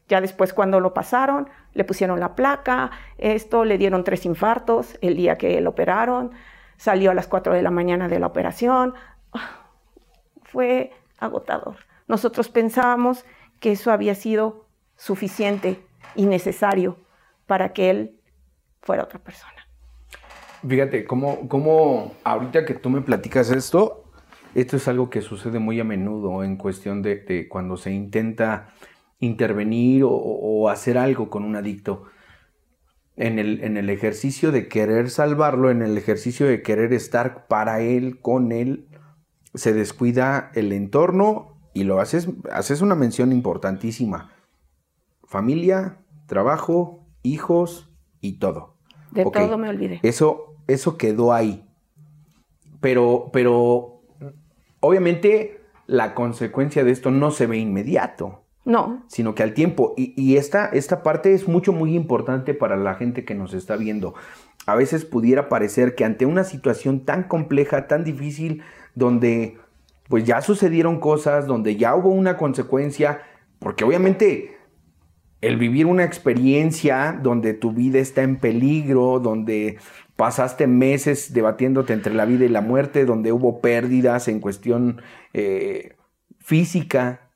Ya 0.09 0.21
después 0.21 0.53
cuando 0.53 0.81
lo 0.81 0.95
pasaron, 0.95 1.49
le 1.73 1.85
pusieron 1.85 2.21
la 2.21 2.35
placa, 2.35 2.91
esto, 3.19 3.65
le 3.65 3.79
dieron 3.79 4.05
tres 4.05 4.27
infartos 4.27 4.99
el 5.01 5.17
día 5.17 5.39
que 5.39 5.61
lo 5.61 5.71
operaron, 5.71 6.33
salió 6.77 7.11
a 7.11 7.15
las 7.15 7.27
4 7.27 7.55
de 7.55 7.63
la 7.63 7.71
mañana 7.71 8.09
de 8.09 8.19
la 8.19 8.27
operación. 8.27 8.95
Fue 10.55 10.93
agotador. 11.19 11.77
Nosotros 12.09 12.49
pensábamos 12.49 13.27
que 13.61 13.73
eso 13.73 13.91
había 13.91 14.15
sido 14.15 14.67
suficiente 14.97 15.83
y 16.15 16.25
necesario 16.27 16.97
para 17.47 17.73
que 17.73 17.91
él 17.91 18.21
fuera 18.81 19.03
otra 19.03 19.19
persona. 19.19 19.69
Fíjate, 20.67 21.05
cómo 21.05 22.15
ahorita 22.25 22.65
que 22.65 22.75
tú 22.75 22.89
me 22.89 23.03
platicas 23.03 23.51
esto, 23.51 24.05
esto 24.55 24.77
es 24.77 24.87
algo 24.87 25.11
que 25.11 25.21
sucede 25.21 25.59
muy 25.59 25.81
a 25.81 25.85
menudo 25.85 26.45
en 26.45 26.57
cuestión 26.57 27.03
de, 27.03 27.49
cuando 27.49 27.77
se 27.77 27.91
intenta 27.91 28.69
intervenir 29.19 30.05
o, 30.07 30.69
hacer 30.69 30.97
algo 30.97 31.29
con 31.29 31.45
un 31.45 31.57
adicto. 31.57 32.05
En 33.17 33.39
el, 33.39 33.63
en 33.63 33.77
el 33.77 33.91
ejercicio 33.91 34.51
de 34.53 34.69
querer 34.69 35.11
salvarlo, 35.11 35.71
en 35.71 35.83
el 35.83 35.97
ejercicio 35.99 36.47
de 36.47 36.63
querer 36.63 36.93
estar 36.93 37.47
para 37.47 37.81
él, 37.81 38.21
con 38.21 38.51
él, 38.51 38.87
se 39.55 39.73
descuida 39.73 40.51
el 40.55 40.73
entorno 40.73 41.57
y 41.73 41.85
lo 41.85 42.01
haces, 42.01 42.29
haces 42.53 42.81
una 42.81 42.95
mención 42.95 43.33
importantísima. 43.33 44.31
Familia, 45.25 45.99
trabajo, 46.27 47.07
hijos 47.23 47.91
y 48.21 48.39
todo. 48.39 48.77
De 49.11 49.25
todo 49.25 49.59
me 49.59 49.69
olvidé. 49.69 50.01
Eso, 50.03 50.57
eso 50.67 50.97
quedó 50.97 51.33
ahí. 51.33 51.69
Pero, 52.81 53.31
pero, 53.33 54.03
obviamente, 54.81 55.61
la 55.87 56.15
consecuencia 56.15 56.85
de 56.85 56.91
esto 56.91 57.11
no 57.11 57.31
se 57.31 57.47
ve 57.47 57.59
inmediato. 57.59 58.43
No. 58.65 59.05
Sino 59.09 59.35
que 59.35 59.43
al 59.43 59.55
tiempo. 59.55 59.95
Y, 59.97 60.15
y 60.21 60.37
esta, 60.37 60.67
esta 60.67 61.03
parte 61.03 61.33
es 61.35 61.49
mucho, 61.49 61.73
muy 61.73 61.95
importante 61.95 62.55
para 62.55 62.77
la 62.77 62.95
gente 62.95 63.25
que 63.25 63.35
nos 63.35 63.55
está 63.55 63.77
viendo. 63.77 64.15
A 64.67 64.75
veces 64.75 65.05
pudiera 65.05 65.49
parecer 65.49 65.95
que 65.95 66.05
ante 66.05 66.27
una 66.27 66.45
situación 66.45 67.05
tan 67.05 67.25
compleja, 67.25 67.87
tan 67.87 68.05
difícil, 68.05 68.63
donde 68.95 69.59
pues 70.09 70.25
ya 70.25 70.41
sucedieron 70.43 71.01
cosas 71.01 71.47
donde 71.47 71.77
ya 71.77 71.95
hubo 71.95 72.11
una 72.11 72.37
consecuencia, 72.37 73.23
porque 73.59 73.85
obviamente 73.85 74.57
el 75.41 75.57
vivir 75.57 75.87
una 75.87 76.05
experiencia 76.05 77.19
donde 77.23 77.55
tu 77.55 77.73
vida 77.73 77.99
está 77.99 78.23
en 78.23 78.39
peligro, 78.39 79.21
donde 79.21 79.79
pasaste 80.17 80.67
meses 80.67 81.33
debatiéndote 81.33 81.93
entre 81.93 82.15
la 82.15 82.25
vida 82.25 82.45
y 82.45 82.49
la 82.49 82.61
muerte, 82.61 83.05
donde 83.05 83.33
hubo 83.33 83.61
pérdidas 83.61 84.29
en 84.29 84.41
cuestión 84.41 85.03
eh, 85.33 85.97
física 86.39 87.31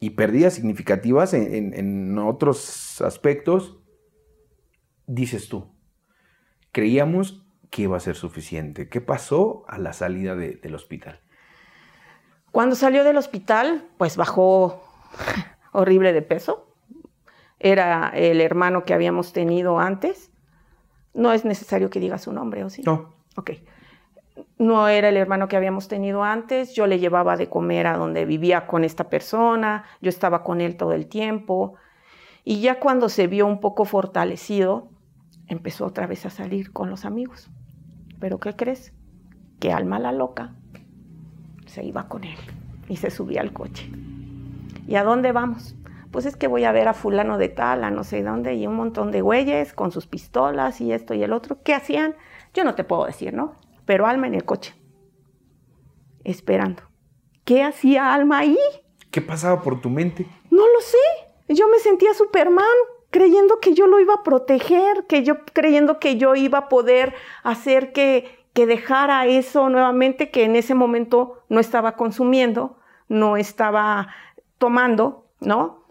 y 0.00 0.10
pérdidas 0.10 0.54
significativas 0.54 1.34
en, 1.34 2.18
otros 2.18 3.00
aspectos, 3.00 3.78
dices 5.06 5.48
tú, 5.48 5.74
creíamos 6.72 7.43
que 7.74 7.82
iba 7.82 7.96
a 7.96 8.00
ser 8.00 8.14
suficiente. 8.14 8.88
¿Qué 8.88 9.00
pasó 9.00 9.64
a 9.66 9.78
la 9.78 9.92
salida 9.92 10.36
del 10.36 10.74
hospital? 10.76 11.18
Cuando 12.52 12.76
salió 12.76 13.02
del 13.02 13.16
hospital, 13.16 13.88
pues 13.98 14.16
bajó 14.16 14.80
horrible 15.72 16.12
de 16.12 16.22
peso. 16.22 16.68
Era 17.58 18.12
el 18.14 18.40
hermano 18.40 18.84
que 18.84 18.94
habíamos 18.94 19.32
tenido 19.32 19.80
antes. 19.80 20.30
No 21.14 21.32
es 21.32 21.44
necesario 21.44 21.90
que 21.90 21.98
diga 21.98 22.18
su 22.18 22.32
nombre, 22.32 22.62
¿o 22.62 22.70
sí? 22.70 22.82
No. 22.86 23.12
Ok. 23.34 23.50
No 24.56 24.86
era 24.86 25.08
el 25.08 25.16
hermano 25.16 25.48
que 25.48 25.56
habíamos 25.56 25.88
tenido 25.88 26.22
antes. 26.22 26.76
Yo 26.76 26.86
le 26.86 27.00
llevaba 27.00 27.36
de 27.36 27.48
comer 27.48 27.88
a 27.88 27.96
donde 27.96 28.24
vivía 28.24 28.68
con 28.68 28.84
esta 28.84 29.10
persona. 29.10 29.84
Yo 30.00 30.10
estaba 30.10 30.44
con 30.44 30.60
él 30.60 30.76
todo 30.76 30.92
el 30.92 31.08
tiempo. 31.08 31.74
Y 32.44 32.60
ya 32.60 32.78
cuando 32.78 33.08
se 33.08 33.26
vio 33.26 33.48
un 33.48 33.58
poco 33.58 33.84
fortalecido, 33.84 34.90
empezó 35.48 35.86
otra 35.86 36.06
vez 36.06 36.24
a 36.24 36.30
salir 36.30 36.72
con 36.72 36.88
los 36.88 37.04
amigos. 37.04 37.50
¿Pero 38.24 38.40
qué 38.40 38.56
crees? 38.56 38.94
Que 39.60 39.70
alma 39.70 39.98
la 39.98 40.10
loca 40.10 40.54
se 41.66 41.84
iba 41.84 42.08
con 42.08 42.24
él 42.24 42.38
y 42.88 42.96
se 42.96 43.10
subía 43.10 43.42
al 43.42 43.52
coche. 43.52 43.90
¿Y 44.88 44.94
a 44.94 45.04
dónde 45.04 45.32
vamos? 45.32 45.76
Pues 46.10 46.24
es 46.24 46.34
que 46.34 46.46
voy 46.46 46.64
a 46.64 46.72
ver 46.72 46.88
a 46.88 46.94
fulano 46.94 47.36
de 47.36 47.50
tal, 47.50 47.84
a 47.84 47.90
no 47.90 48.02
sé 48.02 48.22
dónde, 48.22 48.54
y 48.54 48.66
un 48.66 48.76
montón 48.76 49.10
de 49.10 49.20
güeyes 49.20 49.74
con 49.74 49.92
sus 49.92 50.06
pistolas 50.06 50.80
y 50.80 50.92
esto 50.92 51.12
y 51.12 51.22
el 51.22 51.34
otro. 51.34 51.58
¿Qué 51.62 51.74
hacían? 51.74 52.16
Yo 52.54 52.64
no 52.64 52.74
te 52.74 52.82
puedo 52.82 53.04
decir, 53.04 53.34
¿no? 53.34 53.56
Pero 53.84 54.06
Alma 54.06 54.26
en 54.26 54.36
el 54.36 54.46
coche, 54.46 54.74
esperando. 56.24 56.82
¿Qué 57.44 57.62
hacía 57.62 58.14
Alma 58.14 58.38
ahí? 58.38 58.58
¿Qué 59.10 59.20
pasaba 59.20 59.60
por 59.60 59.82
tu 59.82 59.90
mente? 59.90 60.26
No 60.50 60.62
lo 60.66 60.80
sé. 60.80 61.52
Yo 61.54 61.68
me 61.68 61.78
sentía 61.78 62.14
Superman, 62.14 62.64
creyendo 63.14 63.60
que 63.60 63.74
yo 63.74 63.86
lo 63.86 64.00
iba 64.00 64.14
a 64.14 64.22
proteger, 64.24 65.06
que 65.06 65.22
yo 65.22 65.44
creyendo 65.52 66.00
que 66.00 66.16
yo 66.16 66.34
iba 66.34 66.58
a 66.58 66.68
poder 66.68 67.14
hacer 67.44 67.92
que, 67.92 68.44
que 68.52 68.66
dejara 68.66 69.24
eso 69.26 69.68
nuevamente 69.68 70.32
que 70.32 70.42
en 70.42 70.56
ese 70.56 70.74
momento 70.74 71.44
no 71.48 71.60
estaba 71.60 71.92
consumiendo, 71.94 72.76
no 73.06 73.36
estaba 73.36 74.08
tomando, 74.58 75.28
¿no? 75.38 75.84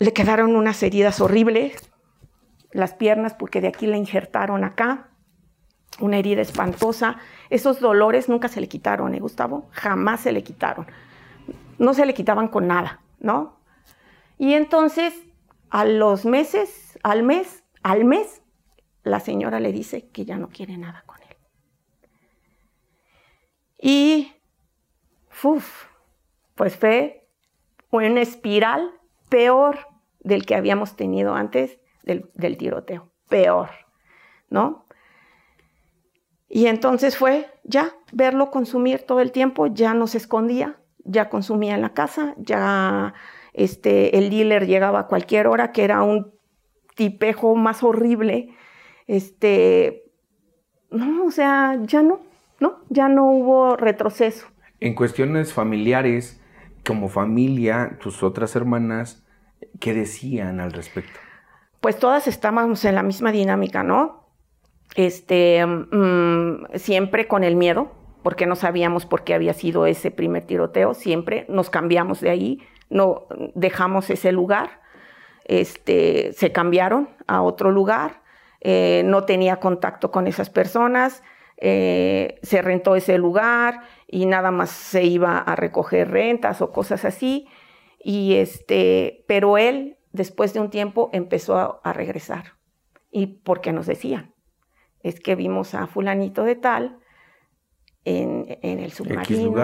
Le 0.00 0.12
quedaron 0.12 0.56
unas 0.56 0.82
heridas 0.82 1.20
horribles, 1.20 1.88
las 2.72 2.94
piernas, 2.94 3.34
porque 3.34 3.60
de 3.60 3.68
aquí 3.68 3.86
le 3.86 3.96
injertaron 3.96 4.64
acá, 4.64 5.10
una 6.00 6.16
herida 6.16 6.42
espantosa. 6.42 7.18
Esos 7.48 7.78
dolores 7.78 8.28
nunca 8.28 8.48
se 8.48 8.60
le 8.60 8.66
quitaron, 8.66 9.14
¿eh, 9.14 9.20
Gustavo? 9.20 9.68
Jamás 9.70 10.22
se 10.22 10.32
le 10.32 10.42
quitaron. 10.42 10.88
No 11.78 11.94
se 11.94 12.06
le 12.06 12.12
quitaban 12.12 12.48
con 12.48 12.66
nada, 12.66 13.02
¿no? 13.20 13.60
Y 14.36 14.54
entonces, 14.54 15.14
a 15.70 15.84
los 15.84 16.24
meses, 16.24 16.98
al 17.02 17.22
mes, 17.22 17.64
al 17.82 18.04
mes, 18.04 18.42
la 19.02 19.20
señora 19.20 19.60
le 19.60 19.72
dice 19.72 20.08
que 20.10 20.24
ya 20.24 20.36
no 20.36 20.48
quiere 20.48 20.76
nada 20.76 21.02
con 21.06 21.18
y, 23.78 24.32
uf, 25.44 25.86
pues 26.56 26.76
fue 26.76 27.28
una 27.90 28.20
espiral 28.20 28.90
peor 29.28 29.78
del 30.20 30.44
que 30.44 30.56
habíamos 30.56 30.96
tenido 30.96 31.34
antes 31.34 31.78
del, 32.02 32.28
del 32.34 32.56
tiroteo, 32.56 33.12
peor, 33.28 33.70
¿no? 34.50 34.86
Y 36.48 36.66
entonces 36.66 37.16
fue 37.16 37.46
ya 37.62 37.94
verlo 38.12 38.50
consumir 38.50 39.02
todo 39.02 39.20
el 39.20 39.30
tiempo, 39.32 39.68
ya 39.68 39.94
no 39.94 40.06
se 40.06 40.18
escondía, 40.18 40.80
ya 41.04 41.28
consumía 41.28 41.74
en 41.74 41.82
la 41.82 41.94
casa, 41.94 42.34
ya 42.38 43.14
este, 43.58 44.18
el 44.18 44.30
dealer 44.30 44.66
llegaba 44.66 45.00
a 45.00 45.06
cualquier 45.06 45.46
hora, 45.46 45.72
que 45.72 45.84
era 45.84 46.02
un 46.02 46.32
tipejo 46.94 47.54
más 47.54 47.82
horrible. 47.82 48.50
Este, 49.06 50.04
no, 50.90 51.26
o 51.26 51.30
sea, 51.30 51.78
ya 51.82 52.02
no, 52.02 52.20
¿no? 52.60 52.80
Ya 52.88 53.08
no 53.08 53.30
hubo 53.30 53.76
retroceso. 53.76 54.46
En 54.80 54.94
cuestiones 54.94 55.52
familiares, 55.52 56.40
como 56.86 57.08
familia, 57.08 57.98
tus 58.00 58.22
otras 58.22 58.54
hermanas, 58.56 59.24
¿qué 59.80 59.94
decían 59.94 60.60
al 60.60 60.72
respecto? 60.72 61.18
Pues 61.80 61.98
todas 61.98 62.26
estábamos 62.26 62.84
en 62.84 62.94
la 62.94 63.02
misma 63.02 63.32
dinámica, 63.32 63.82
¿no? 63.82 64.28
Este, 64.94 65.64
mm, 65.64 66.76
siempre 66.76 67.28
con 67.28 67.44
el 67.44 67.56
miedo, 67.56 67.92
porque 68.22 68.46
no 68.46 68.56
sabíamos 68.56 69.06
por 69.06 69.22
qué 69.22 69.34
había 69.34 69.52
sido 69.52 69.86
ese 69.86 70.10
primer 70.10 70.44
tiroteo, 70.44 70.94
siempre 70.94 71.46
nos 71.48 71.70
cambiamos 71.70 72.20
de 72.20 72.30
ahí, 72.30 72.62
no 72.90 73.26
dejamos 73.54 74.10
ese 74.10 74.32
lugar, 74.32 74.80
este, 75.44 76.32
se 76.34 76.52
cambiaron 76.52 77.08
a 77.26 77.42
otro 77.42 77.70
lugar, 77.70 78.22
eh, 78.60 79.02
no 79.04 79.24
tenía 79.24 79.60
contacto 79.60 80.10
con 80.10 80.26
esas 80.26 80.50
personas, 80.50 81.22
eh, 81.60 82.38
se 82.42 82.62
rentó 82.62 82.94
ese 82.94 83.18
lugar 83.18 83.80
y 84.06 84.26
nada 84.26 84.50
más 84.50 84.70
se 84.70 85.04
iba 85.04 85.38
a 85.38 85.56
recoger 85.56 86.10
rentas 86.10 86.62
o 86.62 86.72
cosas 86.72 87.04
así. 87.04 87.48
Y 87.98 88.36
este, 88.36 89.24
pero 89.26 89.58
él, 89.58 89.98
después 90.12 90.54
de 90.54 90.60
un 90.60 90.70
tiempo, 90.70 91.10
empezó 91.12 91.80
a, 91.82 91.92
regresar. 91.92 92.54
¿Y 93.10 93.26
por 93.26 93.60
qué 93.60 93.72
nos 93.72 93.86
decían? 93.86 94.34
Es 95.02 95.20
que 95.20 95.34
vimos 95.34 95.74
a 95.74 95.86
fulanito 95.86 96.44
de 96.44 96.54
tal 96.54 96.98
en, 98.08 98.78
el 98.78 98.90
submarino, 98.92 99.54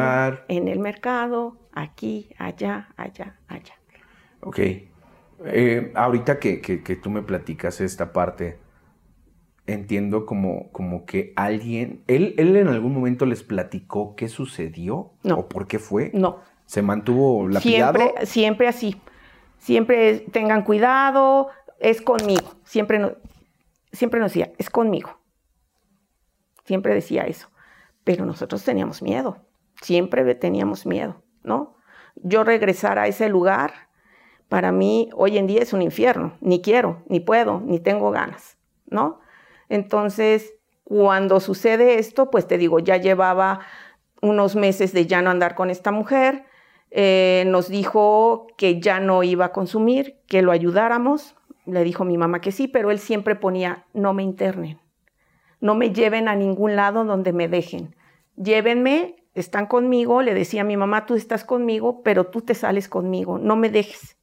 en 0.49 0.69
el 0.69 0.79
mercado, 0.79 1.57
aquí, 1.73 2.29
allá, 2.39 2.89
allá, 2.97 3.39
allá. 3.49 3.75
Ok. 4.41 4.59
Eh, 5.47 5.93
ahorita 5.95 6.39
que, 6.39 6.61
que, 6.61 6.97
tú 6.97 7.11
me 7.11 7.23
platicas 7.23 7.81
esta 7.81 8.13
parte, 8.13 8.59
entiendo 9.67 10.27
como, 10.27 10.71
como 10.73 11.07
que 11.07 11.33
alguien, 11.37 12.03
él, 12.07 12.35
él 12.37 12.57
en 12.57 12.69
algún 12.69 12.93
momento 12.95 13.25
les 13.25 13.43
platicó 13.43 14.15
qué 14.15 14.29
sucedió 14.29 15.13
no. 15.23 15.39
o 15.39 15.49
por 15.49 15.67
qué 15.67 15.79
fue. 15.79 16.11
No. 16.13 16.39
¿Se 16.67 16.83
mantuvo 16.83 17.49
la 17.49 17.61
Siempre, 17.61 18.13
siempre 18.25 18.69
así. 18.69 19.01
Siempre 19.59 20.21
tengan 20.33 20.63
cuidado, 20.63 21.49
es 21.79 22.03
conmigo. 22.03 22.55
Siempre, 22.65 22.99
no, 22.99 23.13
siempre 23.93 24.21
nos 24.21 24.33
decía, 24.33 24.53
es 24.59 24.69
conmigo. 24.69 25.19
Siempre 26.65 26.95
decía 26.95 27.23
eso. 27.23 27.49
Pero 28.05 28.27
nosotros 28.27 28.63
teníamos 28.65 29.03
miedo. 29.03 29.39
Siempre 29.83 30.35
teníamos 30.35 30.87
miedo, 30.87 31.23
¿no? 31.43 31.75
Yo 32.17 32.45
regresar 32.45 32.99
a 32.99 33.09
ese 33.09 33.29
lugar, 33.29 33.73
para 34.49 34.71
mí 34.71 35.11
hoy 35.15 35.39
en 35.39 35.47
día 35.47 35.63
es 35.63 35.73
un 35.73 35.83
infierno. 35.83 36.37
Ni 36.41 36.63
quiero, 36.63 37.03
ni 37.09 37.21
puedo, 37.21 37.61
ni 37.61 37.81
tengo 37.81 38.11
ganas, 38.11 38.57
¿no? 38.87 39.21
Entonces, 39.69 40.55
cuando 40.85 41.41
sucede 41.41 41.99
esto, 41.99 42.31
pues 42.31 42.47
te 42.47 42.59
digo, 42.59 42.79
ya 42.79 42.99
llevaba 42.99 43.61
unos 44.21 44.57
meses 44.57 44.93
de 44.93 45.07
ya 45.07 45.23
no 45.23 45.31
andar 45.31 45.55
con 45.55 45.71
esta 45.71 45.91
mujer, 45.91 46.45
eh, 46.91 47.45
nos 47.47 47.69
dijo 47.69 48.47
que 48.57 48.81
ya 48.81 49.01
no 49.01 49.23
iba 49.23 49.47
a 49.47 49.53
consumir, 49.53 50.21
que 50.29 50.43
lo 50.43 50.53
ayudáramos, 50.53 51.35
le 51.67 51.83
dijo 51.85 52.05
mi 52.05 52.17
mamá 52.17 52.41
que 52.41 52.53
sí, 52.53 52.69
pero 52.69 52.91
él 52.91 52.99
siempre 52.99 53.35
ponía, 53.35 53.85
no 53.93 54.15
me 54.15 54.23
internen, 54.23 54.79
no 55.65 55.75
me 55.75 55.95
lleven 55.95 56.29
a 56.29 56.37
ningún 56.37 56.77
lado 56.77 57.07
donde 57.07 57.33
me 57.33 57.49
dejen, 57.49 57.97
llévenme, 58.37 59.17
están 59.35 59.65
conmigo, 59.65 60.21
le 60.21 60.35
decía 60.35 60.61
a 60.61 60.65
mi 60.65 60.77
mamá, 60.77 61.07
tú 61.07 61.15
estás 61.15 61.43
conmigo, 61.43 62.03
pero 62.03 62.27
tú 62.27 62.43
te 62.43 62.55
sales 62.55 62.87
conmigo, 62.87 63.39
no 63.39 63.57
me 63.57 63.71
dejes, 63.71 64.19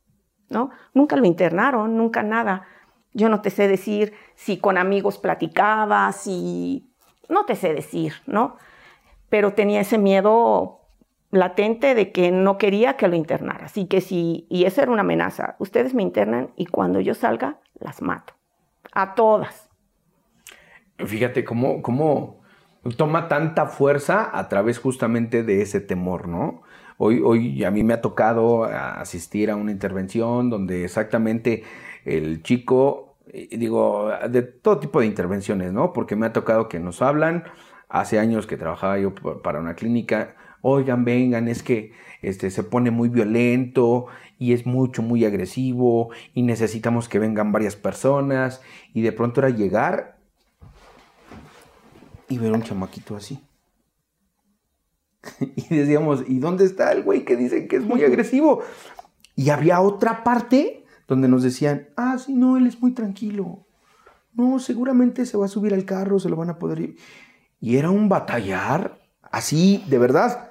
¿no? 0.49 0.69
Nunca 0.93 1.15
lo 1.15 1.25
internaron, 1.25 1.97
nunca 1.97 2.21
nada. 2.21 2.67
Yo 3.13 3.27
no 3.27 3.41
te 3.41 3.49
sé 3.49 3.67
decir 3.67 4.13
si 4.35 4.57
con 4.57 4.77
amigos 4.77 5.17
platicaba, 5.17 6.11
si... 6.11 6.93
No 7.27 7.43
te 7.45 7.55
sé 7.55 7.73
decir, 7.73 8.13
¿no? 8.27 8.57
Pero 9.29 9.55
tenía 9.55 9.81
ese 9.81 9.97
miedo 9.97 10.81
latente 11.31 11.95
de 11.95 12.11
que 12.11 12.29
no 12.29 12.59
quería 12.59 12.97
que 12.97 13.07
lo 13.07 13.15
internara. 13.15 13.65
Así 13.65 13.87
que 13.87 14.01
si, 14.01 14.45
y 14.47 14.65
esa 14.65 14.83
era 14.83 14.91
una 14.91 15.01
amenaza, 15.01 15.55
ustedes 15.57 15.95
me 15.95 16.03
internan 16.03 16.51
y 16.55 16.67
cuando 16.67 16.99
yo 16.99 17.15
salga, 17.15 17.57
las 17.79 18.03
mato. 18.03 18.35
A 18.91 19.15
todas. 19.15 19.70
Fíjate 21.06 21.43
cómo, 21.43 21.82
cómo 21.82 22.41
toma 22.97 23.28
tanta 23.28 23.68
fuerza 23.68 24.30
a 24.38 24.49
través 24.49 24.80
justamente 24.80 25.43
de 25.43 25.62
ese 25.62 25.80
temor, 25.82 26.28
¿no? 26.28 26.64
Hoy, 26.97 27.22
hoy 27.24 27.64
a 27.64 27.72
mí 27.72 27.84
me 27.84 27.93
ha 27.93 28.02
tocado 28.02 28.64
asistir 28.64 29.49
a 29.49 29.56
una 29.56 29.72
intervención 29.72 30.49
donde 30.49 30.84
exactamente 30.84 31.64
el 32.06 32.43
chico, 32.43 33.16
digo, 33.52 34.12
de 34.30 34.43
todo 34.43 34.80
tipo 34.80 34.99
de 34.99 35.08
intervenciones, 35.08 35.74
¿no? 35.74 35.93
Porque 35.93 36.16
me 36.16 36.28
ha 36.28 36.34
tocado 36.34 36.70
que 36.70 36.80
nos 36.80 37.02
hablan, 37.02 37.45
hace 37.89 38.20
años 38.20 38.47
que 38.47 38.58
trabajaba 38.58 38.99
yo 38.99 39.14
para 39.16 39.60
una 39.60 39.76
clínica, 39.76 40.36
oigan, 40.62 41.04
vengan, 41.06 41.47
es 41.47 41.64
que 41.64 41.93
este, 42.22 42.52
se 42.52 42.64
pone 42.64 42.91
muy 42.91 43.10
violento 43.10 44.08
y 44.38 44.54
es 44.54 44.66
mucho, 44.66 45.02
muy 45.02 45.26
agresivo 45.26 46.10
y 46.34 46.43
necesitamos 46.43 47.10
que 47.10 47.20
vengan 47.20 47.52
varias 47.52 47.76
personas 47.76 48.62
y 48.93 49.02
de 49.02 49.12
pronto 49.12 49.41
era 49.41 49.49
llegar 49.49 50.11
y 52.32 52.38
ver 52.38 52.53
un 52.53 52.63
chamaquito 52.63 53.15
así. 53.15 53.43
y 55.39 55.75
decíamos, 55.75 56.23
¿y 56.27 56.39
dónde 56.39 56.63
está 56.63 56.93
el 56.93 57.03
güey 57.03 57.25
que 57.25 57.36
dicen 57.36 57.67
que 57.67 57.75
es 57.75 57.84
muy 57.84 58.03
agresivo? 58.03 58.63
Y 59.36 59.49
había 59.49 59.82
otra 59.82 60.23
parte 60.23 60.86
donde 61.07 61.27
nos 61.27 61.43
decían, 61.43 61.89
ah, 61.97 62.17
sí, 62.17 62.34
no, 62.34 62.55
él 62.55 62.67
es 62.67 62.82
muy 62.82 62.93
tranquilo. 62.93 63.67
No, 64.34 64.59
seguramente 64.59 65.25
se 65.25 65.38
va 65.38 65.45
a 65.45 65.49
subir 65.49 65.73
al 65.73 65.84
carro, 65.84 66.19
se 66.19 66.29
lo 66.29 66.38
van 66.38 66.49
a 66.49 66.57
poder 66.57 66.79
ir. 66.79 66.97
Y 67.59 67.75
era 67.75 67.89
un 67.89 68.07
batallar 68.07 69.01
así, 69.21 69.84
de 69.89 69.97
verdad, 69.97 70.51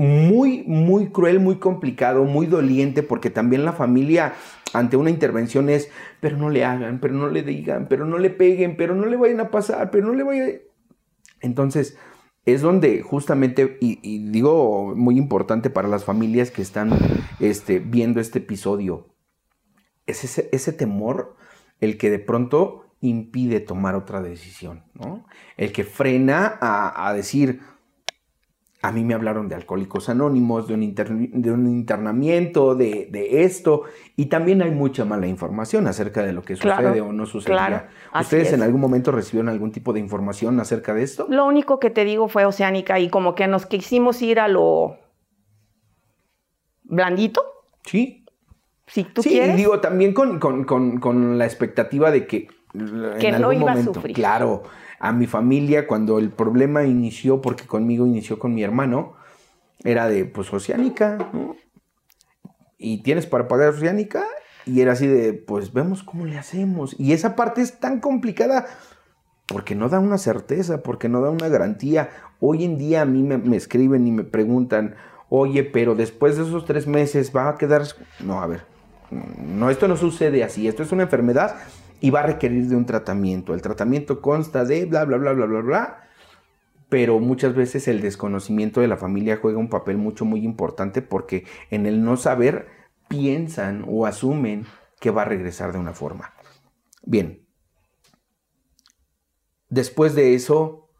muy, 0.00 0.62
muy 0.66 1.08
cruel, 1.08 1.40
muy 1.40 1.56
complicado, 1.56 2.24
muy 2.24 2.46
doliente, 2.46 3.02
porque 3.02 3.28
también 3.28 3.66
la 3.66 3.74
familia 3.74 4.32
ante 4.72 4.96
una 4.96 5.10
intervención 5.10 5.68
es, 5.68 5.90
pero 6.20 6.38
no 6.38 6.48
le 6.48 6.64
hagan, 6.64 7.00
pero 7.00 7.12
no 7.12 7.28
le 7.28 7.42
digan, 7.42 7.86
pero 7.86 8.06
no 8.06 8.16
le 8.16 8.30
peguen, 8.30 8.78
pero 8.78 8.94
no 8.94 9.04
le 9.04 9.18
vayan 9.18 9.40
a 9.40 9.50
pasar, 9.50 9.90
pero 9.90 10.06
no 10.06 10.14
le 10.14 10.22
vayan... 10.22 10.52
Entonces, 11.42 11.98
es 12.46 12.62
donde 12.62 13.02
justamente, 13.02 13.76
y, 13.82 14.30
digo 14.30 14.94
muy 14.96 15.18
importante 15.18 15.68
para 15.68 15.86
las 15.86 16.06
familias 16.06 16.50
que 16.50 16.62
están 16.62 16.92
este, 17.38 17.78
viendo 17.78 18.20
este 18.20 18.38
episodio, 18.38 19.14
es 20.06 20.24
ese, 20.24 20.72
temor 20.72 21.36
el 21.82 21.98
que 21.98 22.08
de 22.08 22.20
pronto 22.20 22.86
impide 23.02 23.60
tomar 23.60 23.96
otra 23.96 24.22
decisión, 24.22 24.82
¿no? 24.94 25.26
El 25.58 25.72
que 25.72 25.84
frena 25.84 26.58
a, 26.62 27.12
decir, 27.12 27.60
a 28.82 28.92
mí 28.92 29.04
me 29.04 29.14
hablaron 29.14 29.48
de 29.48 29.54
alcohólicos 29.54 30.08
anónimos, 30.08 30.66
de 30.66 30.74
un, 30.74 30.94
de 30.94 31.52
un 31.52 31.68
internamiento, 31.68 32.74
de, 32.74 33.42
esto, 33.44 33.82
y 34.16 34.26
también 34.26 34.62
hay 34.62 34.70
mucha 34.70 35.04
mala 35.04 35.26
información 35.26 35.86
acerca 35.86 36.22
de 36.22 36.32
lo 36.32 36.42
que 36.42 36.56
sucede 36.56 37.00
o 37.00 37.12
no 37.12 37.26
sucede. 37.26 37.82
¿Ustedes 38.18 38.52
en 38.52 38.62
algún 38.62 38.80
momento 38.80 39.12
recibieron 39.12 39.48
algún 39.48 39.72
tipo 39.72 39.92
de 39.92 40.00
información 40.00 40.58
acerca 40.60 40.94
de 40.94 41.02
esto? 41.02 41.26
Lo 41.28 41.44
único 41.46 41.78
que 41.78 41.90
te 41.90 42.04
digo 42.04 42.28
fue 42.28 42.46
Oceánica 42.46 42.98
y 42.98 43.10
como 43.10 43.34
que 43.34 43.46
nos 43.46 43.66
quisimos 43.66 44.22
ir 44.22 44.40
a 44.40 44.48
lo 44.48 44.96
blandito. 46.84 47.42
Sí 47.84 48.20
sí, 48.90 49.40
digo, 49.56 49.80
también 49.80 50.12
con, 50.12 51.38
la 51.38 51.44
expectativa 51.44 52.10
de 52.10 52.26
que, 52.26 52.48
que 53.20 53.32
no 53.32 53.52
iba 53.52 53.72
a 53.72 53.82
sufrir. 53.82 54.14
claro, 54.14 54.64
a 55.00 55.12
mi 55.12 55.26
familia, 55.26 55.86
cuando 55.86 56.18
el 56.18 56.30
problema 56.30 56.84
inició, 56.84 57.40
porque 57.40 57.66
conmigo 57.66 58.06
inició 58.06 58.38
con 58.38 58.54
mi 58.54 58.62
hermano, 58.62 59.14
era 59.82 60.08
de, 60.08 60.26
pues, 60.26 60.52
oceánica, 60.52 61.30
¿no? 61.32 61.56
Y 62.76 63.02
tienes 63.02 63.26
para 63.26 63.48
pagar 63.48 63.70
oceánica, 63.70 64.24
y 64.66 64.82
era 64.82 64.92
así 64.92 65.06
de, 65.06 65.32
pues, 65.32 65.72
vemos 65.72 66.02
cómo 66.02 66.26
le 66.26 66.38
hacemos. 66.38 66.94
Y 66.98 67.14
esa 67.14 67.34
parte 67.34 67.62
es 67.62 67.80
tan 67.80 68.00
complicada 68.00 68.66
porque 69.46 69.74
no 69.74 69.88
da 69.88 69.98
una 69.98 70.18
certeza, 70.18 70.82
porque 70.82 71.08
no 71.08 71.22
da 71.22 71.30
una 71.30 71.48
garantía. 71.48 72.10
Hoy 72.38 72.64
en 72.64 72.78
día 72.78 73.02
a 73.02 73.06
mí 73.06 73.22
me, 73.22 73.38
me 73.38 73.56
escriben 73.56 74.06
y 74.06 74.12
me 74.12 74.22
preguntan, 74.22 74.96
oye, 75.30 75.64
pero 75.64 75.94
después 75.94 76.36
de 76.36 76.44
esos 76.44 76.66
tres 76.66 76.86
meses 76.86 77.34
va 77.34 77.48
a 77.48 77.56
quedar... 77.56 77.82
No, 78.20 78.42
a 78.42 78.46
ver, 78.46 78.64
no, 79.10 79.70
esto 79.70 79.88
no 79.88 79.96
sucede 79.96 80.44
así, 80.44 80.68
esto 80.68 80.82
es 80.82 80.92
una 80.92 81.04
enfermedad 81.04 81.56
y 82.00 82.10
va 82.10 82.20
a 82.20 82.26
requerir 82.26 82.66
de 82.66 82.76
un 82.76 82.86
tratamiento. 82.86 83.54
El 83.54 83.62
tratamiento 83.62 84.20
consta 84.20 84.64
de 84.64 84.86
bla, 84.86 85.04
bla, 85.04 85.18
bla, 85.18 85.32
bla, 85.32 85.46
bla, 85.46 85.60
bla, 85.60 86.08
pero 86.88 87.18
muchas 87.20 87.54
veces 87.54 87.86
el 87.88 88.00
desconocimiento 88.00 88.80
de 88.80 88.88
la 88.88 88.96
familia 88.96 89.38
juega 89.40 89.58
un 89.58 89.68
papel 89.68 89.96
mucho, 89.96 90.24
muy 90.24 90.44
importante 90.44 91.02
porque 91.02 91.44
en 91.70 91.86
el 91.86 92.02
no 92.02 92.16
saber 92.16 92.68
piensan 93.08 93.84
o 93.88 94.06
asumen 94.06 94.66
que 94.98 95.10
va 95.10 95.22
a 95.22 95.26
regresar 95.26 95.72
de 95.72 95.78
una 95.78 95.92
forma. 95.92 96.32
Bien, 97.02 97.46
después 99.68 100.14
de 100.14 100.34
eso, 100.34 100.90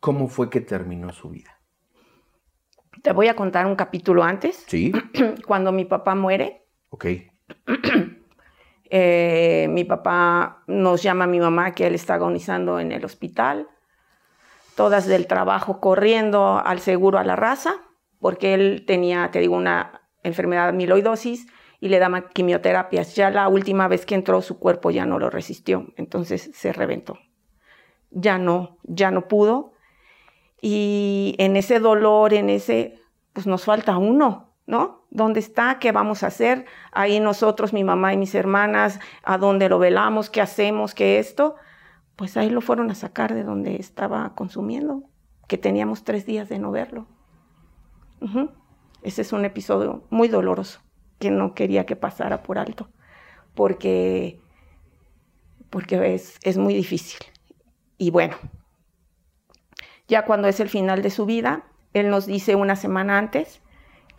¿cómo 0.00 0.28
fue 0.28 0.50
que 0.50 0.60
terminó 0.60 1.12
su 1.12 1.30
vida? 1.30 1.58
Te 3.02 3.12
voy 3.12 3.28
a 3.28 3.34
contar 3.34 3.66
un 3.66 3.74
capítulo 3.74 4.22
antes. 4.22 4.64
Sí. 4.68 4.92
Cuando 5.46 5.72
mi 5.72 5.84
papá 5.84 6.14
muere, 6.14 6.62
Ok. 6.92 7.06
Eh, 8.94 9.68
mi 9.70 9.84
papá 9.84 10.64
nos 10.66 11.02
llama 11.02 11.24
a 11.24 11.26
mi 11.26 11.40
mamá 11.40 11.74
que 11.74 11.86
él 11.86 11.94
está 11.94 12.14
agonizando 12.14 12.78
en 12.78 12.92
el 12.92 13.06
hospital. 13.06 13.66
Todas 14.76 15.06
del 15.06 15.26
trabajo 15.26 15.80
corriendo 15.80 16.60
al 16.62 16.78
seguro 16.78 17.18
a 17.18 17.24
la 17.24 17.34
raza, 17.34 17.76
porque 18.20 18.52
él 18.52 18.84
tenía, 18.86 19.30
te 19.30 19.38
digo, 19.38 19.56
una 19.56 20.02
enfermedad 20.22 20.68
amiloidosis 20.68 21.46
y 21.80 21.88
le 21.88 21.98
daban 22.00 22.26
quimioterapias. 22.34 23.16
Ya 23.16 23.30
la 23.30 23.48
última 23.48 23.88
vez 23.88 24.04
que 24.04 24.14
entró 24.14 24.42
su 24.42 24.58
cuerpo 24.58 24.90
ya 24.90 25.06
no 25.06 25.18
lo 25.18 25.30
resistió, 25.30 25.86
entonces 25.96 26.50
se 26.52 26.74
reventó. 26.74 27.18
Ya 28.10 28.36
no, 28.36 28.76
ya 28.82 29.10
no 29.10 29.26
pudo. 29.26 29.72
Y 30.60 31.34
en 31.38 31.56
ese 31.56 31.80
dolor, 31.80 32.34
en 32.34 32.50
ese, 32.50 33.00
pues 33.32 33.46
nos 33.46 33.64
falta 33.64 33.96
uno 33.96 34.51
¿no? 34.66 35.04
¿Dónde 35.10 35.40
está? 35.40 35.78
¿Qué 35.78 35.92
vamos 35.92 36.22
a 36.22 36.28
hacer? 36.28 36.66
Ahí 36.92 37.20
nosotros, 37.20 37.72
mi 37.72 37.84
mamá 37.84 38.12
y 38.12 38.16
mis 38.16 38.34
hermanas, 38.34 39.00
¿a 39.22 39.38
dónde 39.38 39.68
lo 39.68 39.78
velamos? 39.78 40.30
¿Qué 40.30 40.40
hacemos? 40.40 40.94
¿Qué 40.94 41.18
esto? 41.18 41.56
Pues 42.16 42.36
ahí 42.36 42.50
lo 42.50 42.60
fueron 42.60 42.90
a 42.90 42.94
sacar 42.94 43.34
de 43.34 43.42
donde 43.42 43.76
estaba 43.76 44.34
consumiendo, 44.34 45.04
que 45.48 45.58
teníamos 45.58 46.04
tres 46.04 46.26
días 46.26 46.48
de 46.48 46.58
no 46.58 46.70
verlo. 46.70 47.06
Ese 49.02 49.22
es 49.22 49.32
un 49.32 49.44
episodio 49.44 50.04
muy 50.10 50.28
doloroso 50.28 50.80
que 51.18 51.30
no 51.30 51.54
quería 51.54 51.86
que 51.86 51.96
pasara 51.96 52.42
por 52.42 52.58
alto, 52.58 52.88
porque, 53.54 54.40
porque 55.70 56.14
es, 56.14 56.38
es 56.42 56.56
muy 56.56 56.74
difícil. 56.74 57.18
Y 57.98 58.10
bueno, 58.10 58.36
ya 60.06 60.24
cuando 60.24 60.46
es 60.46 60.60
el 60.60 60.68
final 60.68 61.02
de 61.02 61.10
su 61.10 61.26
vida, 61.26 61.64
él 61.94 62.10
nos 62.10 62.26
dice 62.26 62.54
una 62.54 62.76
semana 62.76 63.18
antes 63.18 63.61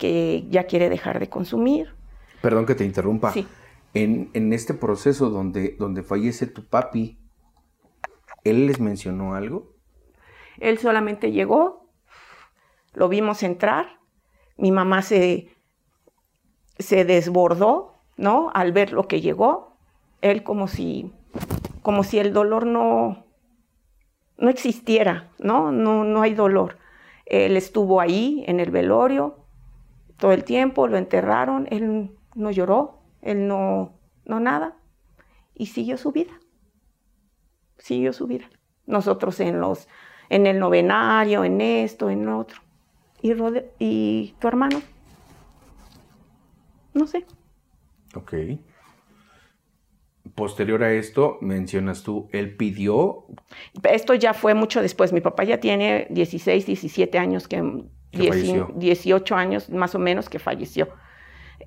que 0.04 0.46
ya 0.50 0.66
quiere 0.66 0.90
dejar 0.90 1.22
de 1.22 1.30
consumir. 1.30 1.96
Perdón 2.42 2.66
que 2.66 2.76
te 2.76 2.84
interrumpa. 2.84 3.32
Sí. 3.32 3.48
En, 3.94 4.30
en 4.34 4.52
este 4.52 4.74
proceso 4.74 5.30
donde, 5.30 5.78
donde 5.80 6.04
fallece 6.04 6.46
tu 6.46 6.66
papi, 6.66 7.18
¿él 8.44 8.68
les 8.68 8.82
mencionó 8.82 9.34
algo? 9.34 9.72
Él 10.60 10.78
solamente 10.78 11.32
llegó, 11.32 11.88
lo 12.92 13.08
vimos 13.08 13.44
entrar, 13.44 14.02
mi 14.58 14.74
mamá 14.74 15.04
se, 15.04 15.56
se 16.78 17.06
desbordó, 17.06 17.94
¿no? 18.18 18.52
Al 18.54 18.74
ver 18.74 18.92
lo 18.92 19.08
que 19.08 19.22
llegó, 19.22 19.78
él 20.20 20.44
como 20.44 20.68
si, 20.68 21.14
como 21.82 22.04
si 22.04 22.20
el 22.20 22.34
dolor 22.34 22.66
no, 22.66 23.26
no 24.38 24.50
existiera, 24.50 25.32
¿no? 25.40 25.72
¿no? 25.72 26.04
No 26.04 26.22
hay 26.22 26.34
dolor. 26.34 26.78
Él 27.26 27.56
estuvo 27.56 28.02
ahí 28.02 28.44
en 28.48 28.60
el 28.60 28.70
velorio 28.70 29.43
todo 30.24 30.32
el 30.32 30.46
tiempo, 30.46 30.88
lo 30.88 30.96
enterraron, 30.96 31.68
él 31.70 32.12
no 32.34 32.50
lloró, 32.50 33.02
él 33.22 33.46
no, 33.46 33.92
no 34.24 34.40
nada, 34.40 34.78
y 35.54 35.66
siguió 35.66 35.98
su 35.98 36.14
vida. 36.14 36.32
Siguió 37.78 38.14
su 38.14 38.26
vida. 38.26 38.50
Nosotros 38.86 39.42
en 39.42 39.60
los, 39.60 39.90
en 40.30 40.48
el 40.48 40.60
novenario, 40.60 41.44
en 41.44 41.60
esto, 41.60 42.10
en 42.10 42.30
otro. 42.30 42.62
¿Y, 43.22 43.34
y 43.80 44.34
tu 44.40 44.48
hermano? 44.48 44.82
No 46.94 47.06
sé. 47.06 47.26
Ok. 48.16 48.34
Posterior 50.36 50.86
a 50.86 50.94
esto, 50.94 51.38
mencionas 51.42 52.02
tú, 52.02 52.30
él 52.32 52.56
pidió. 52.56 53.26
Esto 53.84 54.14
ya 54.14 54.34
fue 54.34 54.54
mucho 54.54 54.82
después. 54.82 55.12
Mi 55.12 55.20
papá 55.20 55.44
ya 55.44 55.60
tiene 55.60 56.08
16, 56.12 56.66
17 56.66 57.18
años 57.18 57.50
que. 57.50 57.62
18 58.14 59.36
años 59.36 59.70
más 59.70 59.96
o 59.96 60.00
menos 60.00 60.30
que 60.30 60.40
falleció. 60.40 60.90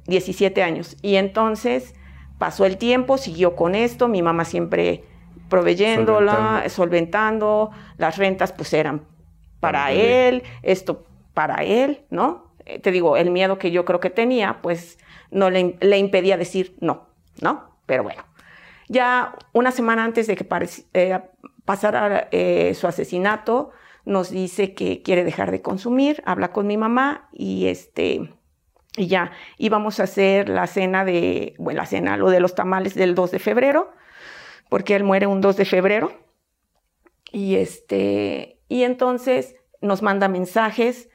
17 0.07 0.63
años. 0.63 0.97
Y 1.03 1.17
entonces 1.17 1.95
pasó 2.39 2.65
el 2.65 2.77
tiempo, 2.77 3.19
siguió 3.19 3.57
con 3.57 3.75
esto. 3.75 4.09
Mi 4.09 4.23
mamá 4.23 4.45
siempre 4.45 5.05
proveyéndola, 5.49 6.65
solventando, 6.69 6.71
solventando 6.71 7.71
las 7.99 8.17
rentas 8.17 8.53
pues 8.53 8.73
eran 8.73 9.03
para 9.61 9.93
él, 9.93 10.43
esto 10.63 11.07
para 11.35 11.65
él, 11.65 12.05
¿no? 12.11 12.53
Eh, 12.65 12.79
te 12.79 12.91
digo, 12.91 13.17
el 13.17 13.31
miedo 13.31 13.59
que 13.59 13.71
yo 13.71 13.85
creo 13.85 14.01
que 14.01 14.11
tenía, 14.11 14.61
pues 14.63 14.99
no 15.31 15.51
le, 15.51 15.99
impedía 15.99 16.37
decir 16.37 16.77
no, 16.81 17.09
¿no? 17.41 17.77
Pero 17.87 18.03
bueno, 18.03 18.25
ya 18.89 19.35
una 19.53 19.71
semana 19.71 20.05
antes 20.05 20.27
de 20.27 20.37
que 20.37 20.47
eh, 20.95 21.21
pasara 21.65 22.29
eh, 22.31 22.75
su 22.75 22.87
asesinato, 22.87 23.71
nos 24.07 24.31
dice 24.31 24.73
que 24.73 25.03
quiere 25.03 25.25
dejar 25.25 25.51
de 25.51 25.61
consumir, 25.61 26.23
habla 26.25 26.53
con 26.53 26.67
mi 26.67 26.79
mamá 26.79 27.29
y 27.33 27.67
este 27.67 28.33
y 28.97 29.09
ya 29.09 29.33
íbamos 29.59 30.01
a 30.01 30.05
hacer 30.05 30.49
la 30.49 30.67
cena 30.67 31.05
de, 31.05 31.55
bueno, 31.59 31.81
la 31.81 31.87
cena, 31.87 32.17
lo 32.17 32.31
de 32.31 32.41
los 32.41 32.55
tamales 32.55 32.95
del 32.95 33.15
2 33.15 33.33
de 33.33 33.39
febrero, 33.39 33.91
porque 34.71 34.97
él 34.97 35.05
muere 35.05 35.27
un 35.27 35.43
2 35.43 35.59
de 35.59 35.65
febrero. 35.67 36.13
Y 37.31 37.57
este 37.57 38.63
y 38.69 38.85
entonces 38.85 39.57
nos 39.83 40.03
manda 40.03 40.29
mensajes 40.29 41.11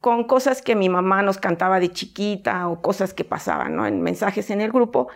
con 0.00 0.24
cosas 0.24 0.62
que 0.62 0.76
mi 0.76 0.88
mamá 0.88 1.22
nos 1.22 1.38
cantaba 1.38 1.80
de 1.80 1.90
chiquita 1.90 2.68
o 2.68 2.80
cosas 2.80 3.12
que 3.12 3.24
pasaban, 3.24 3.74
¿no? 3.74 3.86
En 3.86 4.00
mensajes 4.00 4.50
en 4.50 4.60
el 4.60 4.70
grupo. 4.70 5.08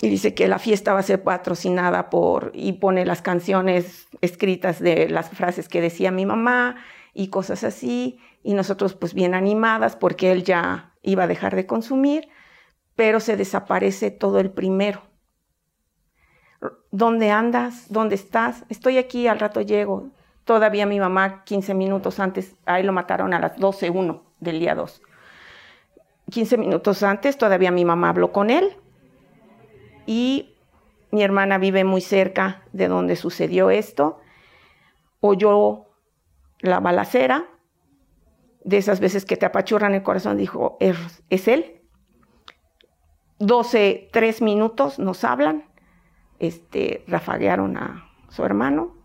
Y 0.00 0.08
dice 0.08 0.34
que 0.34 0.46
la 0.46 0.58
fiesta 0.58 0.92
va 0.92 1.00
a 1.00 1.04
ser 1.04 1.22
patrocinada 1.22 2.10
por, 2.10 2.52
y 2.54 2.74
pone 2.74 3.06
las 3.06 3.22
canciones 3.22 4.08
escritas 4.20 4.78
de 4.78 5.08
las 5.08 5.30
frases 5.30 5.68
que 5.68 5.80
decía 5.80 6.10
mi 6.10 6.26
mamá 6.26 6.76
y 7.14 7.28
cosas 7.28 7.64
así. 7.64 8.18
Y 8.42 8.54
nosotros 8.54 8.94
pues 8.94 9.14
bien 9.14 9.34
animadas 9.34 9.96
porque 9.96 10.32
él 10.32 10.44
ya 10.44 10.92
iba 11.02 11.24
a 11.24 11.26
dejar 11.26 11.56
de 11.56 11.66
consumir, 11.66 12.28
pero 12.94 13.20
se 13.20 13.36
desaparece 13.36 14.10
todo 14.10 14.38
el 14.38 14.50
primero. 14.50 15.02
¿Dónde 16.90 17.30
andas? 17.30 17.86
¿Dónde 17.90 18.14
estás? 18.16 18.64
Estoy 18.68 18.98
aquí, 18.98 19.28
al 19.28 19.38
rato 19.38 19.62
llego. 19.62 20.10
Todavía 20.44 20.86
mi 20.86 21.00
mamá, 21.00 21.42
15 21.44 21.74
minutos 21.74 22.20
antes, 22.20 22.54
ahí 22.66 22.82
lo 22.82 22.92
mataron 22.92 23.34
a 23.34 23.40
las 23.40 23.56
12.01 23.56 24.22
del 24.40 24.60
día 24.60 24.74
2. 24.74 25.02
15 26.30 26.56
minutos 26.58 27.02
antes, 27.02 27.38
todavía 27.38 27.70
mi 27.70 27.84
mamá 27.84 28.10
habló 28.10 28.32
con 28.32 28.50
él 28.50 28.76
y 30.06 30.54
mi 31.10 31.22
hermana 31.22 31.58
vive 31.58 31.84
muy 31.84 32.00
cerca 32.00 32.62
de 32.72 32.88
donde 32.88 33.16
sucedió 33.16 33.70
esto. 33.70 34.20
Oyó 35.20 35.86
la 36.60 36.80
balacera, 36.80 37.46
de 38.64 38.78
esas 38.78 38.98
veces 38.98 39.24
que 39.24 39.36
te 39.36 39.46
apachurran 39.46 39.94
el 39.94 40.02
corazón, 40.02 40.36
dijo, 40.36 40.76
es, 40.80 41.48
él. 41.48 41.80
12, 43.38 44.08
3 44.12 44.42
minutos 44.42 44.98
nos 44.98 45.22
hablan, 45.22 45.64
este, 46.38 47.04
rafaguearon 47.06 47.76
a 47.76 48.10
su 48.28 48.44
hermano, 48.44 48.96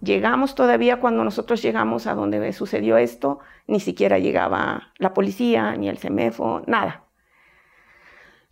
Llegamos 0.00 0.54
todavía 0.54 1.00
cuando 1.00 1.24
nosotros 1.24 1.62
llegamos 1.62 2.06
a 2.06 2.14
donde 2.14 2.52
sucedió 2.52 2.98
esto, 2.98 3.38
ni 3.66 3.80
siquiera 3.80 4.18
llegaba 4.18 4.92
la 4.98 5.14
policía, 5.14 5.74
ni 5.76 5.88
el 5.88 5.98
CEMEFO, 5.98 6.62
nada. 6.66 7.05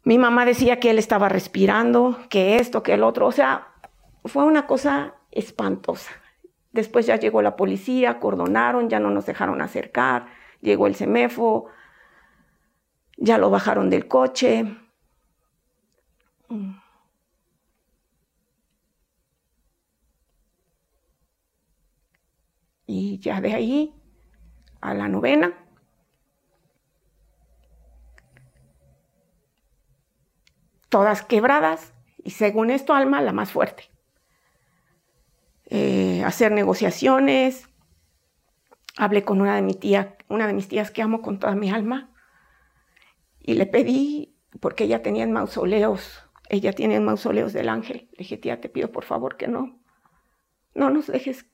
Mi 0.04 0.18
mamá 0.18 0.44
decía 0.44 0.80
que 0.80 0.90
él 0.90 0.98
estaba 0.98 1.30
respirando, 1.30 2.18
que 2.28 2.56
esto, 2.56 2.82
que 2.82 2.92
el 2.92 3.02
otro, 3.02 3.26
o 3.26 3.32
sea, 3.32 3.68
fue 4.24 4.44
una 4.44 4.66
cosa 4.66 5.14
espantosa. 5.30 6.12
Después 6.72 7.06
ya 7.06 7.16
llegó 7.16 7.40
la 7.40 7.56
policía, 7.56 8.18
cordonaron, 8.20 8.90
ya 8.90 9.00
no 9.00 9.10
nos 9.10 9.26
dejaron 9.26 9.62
acercar, 9.62 10.26
llegó 10.60 10.86
el 10.86 10.94
CEMEFO, 10.94 11.66
ya 13.16 13.38
lo 13.38 13.48
bajaron 13.48 13.88
del 13.90 14.06
coche. 14.06 14.76
Y 22.86 23.18
ya 23.20 23.40
de 23.40 23.54
ahí 23.54 23.94
a 24.82 24.92
la 24.92 25.08
novena. 25.08 25.63
Todas 30.94 31.22
quebradas 31.22 31.92
y 32.22 32.30
según 32.30 32.70
esto 32.70 32.94
Alma 32.94 33.20
la 33.20 33.32
más 33.32 33.50
fuerte. 33.50 33.90
Eh, 35.64 36.22
hacer 36.24 36.52
negociaciones. 36.52 37.68
Hablé 38.96 39.24
con 39.24 39.40
una 39.40 39.56
de, 39.56 39.62
mi 39.62 39.74
tía, 39.74 40.16
una 40.28 40.46
de 40.46 40.52
mis 40.52 40.68
tías 40.68 40.92
que 40.92 41.02
amo 41.02 41.20
con 41.20 41.40
toda 41.40 41.56
mi 41.56 41.68
alma 41.68 42.12
y 43.40 43.54
le 43.54 43.66
pedí, 43.66 44.36
porque 44.60 44.84
ella 44.84 45.02
tenía 45.02 45.26
mausoleos, 45.26 46.22
ella 46.48 46.72
tiene 46.72 47.00
mausoleos 47.00 47.52
del 47.52 47.70
ángel. 47.70 48.08
Le 48.12 48.18
dije, 48.18 48.36
tía, 48.36 48.60
te 48.60 48.68
pido 48.68 48.92
por 48.92 49.02
favor 49.02 49.36
que 49.36 49.48
no, 49.48 49.76
no 50.74 50.90
nos 50.90 51.08
dejes 51.08 51.44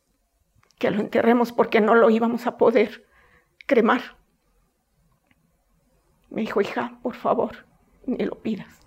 que 0.78 0.90
lo 0.90 1.00
enterremos 1.00 1.50
porque 1.50 1.80
no 1.80 1.94
lo 1.94 2.10
íbamos 2.10 2.46
a 2.46 2.58
poder 2.58 3.06
cremar. 3.66 4.02
Me 6.28 6.42
dijo, 6.42 6.60
hija, 6.60 6.98
por 7.02 7.14
favor, 7.14 7.64
ni 8.04 8.22
lo 8.26 8.42
pidas. 8.42 8.79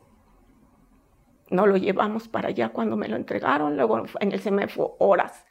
No 1.53 1.67
lo 1.67 1.77
llevamos 1.77 2.27
para 2.27 2.49
allá 2.49 2.69
cuando 2.69 2.97
me 2.97 3.07
lo 3.07 3.15
entregaron, 3.15 3.77
luego 3.77 4.03
en 4.19 4.31
el 4.31 4.39
semefo 4.39 4.95
horas. 4.97 5.45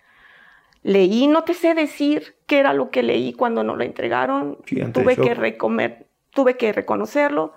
Leí, 0.83 1.29
no 1.29 1.45
te 1.45 1.55
sé 1.55 1.75
decir 1.75 2.35
qué 2.47 2.59
era 2.59 2.73
lo 2.73 2.91
que 2.91 3.05
leí 3.05 3.33
cuando 3.33 3.63
nos 3.63 3.79
lo 3.79 3.85
entregaron. 3.85 4.59
tuve, 4.93 5.15
que 5.15 5.33
recomer, 5.35 6.09
tuve 6.31 6.57
que 6.57 6.73
reconocerlo. 6.73 7.53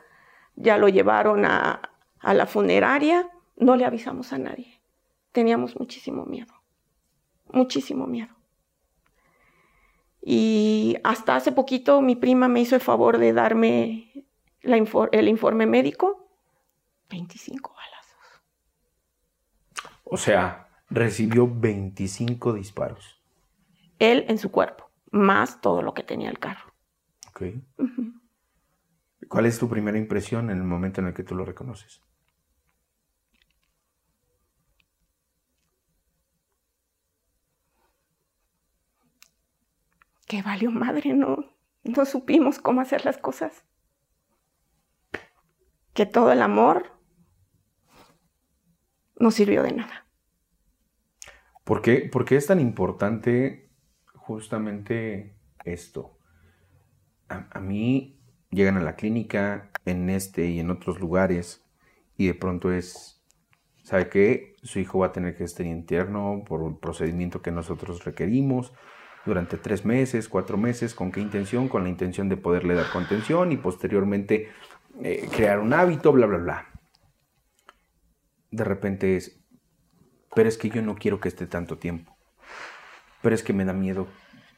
Ya 0.55 0.77
lo 0.77 0.89
llevaron 0.89 1.43
a, 1.43 1.89
a 2.19 2.33
la 2.35 2.45
funeraria. 2.45 3.27
No 3.57 3.75
le 3.77 3.83
avisamos 3.83 4.31
a 4.31 4.37
nadie. 4.37 4.79
Teníamos 5.31 5.79
muchísimo 5.79 6.25
miedo. 6.25 6.53
Muchísimo 7.51 8.05
miedo. 8.05 8.35
Y 10.21 10.97
hasta 11.03 11.35
hace 11.35 11.51
poquito 11.51 11.99
mi 12.01 12.15
prima 12.15 12.47
me 12.47 12.61
hizo 12.61 12.75
el 12.75 12.81
favor 12.81 13.17
de 13.17 13.33
darme 13.33 14.27
el 14.61 15.27
informe 15.29 15.65
médico. 15.65 16.27
25 17.09 17.69
balazos. 17.69 17.74
O 20.05 20.17
sea, 20.17 20.69
recibió 20.89 21.51
25 21.51 22.53
disparos. 22.53 23.21
Él 23.99 24.25
en 24.27 24.37
su 24.37 24.51
cuerpo, 24.51 24.89
más 25.11 25.59
todo 25.61 25.81
lo 25.81 25.93
que 25.93 26.03
tenía 26.03 26.29
el 26.29 26.39
carro. 26.39 26.73
Ok. 27.29 27.43
¿Cuál 29.27 29.47
es 29.47 29.57
tu 29.57 29.67
primera 29.67 29.97
impresión 29.97 30.51
en 30.51 30.57
el 30.57 30.63
momento 30.63 31.01
en 31.01 31.07
el 31.07 31.13
que 31.13 31.23
tú 31.23 31.35
lo 31.35 31.43
reconoces? 31.43 32.01
Que 40.27 40.43
valió 40.43 40.69
madre, 40.71 41.13
no, 41.13 41.37
no 41.83 42.05
supimos 42.05 42.59
cómo 42.59 42.81
hacer 42.81 43.05
las 43.05 43.17
cosas. 43.17 43.65
Que 45.93 46.05
todo 46.05 46.31
el 46.31 46.41
amor 46.41 46.94
no 49.18 49.32
sirvió 49.32 49.63
de 49.63 49.74
nada. 49.74 50.05
¿Por 51.63 51.82
qué, 51.82 52.07
¿Por 52.11 52.26
qué 52.26 52.36
es 52.36 52.45
tan 52.45 52.59
importante 52.59 53.70
justamente 54.13 55.36
esto? 55.63 56.18
A, 57.28 57.59
mí 57.59 58.20
llegan 58.51 58.78
a 58.78 58.84
la 58.84 58.95
clínica 58.95 59.72
en 59.84 60.11
este 60.11 60.45
y 60.45 60.59
en 60.59 60.70
otros 60.70 60.99
lugares 60.99 61.66
y 62.18 62.28
de 62.28 62.36
pronto 62.36 62.72
es, 62.72 63.20
¿sabe 63.82 64.09
qué? 64.09 64.55
Su 64.61 64.80
hijo 64.80 64.99
va 64.99 65.07
a 65.07 65.11
tener 65.11 65.36
que 65.36 65.43
estar 65.43 65.66
interno 65.66 66.43
por 66.47 66.61
un 66.61 66.80
procedimiento 66.80 67.41
que 67.41 67.49
nosotros 67.49 68.05
requerimos 68.05 68.72
durante 69.26 69.57
tres 69.57 69.86
meses, 69.86 70.30
cuatro 70.30 70.57
meses, 70.57 70.93
¿con 70.93 71.11
qué 71.11 71.20
intención? 71.20 71.68
Con 71.68 71.84
la 71.84 71.89
intención 71.89 72.30
de 72.30 72.38
poderle 72.38 72.76
dar 72.76 72.91
contención 72.91 73.51
y 73.51 73.57
posteriormente 73.57 74.49
eh, 75.01 75.28
crear 75.36 75.59
un 75.59 75.74
hábito, 75.74 76.11
bla, 76.11 76.28
bla, 76.28 76.38
bla. 76.38 76.74
De 78.55 78.63
repente 78.63 79.15
es, 79.15 79.43
pero 80.35 80.49
es 80.49 80.57
que 80.57 80.69
yo 80.69 80.81
no 80.81 80.95
quiero 80.95 81.19
que 81.19 81.29
esté 81.29 81.47
tanto 81.47 81.77
tiempo. 81.77 82.15
Pero 83.21 83.35
es 83.35 83.43
que 83.43 83.53
me 83.53 83.65
da 83.65 83.73
miedo. 83.73 84.07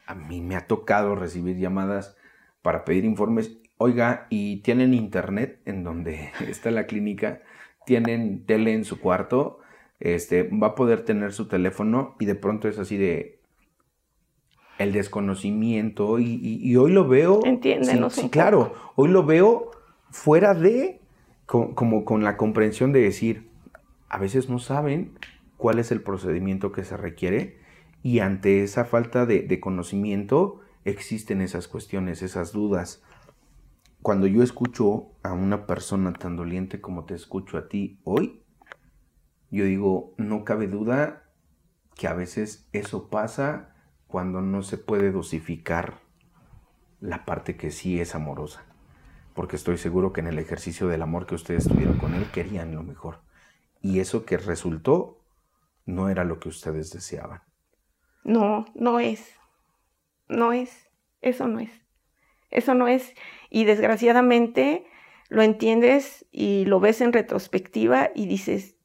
A 0.06 0.14
mí 0.14 0.40
me 0.40 0.56
ha 0.56 0.66
tocado 0.66 1.14
recibir 1.14 1.56
llamadas 1.56 2.16
para 2.62 2.84
pedir 2.84 3.04
informes. 3.04 3.58
Oiga, 3.76 4.26
¿y 4.30 4.62
tienen 4.62 4.94
internet 4.94 5.60
en 5.64 5.84
donde 5.84 6.30
está 6.48 6.70
la 6.70 6.86
clínica? 6.86 7.42
¿Tienen 7.86 8.44
tele 8.44 8.74
en 8.74 8.84
su 8.84 9.00
cuarto? 9.00 9.60
Este, 10.00 10.44
va 10.44 10.68
a 10.68 10.74
poder 10.74 11.04
tener 11.04 11.32
su 11.32 11.48
teléfono 11.48 12.14
y 12.20 12.26
de 12.26 12.34
pronto 12.36 12.68
es 12.68 12.78
así 12.78 12.96
de, 12.96 13.38
el 14.78 14.92
desconocimiento 14.92 16.18
y, 16.18 16.76
hoy 16.76 16.92
lo 16.92 17.06
veo... 17.06 17.40
Entiéndenos 17.44 18.14
sí, 18.14 18.30
claro, 18.30 18.74
hoy 18.94 19.08
lo 19.08 19.24
veo 19.24 19.72
fuera 20.10 20.54
de, 20.54 21.00
como 21.46 22.04
con 22.04 22.22
la 22.22 22.36
comprensión 22.36 22.92
de 22.92 23.00
decir, 23.00 23.47
a 24.08 24.18
veces 24.18 24.48
no 24.48 24.58
saben 24.58 25.18
cuál 25.56 25.78
es 25.78 25.90
el 25.92 26.02
procedimiento 26.02 26.72
que 26.72 26.84
se 26.84 26.96
requiere 26.96 27.58
y 28.02 28.20
ante 28.20 28.62
esa 28.62 28.84
falta 28.84 29.26
de, 29.26 29.60
conocimiento 29.60 30.60
existen 30.84 31.40
esas 31.40 31.68
cuestiones, 31.68 32.22
esas 32.22 32.52
dudas. 32.52 33.02
Cuando 34.02 34.26
yo 34.26 34.42
escucho 34.42 35.08
a 35.22 35.32
una 35.32 35.66
persona 35.66 36.12
tan 36.12 36.36
doliente 36.36 36.80
como 36.80 37.04
te 37.04 37.14
escucho 37.14 37.58
a 37.58 37.68
ti 37.68 38.00
hoy, 38.04 38.42
yo 39.50 39.64
digo, 39.64 40.14
no 40.16 40.44
cabe 40.44 40.68
duda 40.68 41.24
que 41.96 42.06
a 42.06 42.14
veces 42.14 42.68
eso 42.72 43.08
pasa 43.08 43.74
cuando 44.06 44.40
no 44.40 44.62
se 44.62 44.78
puede 44.78 45.10
dosificar 45.10 45.98
la 47.00 47.24
parte 47.24 47.56
que 47.56 47.70
sí 47.70 48.00
es 48.00 48.14
amorosa. 48.14 48.64
Porque 49.34 49.56
estoy 49.56 49.78
seguro 49.78 50.12
que 50.12 50.20
en 50.20 50.28
el 50.28 50.38
ejercicio 50.38 50.86
del 50.86 51.02
amor 51.02 51.26
que 51.26 51.34
ustedes 51.34 51.66
tuvieron 51.66 51.98
con 51.98 52.14
él 52.14 52.30
querían 52.30 52.74
lo 52.74 52.82
mejor. 52.82 53.27
Y 53.80 54.00
eso 54.00 54.24
que 54.24 54.36
resultó 54.36 55.20
no 55.86 56.08
era 56.08 56.24
lo 56.24 56.40
que 56.40 56.48
ustedes 56.48 56.92
deseaban. 56.92 57.42
No, 58.24 58.66
no 58.74 59.00
es. 59.00 59.34
No 60.28 60.52
es. 60.52 60.90
Eso 61.22 61.46
no 61.46 61.60
es. 61.60 61.70
Eso 62.50 62.74
no 62.74 62.88
es. 62.88 63.14
Y 63.50 63.64
desgraciadamente 63.64 64.86
lo 65.28 65.42
entiendes 65.42 66.26
y 66.32 66.64
lo 66.64 66.80
ves 66.80 67.00
en 67.00 67.12
retrospectiva 67.12 68.10
y 68.14 68.26
dices, 68.26 68.76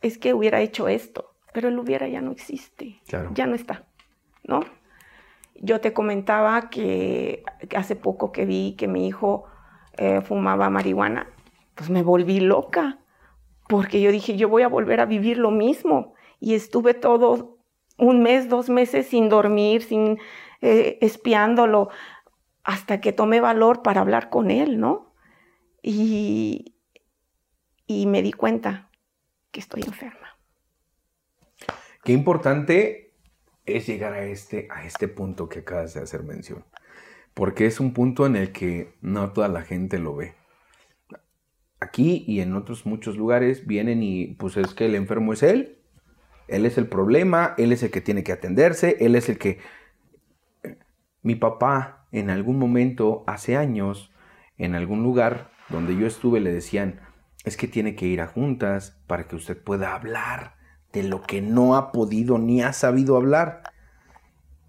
es 0.00 0.18
que 0.18 0.34
hubiera 0.34 0.60
hecho 0.60 0.88
esto, 0.88 1.34
pero 1.52 1.68
el 1.68 1.78
hubiera 1.78 2.08
ya 2.08 2.20
no 2.20 2.32
existe. 2.32 3.00
Ya 3.06 3.46
no 3.46 3.54
está. 3.54 3.88
¿no? 4.48 4.64
Yo 5.54 5.80
te 5.80 5.92
comentaba 5.92 6.70
que 6.70 7.44
hace 7.76 7.94
poco 7.94 8.32
que 8.32 8.44
vi 8.44 8.74
que 8.76 8.88
mi 8.88 9.06
hijo 9.06 9.44
eh, 9.96 10.20
fumaba 10.22 10.70
marihuana, 10.70 11.28
pues 11.74 11.90
me 11.90 12.02
volví 12.02 12.40
loca, 12.40 12.98
porque 13.68 14.00
yo 14.00 14.10
dije, 14.10 14.36
yo 14.36 14.48
voy 14.48 14.62
a 14.62 14.68
volver 14.68 14.98
a 15.00 15.06
vivir 15.06 15.38
lo 15.38 15.52
mismo. 15.52 16.14
Y 16.40 16.54
estuve 16.54 16.94
todo 16.94 17.58
un 17.98 18.22
mes, 18.22 18.48
dos 18.48 18.68
meses 18.70 19.06
sin 19.06 19.28
dormir, 19.28 19.82
sin 19.82 20.18
eh, 20.60 20.98
espiándolo, 21.00 21.90
hasta 22.64 23.00
que 23.00 23.12
tomé 23.12 23.40
valor 23.40 23.82
para 23.82 24.00
hablar 24.00 24.30
con 24.30 24.50
él, 24.50 24.80
¿no? 24.80 25.12
Y, 25.82 26.74
y 27.86 28.06
me 28.06 28.22
di 28.22 28.32
cuenta 28.32 28.90
que 29.50 29.60
estoy 29.60 29.82
enferma. 29.82 30.38
Qué 32.04 32.12
importante 32.12 33.12
es 33.66 33.86
llegar 33.86 34.14
a 34.14 34.24
este, 34.24 34.66
a 34.70 34.84
este 34.84 35.08
punto 35.08 35.48
que 35.48 35.60
acabas 35.60 35.92
de 35.92 36.00
hacer 36.00 36.22
mención. 36.22 36.64
Porque 37.34 37.66
es 37.66 37.80
un 37.80 37.92
punto 37.92 38.24
en 38.26 38.36
el 38.36 38.52
que 38.52 38.94
no 39.02 39.32
toda 39.32 39.48
la 39.48 39.62
gente 39.62 39.98
lo 39.98 40.16
ve. 40.16 40.37
Aquí 41.80 42.24
y 42.26 42.40
en 42.40 42.54
otros 42.54 42.86
muchos 42.86 43.16
lugares 43.16 43.66
vienen 43.66 44.02
y 44.02 44.34
pues 44.34 44.56
es 44.56 44.74
que 44.74 44.86
el 44.86 44.94
enfermo 44.94 45.32
es 45.32 45.42
él. 45.42 45.78
Él 46.48 46.64
es 46.66 46.78
el 46.78 46.88
problema, 46.88 47.54
él 47.58 47.72
es 47.72 47.82
el 47.82 47.90
que 47.90 48.00
tiene 48.00 48.24
que 48.24 48.32
atenderse, 48.32 48.96
él 49.00 49.14
es 49.14 49.28
el 49.28 49.38
que... 49.38 49.58
Mi 51.22 51.34
papá 51.34 51.98
en 52.12 52.30
algún 52.30 52.58
momento, 52.58 53.24
hace 53.26 53.56
años, 53.56 54.10
en 54.56 54.74
algún 54.74 55.02
lugar 55.02 55.50
donde 55.68 55.96
yo 55.96 56.06
estuve, 56.06 56.40
le 56.40 56.52
decían, 56.52 57.00
es 57.44 57.56
que 57.56 57.68
tiene 57.68 57.94
que 57.94 58.06
ir 58.06 58.20
a 58.20 58.26
juntas 58.26 58.98
para 59.06 59.28
que 59.28 59.36
usted 59.36 59.62
pueda 59.62 59.94
hablar 59.94 60.56
de 60.92 61.02
lo 61.02 61.22
que 61.22 61.42
no 61.42 61.76
ha 61.76 61.92
podido 61.92 62.38
ni 62.38 62.62
ha 62.62 62.72
sabido 62.72 63.16
hablar. 63.16 63.62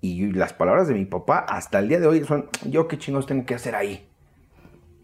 Y 0.02 0.32
las 0.32 0.54
palabras 0.54 0.88
de 0.88 0.94
mi 0.94 1.06
papá 1.06 1.40
hasta 1.40 1.80
el 1.80 1.90
día 1.90 2.00
de 2.00 2.08
hoy 2.08 2.24
son, 2.26 2.50
yo 2.66 2.88
qué 2.88 2.98
chingos 2.98 3.26
tengo 3.26 3.46
que 3.46 3.56
hacer 3.56 3.76
ahí. 3.76 4.09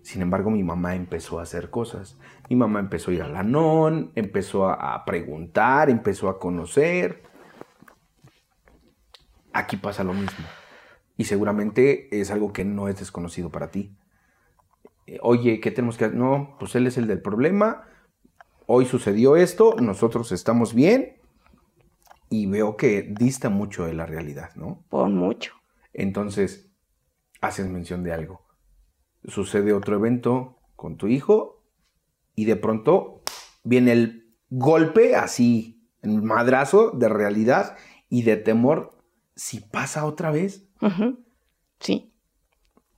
Sin 0.06 0.22
embargo, 0.22 0.52
mi 0.52 0.64
mamá 0.64 0.96
empezó 0.96 1.40
a 1.40 1.44
hacer 1.44 1.70
cosas. 1.70 2.18
Mi 2.50 2.56
mamá 2.56 2.80
empezó 2.80 3.12
a 3.12 3.14
ir 3.16 3.22
a 3.24 3.28
la 3.28 3.44
NON, 3.44 4.12
empezó 4.16 4.70
a, 4.70 5.04
preguntar, 5.04 5.90
empezó 5.90 6.30
a 6.30 6.40
conocer. 6.40 7.24
Aquí 9.52 9.78
pasa 9.78 10.04
lo 10.04 10.14
mismo. 10.14 10.46
Y 11.18 11.26
seguramente 11.26 12.08
es 12.22 12.32
algo 12.32 12.54
que 12.54 12.64
no 12.64 12.88
es 12.88 13.00
desconocido 13.00 13.50
para 13.50 13.72
ti. 13.72 13.98
Eh, 15.08 15.18
oye, 15.22 15.60
¿qué 15.60 15.72
tenemos 15.72 15.98
que 15.98 16.06
hacer? 16.06 16.18
No, 16.18 16.56
pues 16.60 16.76
él 16.76 16.88
es 16.88 16.98
el 16.98 17.08
del 17.08 17.22
problema 17.22 17.86
hoy 18.68 18.86
sucedió 18.86 19.36
esto, 19.36 19.76
nosotros 19.80 20.32
estamos 20.32 20.74
bien 20.74 21.18
y 22.30 22.48
veo 22.48 22.78
que 22.78 23.04
dista 23.04 23.50
mucho 23.50 23.86
de 23.86 23.94
la 23.94 24.06
realidad, 24.06 24.52
¿no? 24.56 24.84
Por 24.90 25.10
mucho. 25.10 25.54
Entonces, 25.94 26.72
haces 27.42 27.68
mención 27.68 28.04
de 28.04 28.14
algo. 28.14 28.45
Sucede 29.28 29.74
otro 29.74 29.96
evento 29.96 30.60
con 30.76 30.98
tu 30.98 31.08
hijo 31.08 31.64
y 32.36 32.46
de 32.46 32.56
pronto 32.56 33.22
viene 33.64 33.92
el 33.92 34.36
golpe 34.50 35.16
así, 35.16 35.90
el 36.02 36.22
madrazo 36.22 36.92
de 36.92 37.10
realidad 37.10 37.78
y 38.10 38.24
de 38.24 38.38
temor 38.38 38.98
si 39.36 39.60
pasa 39.60 40.06
otra 40.06 40.32
vez. 40.32 40.68
Sí, 41.80 42.14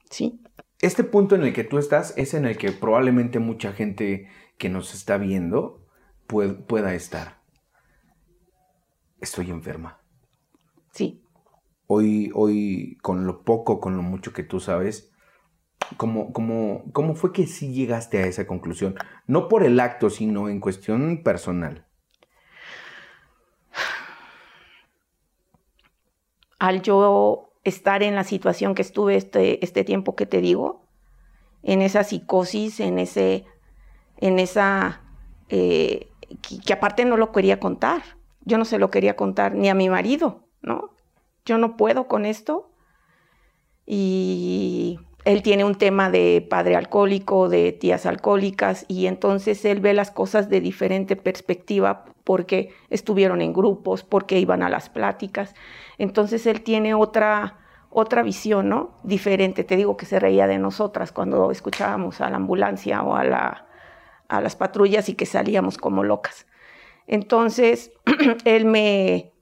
sí. 0.09 0.41
Este 0.81 1.03
punto 1.03 1.35
en 1.35 1.43
el 1.43 1.53
que 1.53 1.63
tú 1.63 1.77
estás 1.77 2.13
es 2.17 2.33
en 2.33 2.45
el 2.45 2.57
que 2.57 2.71
probablemente 2.71 3.39
mucha 3.39 3.73
gente 3.73 4.27
que 4.57 4.69
nos 4.69 4.93
está 4.93 5.17
viendo 5.17 5.87
pueda 6.27 6.93
estar. 6.93 7.41
Estoy 9.19 9.49
enferma. 9.49 10.01
Sí. 10.91 11.23
Hoy, 11.87 12.31
hoy, 12.35 12.97
con 13.01 13.25
lo 13.25 13.43
poco, 13.43 13.79
con 13.79 13.95
lo 13.95 14.03
mucho 14.03 14.33
que 14.33 14.43
tú 14.43 14.59
sabes, 14.59 15.11
¿cómo, 15.97 16.33
cómo, 16.33 17.15
fue 17.15 17.31
que 17.33 17.47
sí 17.47 17.73
llegaste 17.73 18.21
a 18.23 18.27
esa 18.27 18.47
conclusión? 18.47 18.95
No 19.25 19.47
por 19.47 19.63
el 19.63 19.79
acto, 19.79 20.09
sino 20.09 20.49
en 20.49 20.59
cuestión 20.59 21.23
personal. 21.23 21.85
Al 26.59 26.81
yo 26.81 27.53
estar 27.63 28.01
en 28.03 28.15
la 28.15 28.23
situación 28.23 28.73
que 28.75 28.81
estuve 28.81 29.15
este, 29.15 29.63
este 29.63 29.83
tiempo 29.83 30.15
que 30.15 30.25
te 30.25 30.41
digo, 30.41 30.87
en 31.63 31.81
esa 31.81 32.03
psicosis, 32.03 32.79
en 32.79 32.97
ese 32.99 33.45
en 34.17 34.39
esa, 34.39 35.01
eh, 35.49 36.09
que, 36.65 36.73
aparte 36.73 37.05
no 37.05 37.17
lo 37.17 37.31
quería 37.31 37.59
contar. 37.59 38.01
Yo 38.41 38.57
no 38.57 38.65
se 38.65 38.79
lo 38.79 38.89
quería 38.89 39.15
contar 39.15 39.55
ni 39.55 39.69
a 39.69 39.75
mi 39.75 39.89
marido, 39.89 40.47
¿no? 40.61 40.91
Yo 41.45 41.57
no 41.57 41.77
puedo 41.77 42.07
con 42.07 42.25
esto. 42.25 42.71
Y 43.85 44.99
él 45.27 45.41
tiene 45.41 45.65
un 45.65 45.75
tema 45.75 46.09
de 46.09 46.45
padre 46.49 46.77
alcohólico, 46.77 47.49
de 47.49 47.73
tías 47.73 48.05
alcohólicas, 48.05 48.85
y 48.87 49.07
entonces 49.07 49.65
él 49.65 49.81
ve 49.81 49.93
las 49.93 50.09
cosas 50.09 50.47
de 50.47 50.61
diferente 50.61 51.17
perspectiva 51.17 52.05
porque 52.23 52.73
estuvieron 52.89 53.41
en 53.41 53.51
grupos, 53.51 54.05
porque 54.05 54.39
iban 54.39 54.63
a 54.63 54.69
las 54.69 54.89
pláticas. 54.89 55.53
Entonces 55.97 56.45
él 56.45 56.61
tiene 56.61 56.93
otra, 56.93 57.57
otra 57.89 58.23
visión, 58.23 58.69
¿no? 58.69 58.99
Diferente. 59.03 59.65
Te 59.65 59.75
digo 59.75 59.97
que 59.97 60.05
se 60.05 60.17
reía 60.17 60.47
de 60.47 60.59
nosotras 60.59 61.11
cuando 61.11 61.51
escuchábamos 61.51 62.21
a 62.21 62.29
la 62.29 62.37
ambulancia 62.37 63.03
o 63.03 63.13
a, 63.13 63.65
a 64.29 64.41
las 64.41 64.55
patrullas 64.55 65.09
y 65.09 65.15
que 65.15 65.25
salíamos 65.25 65.77
como 65.77 66.05
locas. 66.05 66.47
Entonces, 67.05 67.91
él 68.45 68.63
me, 68.63 69.33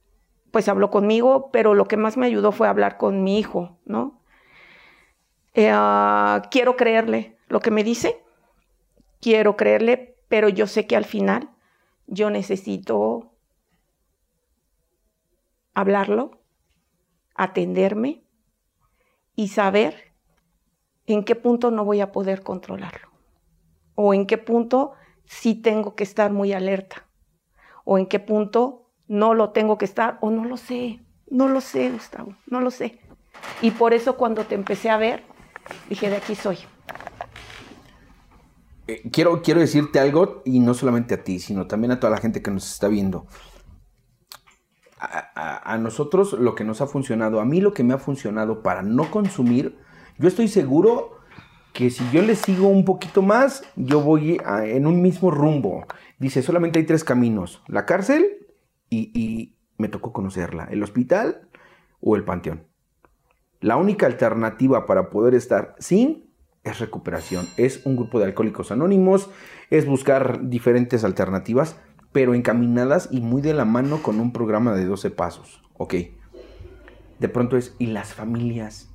pues 0.49 0.67
habló 0.67 0.89
conmigo, 0.89 1.51
pero 1.51 1.75
lo 1.75 1.85
que 1.85 1.97
más 1.97 2.17
me 2.17 2.25
ayudó 2.25 2.51
fue 2.51 2.67
hablar 2.67 2.97
con 2.97 3.23
mi 3.23 3.37
hijo, 3.37 3.77
¿no? 3.85 4.24
Eh, 5.55 5.69
ah, 5.71 6.43
quiero 6.51 6.75
creerle 6.75 7.37
lo 7.47 7.61
que 7.61 7.71
me 7.71 7.85
dice, 7.85 8.21
quiero 9.21 9.55
creerle, 9.55 10.17
pero 10.27 10.49
yo 10.49 10.67
sé 10.67 10.85
que 10.85 10.97
al 10.97 11.05
final 11.05 11.49
yo 12.07 12.29
necesito 12.29 13.31
hablarlo, 15.73 16.41
atenderme 17.35 18.25
y 19.35 19.47
saber 19.47 20.13
en 21.05 21.23
qué 21.23 21.35
punto 21.35 21.71
no 21.71 21.85
voy 21.85 22.01
a 22.01 22.11
poder 22.11 22.43
controlarlo 22.43 23.09
o 23.95 24.13
en 24.13 24.27
qué 24.27 24.37
punto 24.37 24.91
sí 25.23 25.55
tengo 25.55 25.95
que 25.95 26.03
estar 26.03 26.33
muy 26.33 26.51
alerta 26.51 27.07
o 27.85 27.97
en 27.97 28.07
qué 28.07 28.19
punto 28.19 28.89
no 29.07 29.33
lo 29.33 29.51
tengo 29.51 29.77
que 29.77 29.85
estar 29.85 30.17
o 30.19 30.31
no 30.31 30.43
lo 30.43 30.57
sé, 30.57 30.99
no 31.29 31.47
lo 31.47 31.61
sé, 31.61 31.91
Gustavo, 31.91 32.35
no 32.47 32.59
lo 32.59 32.71
sé. 32.71 32.99
Y 33.61 33.71
por 33.71 33.93
eso 33.93 34.17
cuando 34.17 34.43
te 34.45 34.55
empecé 34.55 34.89
a 34.89 34.97
ver, 34.97 35.23
dije, 35.89 36.09
de 36.09 36.17
aquí 36.17 36.35
soy. 36.35 36.57
Eh, 38.87 39.09
quiero, 39.11 39.41
quiero 39.41 39.59
decirte 39.59 39.99
algo, 39.99 40.41
y 40.45 40.59
no 40.59 40.73
solamente 40.73 41.15
a 41.15 41.23
ti, 41.23 41.39
sino 41.39 41.67
también 41.67 41.91
a 41.91 41.99
toda 41.99 42.11
la 42.11 42.21
gente 42.21 42.41
que 42.41 42.51
nos 42.51 42.71
está 42.71 42.87
viendo. 42.87 43.27
A, 44.99 45.73
a, 45.73 45.77
nosotros 45.77 46.33
lo 46.33 46.55
que 46.55 46.63
nos 46.63 46.81
ha 46.81 46.87
funcionado, 46.87 47.39
a 47.39 47.45
mí 47.45 47.61
lo 47.61 47.73
que 47.73 47.83
me 47.83 47.93
ha 47.93 47.97
funcionado 47.97 48.63
para 48.63 48.81
no 48.81 49.11
consumir, 49.11 49.77
yo 50.17 50.27
estoy 50.27 50.47
seguro 50.47 51.15
que 51.75 51.89
si 51.89 52.09
yo 52.11 52.21
le 52.21 52.35
sigo 52.35 52.69
un 52.69 52.85
poquito 52.85 53.21
más, 53.21 53.63
yo 53.75 53.99
voy 53.99 54.39
en 54.63 54.87
un 54.87 55.01
mismo 55.01 55.29
rumbo. 55.29 55.85
Dice, 56.17 56.41
solamente 56.41 56.79
hay 56.79 56.85
tres 56.85 57.03
caminos, 57.03 57.61
la 57.67 57.85
cárcel 57.85 58.47
y, 58.89 59.51
me 59.77 59.89
tocó 59.89 60.13
conocerla, 60.13 60.69
el 60.71 60.81
hospital 60.83 61.49
o 61.99 62.15
el 62.15 62.23
panteón. 62.23 62.65
La 63.65 63.77
única 63.77 64.05
alternativa 64.05 64.85
para 64.85 65.09
poder 65.09 65.33
estar 65.33 65.73
sin 65.79 66.29
es 66.63 66.77
recuperación, 66.77 67.47
es 67.57 67.83
un 67.87 67.95
grupo 67.95 68.19
de 68.19 68.25
alcohólicos 68.25 68.71
anónimos, 68.71 69.27
es 69.71 69.87
buscar 69.87 70.47
diferentes 70.49 71.03
alternativas, 71.03 71.75
pero 72.11 72.35
encaminadas 72.35 73.09
y 73.11 73.21
muy 73.21 73.41
de 73.41 73.55
la 73.55 73.65
mano 73.65 74.03
con 74.03 74.19
un 74.19 74.31
programa 74.31 74.73
de 74.75 74.85
12 74.85 75.09
pasos. 75.09 75.63
Ok. 75.79 75.95
De 77.17 77.27
pronto 77.27 77.57
es, 77.57 77.75
¿y 77.79 77.87
las 77.87 78.13
familias? 78.13 78.93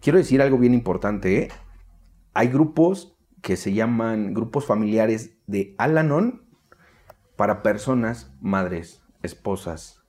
Quiero 0.00 0.16
decir 0.16 0.40
algo 0.40 0.56
bien 0.56 0.72
importante, 0.72 1.42
¿eh? 1.42 1.48
Hay 2.32 2.48
grupos 2.48 3.18
que 3.42 3.58
se 3.58 3.74
llaman 3.74 4.32
grupos 4.32 4.64
familiares 4.64 5.36
de 5.46 5.74
Alanon 5.76 6.48
para 7.36 7.62
personas, 7.62 8.34
madres, 8.40 9.02
esposas, 9.22 10.02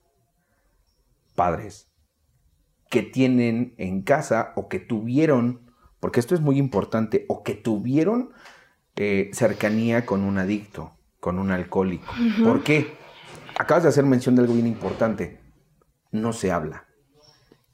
padres, 1.36 1.92
que 2.90 3.04
tienen 3.04 3.74
en 3.78 4.02
casa 4.02 4.54
o 4.56 4.68
que 4.68 4.80
tuvieron, 4.80 5.62
porque 6.00 6.20
esto 6.20 6.36
es 6.36 6.42
muy 6.42 6.58
importante, 6.58 7.26
o 7.28 7.44
que 7.44 7.56
tuvieron 7.56 8.32
eh, 8.96 9.30
cercanía 9.34 10.06
con 10.06 10.22
un 10.24 10.38
adicto, 10.38 10.94
con 11.20 11.40
un 11.40 11.52
alcohólico. 11.52 12.14
¿Por 12.44 12.64
qué? 12.64 12.94
Acabas 13.58 13.84
de 13.84 13.90
hacer 13.90 14.06
mención 14.06 14.36
de 14.36 14.42
algo 14.42 14.54
bien 14.54 14.68
importante. 14.68 15.40
No 16.12 16.34
se 16.34 16.52
habla. 16.52 16.86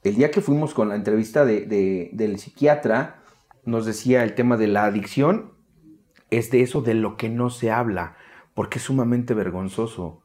El 0.02 0.16
día 0.16 0.30
que 0.30 0.40
fuimos 0.40 0.74
con 0.74 0.88
la 0.88 0.96
entrevista 0.96 1.44
del 1.44 2.38
psiquiatra, 2.38 3.22
nos 3.64 3.86
decía 3.86 4.24
el 4.24 4.34
tema 4.34 4.56
de 4.56 4.66
la 4.66 4.84
adicción, 4.84 5.52
es 6.30 6.50
de 6.50 6.62
eso 6.62 6.82
de 6.82 6.94
lo 6.94 7.16
que 7.16 7.28
no 7.28 7.50
se 7.50 7.70
habla, 7.70 8.16
porque 8.54 8.78
es 8.78 8.84
sumamente 8.84 9.34
vergonzoso. 9.34 10.21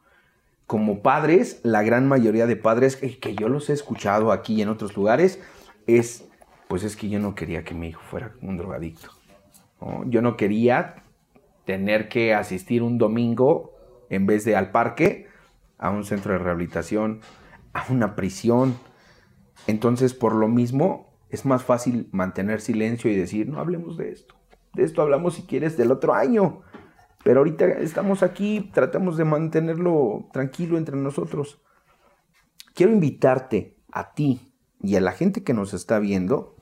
Como 0.68 1.01
padres, 1.01 1.61
la 1.63 1.82
gran 1.82 2.07
mayoría 2.07 2.45
de 2.45 2.57
padres 2.57 2.97
que 2.97 3.36
yo 3.36 3.49
los 3.49 3.70
he 3.70 3.74
escuchado 3.74 4.32
aquí 4.32 4.55
y 4.55 4.61
en 4.61 4.70
otros 4.70 4.95
lugares, 4.95 5.39
es, 5.88 6.28
pues 6.68 6.84
es 6.84 6.95
que 6.95 7.09
yo 7.09 7.20
no 7.20 7.36
quería 7.36 7.63
que 7.63 7.74
mi 7.74 7.88
hijo 7.88 8.01
fuera 8.01 8.34
un 8.41 8.57
drogadicto. 8.57 9.09
Yo 10.07 10.22
no 10.22 10.36
quería 10.38 11.03
tener 11.65 12.09
que 12.09 12.34
asistir 12.34 12.84
un 12.84 12.97
domingo, 12.97 13.74
en 14.09 14.26
vez 14.26 14.43
de 14.43 14.55
al 14.55 14.72
parque, 14.72 15.28
a 15.78 15.89
un 15.89 16.03
centro 16.03 16.34
de 16.34 16.39
rehabilitación, 16.39 17.22
a 17.74 17.86
una 17.89 18.15
prisión. 18.15 18.76
Entonces, 19.68 20.13
por 20.13 20.36
lo 20.36 20.47
mismo, 20.47 21.13
es 21.30 21.45
más 21.45 21.63
fácil 21.63 22.09
mantener 22.11 22.61
silencio 22.61 23.11
y 23.11 23.15
decir, 23.15 23.47
no 23.47 23.59
hablemos 23.59 23.97
de 23.97 24.11
esto. 24.11 24.36
De 24.74 24.84
esto 24.84 25.01
hablamos 25.01 25.36
si 25.36 25.43
quieres 25.43 25.78
del 25.78 25.91
otro 25.91 26.13
año. 26.13 26.61
Pero 27.28 27.42
ahorita 27.42 27.66
estamos 27.66 28.24
aquí, 28.24 28.72
tratamos 28.74 29.18
de 29.18 29.26
mantenerlo 29.26 30.30
tranquilo 30.32 30.78
entre 30.78 30.96
nosotros. 30.96 31.62
Quiero 32.74 32.94
invitarte 32.94 33.76
a 33.92 34.14
ti 34.14 34.54
y 34.82 34.96
a 34.96 35.02
la 35.02 35.12
gente 35.12 35.44
que 35.44 35.54
nos 35.54 35.74
está 35.74 36.00
viendo, 36.00 36.56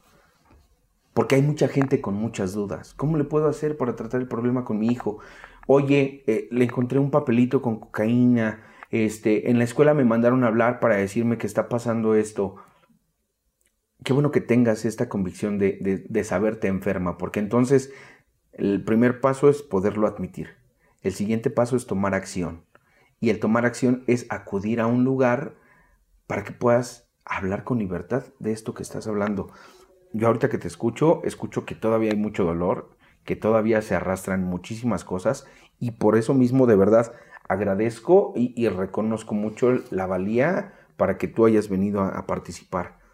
porque 1.14 1.36
hay 1.36 1.44
mucha 1.44 1.68
gente 1.68 2.02
con 2.02 2.16
muchas 2.16 2.54
dudas. 2.54 2.96
¿Cómo 2.96 3.16
le 3.16 3.26
puedo 3.26 3.48
hacer 3.48 3.78
para 3.78 3.96
tratar 3.96 4.22
el 4.22 4.28
problema 4.28 4.66
con 4.66 4.80
mi 4.80 4.88
hijo? 4.88 5.20
Oye, 5.68 6.24
eh, 6.26 6.48
le 6.50 6.66
encontré 6.66 6.98
un 6.98 7.12
papelito 7.12 7.62
con 7.62 7.80
cocaína. 7.80 8.64
Este, 8.90 9.52
en 9.52 9.60
la 9.60 9.66
escuela 9.66 9.94
me 9.94 10.04
mandaron 10.04 10.44
a 10.44 10.48
hablar 10.48 10.80
para 10.80 10.96
decirme 10.96 11.38
que 11.38 11.46
está 11.46 11.70
pasando 11.70 12.16
esto 12.16 12.56
qué 14.06 14.14
bueno 14.14 14.32
que 14.32 14.40
tengas 14.40 14.86
esta 14.86 15.10
convicción 15.10 15.58
de, 15.58 16.24
saberte 16.24 16.68
enferma, 16.68 17.18
porque 17.18 17.40
entonces 17.40 17.92
el 18.56 18.84
primer 18.84 19.22
paso 19.22 19.50
es 19.50 19.62
poderlo 19.62 20.08
admitir. 20.08 20.56
El 21.02 21.14
siguiente 21.14 21.50
paso 21.50 21.76
es 21.76 21.86
tomar 21.86 22.14
acción. 22.14 22.66
Y 23.20 23.30
el 23.30 23.40
tomar 23.40 23.66
acción 23.66 24.04
es 24.08 24.26
acudir 24.30 24.82
a 24.82 24.88
un 24.88 25.04
lugar 25.04 25.56
para 26.28 26.44
que 26.44 26.52
puedas 26.52 27.10
hablar 27.24 27.64
con 27.64 27.80
libertad 27.80 28.26
de 28.40 28.52
esto 28.52 28.74
que 28.74 28.84
estás 28.84 29.08
hablando. 29.08 29.52
Yo 30.14 30.28
ahorita 30.28 30.50
que 30.50 30.58
te 30.58 30.68
escucho, 30.68 31.22
escucho 31.24 31.66
que 31.66 31.76
todavía 31.76 32.12
hay 32.12 32.18
mucho 32.18 32.44
dolor, 32.44 32.96
que 33.24 33.36
todavía 33.36 33.82
se 33.82 33.96
arrastran 33.96 34.44
muchísimas 34.44 35.04
cosas 35.04 35.46
y 35.80 35.92
por 35.92 36.18
eso 36.18 36.34
mismo 36.34 36.68
de 36.68 36.76
verdad 36.76 37.14
agradezco 37.48 38.34
y, 38.36 38.68
reconozco 38.70 39.36
mucho 39.36 39.72
la 39.92 40.06
valía 40.06 40.74
para 40.98 41.18
que 41.18 41.28
tú 41.28 41.46
hayas 41.46 41.70
venido 41.70 42.02
a 42.02 42.26
participar 42.26 43.06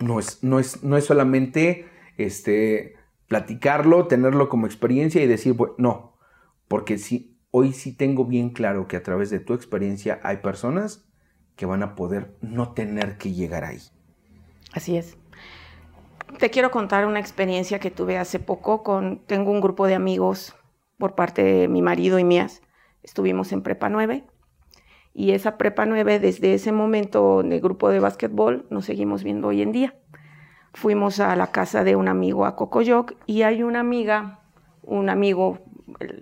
no 0.00 0.18
es, 0.18 0.42
no 0.42 0.58
es, 0.58 0.82
no 0.82 0.96
es 0.96 1.04
solamente 1.04 1.86
este, 2.16 2.96
platicarlo, 3.30 4.08
tenerlo 4.08 4.48
como 4.48 4.66
experiencia 4.66 5.22
y 5.22 5.28
decir, 5.28 5.52
bueno, 5.52 5.74
no, 5.78 6.18
porque 6.66 6.98
si, 6.98 7.38
hoy 7.52 7.72
sí 7.72 7.96
tengo 7.96 8.24
bien 8.24 8.50
claro 8.50 8.88
que 8.88 8.96
a 8.96 9.04
través 9.04 9.30
de 9.30 9.38
tu 9.38 9.54
experiencia 9.54 10.18
hay 10.24 10.38
personas 10.38 11.08
que 11.54 11.64
van 11.64 11.84
a 11.84 11.94
poder 11.94 12.36
no 12.40 12.72
tener 12.72 13.18
que 13.18 13.32
llegar 13.32 13.62
ahí. 13.62 13.78
Así 14.72 14.96
es. 14.96 15.16
Te 16.40 16.50
quiero 16.50 16.72
contar 16.72 17.06
una 17.06 17.20
experiencia 17.20 17.78
que 17.78 17.92
tuve 17.92 18.18
hace 18.18 18.40
poco 18.40 18.82
con, 18.82 19.20
tengo 19.26 19.52
un 19.52 19.60
grupo 19.60 19.86
de 19.86 19.94
amigos 19.94 20.56
por 20.98 21.14
parte 21.14 21.44
de 21.44 21.68
mi 21.68 21.82
marido 21.82 22.18
y 22.18 22.24
mías. 22.24 22.62
Estuvimos 23.04 23.52
en 23.52 23.62
Prepa 23.62 23.88
9 23.88 24.24
y 25.14 25.30
esa 25.30 25.56
prepa 25.56 25.86
9, 25.86 26.18
desde 26.18 26.54
ese 26.54 26.72
momento 26.72 27.42
en 27.42 27.52
el 27.52 27.60
grupo 27.60 27.90
de 27.90 28.00
básquetbol, 28.00 28.66
nos 28.70 28.86
seguimos 28.86 29.22
viendo 29.22 29.46
hoy 29.46 29.62
en 29.62 29.70
día. 29.70 29.94
Fuimos 30.72 31.20
a 31.20 31.34
la 31.36 31.48
casa 31.48 31.84
de 31.84 31.96
un 31.96 32.08
amigo 32.08 32.46
a 32.46 32.56
Cocoyoc 32.56 33.14
y 33.26 33.42
hay 33.42 33.62
una 33.62 33.80
amiga, 33.80 34.40
un 34.82 35.08
amigo, 35.08 35.58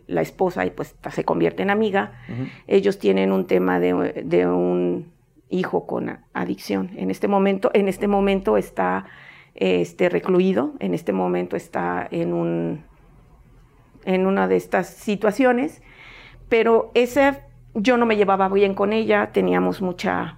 la 0.06 0.22
esposa, 0.22 0.64
y 0.64 0.70
pues 0.70 0.96
se 1.10 1.24
convierte 1.24 1.62
en 1.62 1.70
amiga. 1.70 2.12
Ellos 2.66 2.98
tienen 2.98 3.32
un 3.32 3.46
tema 3.46 3.78
de, 3.78 4.22
de, 4.24 4.46
un 4.46 5.12
hijo 5.50 5.86
con 5.86 6.18
adicción. 6.32 6.90
En 6.96 7.10
este 7.10 7.28
momento, 7.28 7.70
en 7.74 7.88
este 7.88 8.08
momento 8.08 8.56
está 8.56 9.06
este, 9.54 10.08
recluido, 10.08 10.74
en 10.78 10.94
este 10.94 11.12
momento 11.12 11.56
está 11.56 12.06
en, 12.10 12.32
un, 12.32 12.84
en 14.04 14.26
una 14.26 14.48
de 14.48 14.56
estas 14.56 14.88
situaciones, 14.88 15.82
pero 16.48 16.90
ese 16.94 17.42
yo 17.74 17.96
no 17.96 18.06
me 18.06 18.16
llevaba 18.16 18.48
bien 18.48 18.74
con 18.74 18.92
ella, 18.92 19.30
teníamos 19.32 19.82
mucha 19.82 20.37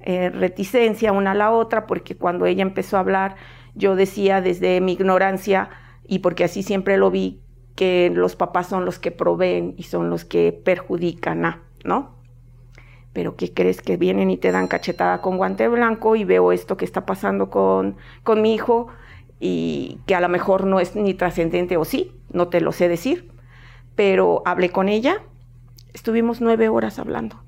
eh, 0.00 0.30
reticencia 0.30 1.12
una 1.12 1.32
a 1.32 1.34
la 1.34 1.50
otra, 1.50 1.86
porque 1.86 2.16
cuando 2.16 2.46
ella 2.46 2.62
empezó 2.62 2.96
a 2.96 3.00
hablar, 3.00 3.36
yo 3.74 3.96
decía 3.96 4.40
desde 4.40 4.80
mi 4.80 4.92
ignorancia, 4.92 5.70
y 6.06 6.20
porque 6.20 6.44
así 6.44 6.62
siempre 6.62 6.96
lo 6.96 7.10
vi, 7.10 7.40
que 7.74 8.10
los 8.12 8.36
papás 8.36 8.68
son 8.68 8.84
los 8.84 8.98
que 8.98 9.10
proveen 9.10 9.74
y 9.76 9.84
son 9.84 10.10
los 10.10 10.24
que 10.24 10.52
perjudican 10.52 11.44
a, 11.44 11.62
¿no? 11.84 12.16
Pero 13.12 13.36
¿qué 13.36 13.52
crees 13.52 13.82
que 13.82 13.96
vienen 13.96 14.30
y 14.30 14.36
te 14.36 14.52
dan 14.52 14.68
cachetada 14.68 15.20
con 15.20 15.36
guante 15.36 15.68
blanco 15.68 16.16
y 16.16 16.24
veo 16.24 16.52
esto 16.52 16.76
que 16.76 16.84
está 16.84 17.06
pasando 17.06 17.50
con, 17.50 17.96
con 18.22 18.42
mi 18.42 18.54
hijo 18.54 18.88
y 19.40 19.98
que 20.06 20.14
a 20.14 20.20
lo 20.20 20.28
mejor 20.28 20.64
no 20.64 20.80
es 20.80 20.96
ni 20.96 21.14
trascendente 21.14 21.76
o 21.76 21.84
sí, 21.84 22.12
no 22.32 22.48
te 22.48 22.60
lo 22.60 22.72
sé 22.72 22.88
decir, 22.88 23.30
pero 23.94 24.42
hablé 24.44 24.70
con 24.70 24.88
ella 24.88 25.22
Estuvimos 25.98 26.40
nueve 26.40 26.68
horas 26.68 27.00
hablando. 27.00 27.42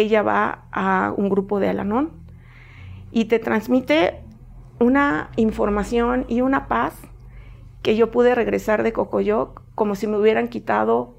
Ella 0.00 0.22
va 0.22 0.66
a 0.72 1.12
un 1.16 1.28
grupo 1.28 1.60
de 1.60 1.68
Alanón 1.68 2.12
y 3.10 3.26
te 3.26 3.38
transmite 3.38 4.20
una 4.78 5.30
información 5.36 6.26
y 6.28 6.40
una 6.40 6.68
paz 6.68 6.94
que 7.82 7.96
yo 7.96 8.10
pude 8.10 8.34
regresar 8.34 8.82
de 8.82 8.92
Cocoyoc 8.92 9.62
como 9.74 9.94
si 9.94 10.06
me 10.06 10.18
hubieran 10.18 10.48
quitado 10.48 11.16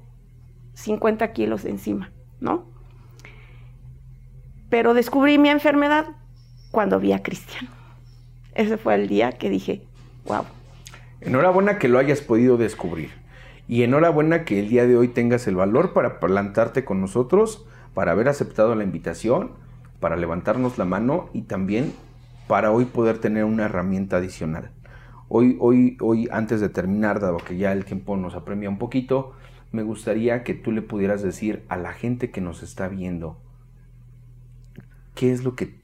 50 0.74 1.32
kilos 1.32 1.62
de 1.62 1.70
encima, 1.70 2.12
¿no? 2.40 2.66
Pero 4.68 4.94
descubrí 4.94 5.38
mi 5.38 5.48
enfermedad 5.48 6.06
cuando 6.70 7.00
vi 7.00 7.12
a 7.12 7.22
Cristian. 7.22 7.68
Ese 8.54 8.76
fue 8.76 8.94
el 8.94 9.08
día 9.08 9.32
que 9.32 9.50
dije, 9.50 9.82
wow. 10.26 10.44
Enhorabuena 11.20 11.78
que 11.78 11.88
lo 11.88 11.98
hayas 11.98 12.20
podido 12.20 12.56
descubrir. 12.56 13.10
Y 13.66 13.82
enhorabuena 13.82 14.44
que 14.44 14.60
el 14.60 14.68
día 14.68 14.86
de 14.86 14.96
hoy 14.96 15.08
tengas 15.08 15.46
el 15.46 15.56
valor 15.56 15.92
para 15.92 16.20
plantarte 16.20 16.84
con 16.84 17.00
nosotros, 17.00 17.66
para 17.98 18.12
haber 18.12 18.28
aceptado 18.28 18.76
la 18.76 18.84
invitación, 18.84 19.50
para 19.98 20.16
levantarnos 20.16 20.78
la 20.78 20.84
mano 20.84 21.30
y 21.32 21.42
también 21.42 21.92
para 22.46 22.70
hoy 22.70 22.84
poder 22.84 23.18
tener 23.18 23.42
una 23.42 23.64
herramienta 23.64 24.18
adicional. 24.18 24.70
Hoy, 25.26 25.56
hoy, 25.58 25.96
hoy, 26.00 26.28
antes 26.30 26.60
de 26.60 26.68
terminar, 26.68 27.18
dado 27.18 27.38
que 27.38 27.56
ya 27.56 27.72
el 27.72 27.84
tiempo 27.84 28.16
nos 28.16 28.36
apremia 28.36 28.68
un 28.68 28.78
poquito, 28.78 29.32
me 29.72 29.82
gustaría 29.82 30.44
que 30.44 30.54
tú 30.54 30.70
le 30.70 30.80
pudieras 30.80 31.22
decir 31.22 31.64
a 31.68 31.76
la 31.76 31.92
gente 31.92 32.30
que 32.30 32.40
nos 32.40 32.62
está 32.62 32.86
viendo, 32.86 33.42
¿qué 35.16 35.32
es 35.32 35.42
lo 35.42 35.56
que 35.56 35.80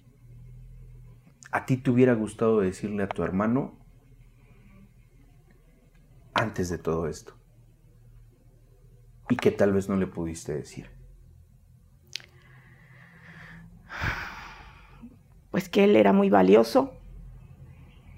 a 1.51 1.67
ti 1.67 1.79
te 1.79 1.91
hubiera 1.91 2.15
gustado 2.15 2.61
decirle 2.61 3.03
a 3.03 3.09
tu 3.09 3.25
hermano 3.25 3.75
antes 6.33 6.69
de 6.69 6.79
todo 6.79 7.09
esto? 7.09 7.35
Y 9.29 9.35
que 9.35 9.51
tal 9.51 9.73
vez 9.73 9.89
no 9.89 9.97
le 9.97 10.07
pudiste 10.07 10.55
decir. 10.55 10.95
Que 15.75 15.83
él 15.83 15.97
era 15.97 16.13
muy 16.13 16.31
valioso, 16.31 16.93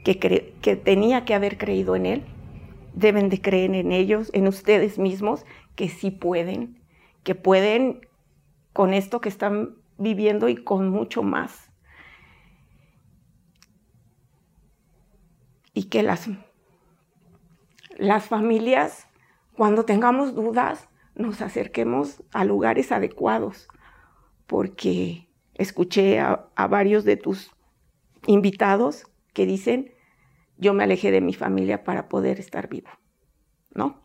que, 0.04 0.18
que 0.18 0.76
tenía 0.76 1.24
que 1.24 1.32
haber 1.32 1.56
creído 1.56 1.96
en 1.96 2.04
él. 2.04 2.24
Deben 2.92 3.30
de 3.30 3.40
creer 3.40 3.74
en 3.74 3.92
ellos, 3.92 4.28
en 4.34 4.46
ustedes 4.46 4.98
mismos, 4.98 5.46
que 5.74 5.88
sí 5.88 6.10
pueden, 6.10 6.82
que 7.24 7.34
pueden 7.34 8.06
con 8.74 8.92
esto 8.92 9.22
que 9.22 9.30
están 9.30 9.76
viviendo 9.96 10.50
y 10.50 10.56
con 10.56 10.90
mucho 10.90 11.22
más. 11.22 11.70
Y 15.72 15.84
que 15.84 16.02
las, 16.02 16.28
las 17.96 18.26
familias, 18.26 19.08
cuando 19.54 19.86
tengamos 19.86 20.34
dudas, 20.34 20.90
nos 21.14 21.40
acerquemos 21.40 22.22
a 22.34 22.44
lugares 22.44 22.92
adecuados, 22.92 23.66
porque 24.46 25.25
escuché 25.56 26.20
a, 26.20 26.48
varios 26.68 27.04
de 27.04 27.16
tus 27.16 27.50
invitados 28.26 29.06
que 29.32 29.46
dicen, 29.46 29.92
yo 30.56 30.74
me 30.74 30.84
alejé 30.84 31.10
de 31.10 31.20
mi 31.20 31.34
familia 31.34 31.84
para 31.84 32.08
poder 32.08 32.40
estar 32.40 32.68
vivo, 32.68 32.88
¿no? 33.74 34.00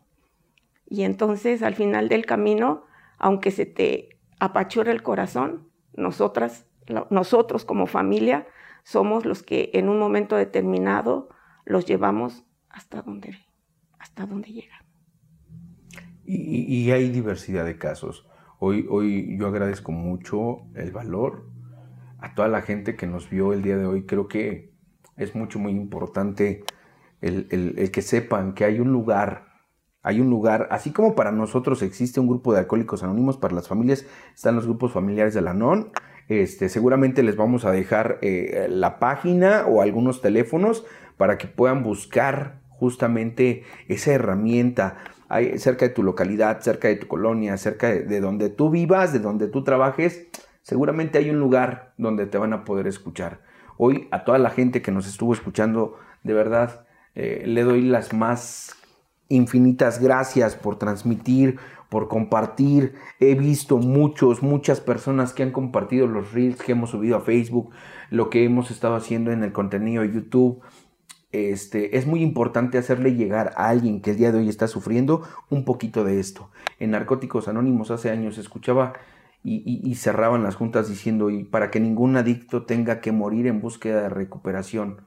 Y 0.86 1.04
entonces 1.04 1.62
al 1.62 1.74
final 1.74 2.08
del 2.08 2.26
camino, 2.26 2.84
aunque 3.18 3.50
se 3.50 3.64
te 3.64 4.18
apachura 4.38 4.92
el 4.92 5.02
corazón, 5.02 5.68
nosotros 5.94 7.64
como 7.64 7.86
familia 7.86 8.46
somos 8.82 9.24
los 9.24 9.42
que 9.42 9.70
en 9.74 9.88
un 9.88 9.98
momento 9.98 10.36
determinado 10.36 11.28
los 11.64 11.86
llevamos 11.86 12.44
hasta 12.68 13.02
donde, 13.02 13.38
hasta 13.98 14.26
donde 14.26 14.52
llegan. 14.52 14.82
Y, 16.24 16.90
hay 16.92 17.10
diversidad 17.10 17.64
de 17.64 17.78
casos. 17.78 18.26
Hoy, 18.64 18.86
hoy 18.88 19.36
yo 19.36 19.48
agradezco 19.48 19.90
mucho 19.90 20.60
el 20.76 20.92
valor 20.92 21.46
a 22.20 22.32
toda 22.36 22.46
la 22.46 22.62
gente 22.62 22.94
que 22.94 23.08
nos 23.08 23.28
vio 23.28 23.52
el 23.52 23.60
día 23.60 23.76
de 23.76 23.86
hoy. 23.86 24.06
Creo 24.06 24.28
que 24.28 24.72
es 25.16 25.34
mucho, 25.34 25.58
muy 25.58 25.72
importante 25.72 26.62
el, 27.20 27.48
el 27.50 27.90
que 27.90 28.02
sepan 28.02 28.54
que 28.54 28.64
hay 28.64 28.78
un 28.78 28.92
lugar 28.92 29.50
hay 30.04 30.20
un 30.20 30.30
lugar, 30.30 30.68
así 30.70 30.92
como 30.92 31.16
para 31.16 31.32
nosotros 31.32 31.82
existe 31.82 32.20
un 32.20 32.28
grupo 32.28 32.52
de 32.52 32.60
alcohólicos 32.60 33.02
anónimos, 33.02 33.36
para 33.36 33.54
las 33.54 33.66
familias 33.66 34.06
están 34.32 34.54
los 34.54 34.66
grupos 34.66 34.92
familiares 34.92 35.34
de 35.34 35.42
la 35.42 35.54
NON. 35.54 35.90
Este, 36.28 36.68
seguramente 36.68 37.24
les 37.24 37.36
vamos 37.36 37.64
a 37.64 37.72
dejar 37.72 38.18
eh, 38.22 38.68
la 38.68 39.00
página 39.00 39.66
o 39.66 39.82
algunos 39.82 40.20
teléfonos 40.20 40.84
para 41.16 41.36
que 41.36 41.48
puedan 41.48 41.82
buscar 41.82 42.62
justamente 42.68 43.64
esa 43.88 44.12
herramienta 44.12 44.98
cerca 45.56 45.86
de 45.86 45.94
tu 45.94 46.02
localidad, 46.02 46.60
cerca 46.60 46.88
de 46.88 46.96
tu 46.96 47.06
colonia, 47.08 47.56
cerca 47.56 47.88
de, 47.88 48.02
de 48.04 48.20
donde 48.20 48.50
tú 48.50 48.70
vivas, 48.70 49.12
de 49.12 49.18
donde 49.18 49.48
tú 49.48 49.64
trabajes. 49.64 50.28
Seguramente 50.62 51.18
hay 51.18 51.30
un 51.30 51.40
lugar 51.40 51.94
donde 51.98 52.26
te 52.26 52.38
van 52.38 52.52
a 52.52 52.64
poder 52.64 52.86
escuchar. 52.86 53.40
Hoy 53.78 54.08
a 54.10 54.24
toda 54.24 54.38
la 54.38 54.50
gente 54.50 54.82
que 54.82 54.92
nos 54.92 55.08
estuvo 55.08 55.32
escuchando, 55.32 55.98
de 56.22 56.34
verdad, 56.34 56.86
eh, 57.14 57.44
le 57.46 57.62
doy 57.62 57.82
las 57.82 58.12
más 58.12 58.76
infinitas 59.28 60.00
gracias 60.00 60.56
por 60.56 60.78
transmitir, 60.78 61.58
por 61.88 62.08
compartir. 62.08 62.94
He 63.18 63.34
visto 63.34 63.78
muchos, 63.78 64.42
muchas 64.42 64.80
personas 64.80 65.32
que 65.32 65.42
han 65.42 65.52
compartido 65.52 66.06
los 66.06 66.32
reels 66.32 66.62
que 66.62 66.72
hemos 66.72 66.90
subido 66.90 67.16
a 67.16 67.20
Facebook, 67.20 67.70
lo 68.10 68.30
que 68.30 68.44
hemos 68.44 68.70
estado 68.70 68.94
haciendo 68.94 69.32
en 69.32 69.42
el 69.42 69.52
contenido 69.52 70.02
de 70.02 70.12
YouTube. 70.12 70.62
Este, 71.32 71.96
es 71.96 72.06
muy 72.06 72.22
importante 72.22 72.78
hacerle 72.78 73.14
llegar 73.14 73.52
a 73.56 73.68
alguien 73.68 74.02
que 74.02 74.10
el 74.10 74.18
día 74.18 74.32
de 74.32 74.38
hoy 74.38 74.48
está 74.48 74.68
sufriendo 74.68 75.22
un 75.48 75.64
poquito 75.64 76.04
de 76.04 76.20
esto. 76.20 76.50
En 76.78 76.90
Narcóticos 76.90 77.48
Anónimos 77.48 77.90
hace 77.90 78.10
años 78.10 78.38
escuchaba 78.38 78.92
y, 79.42 79.80
y 79.82 79.94
cerraban 79.96 80.42
las 80.42 80.54
juntas 80.54 80.88
diciendo, 80.88 81.30
y 81.30 81.42
para 81.42 81.70
que 81.70 81.80
ningún 81.80 82.16
adicto 82.16 82.64
tenga 82.64 83.00
que 83.00 83.12
morir 83.12 83.46
en 83.46 83.60
búsqueda 83.60 84.02
de 84.02 84.08
recuperación 84.10 85.00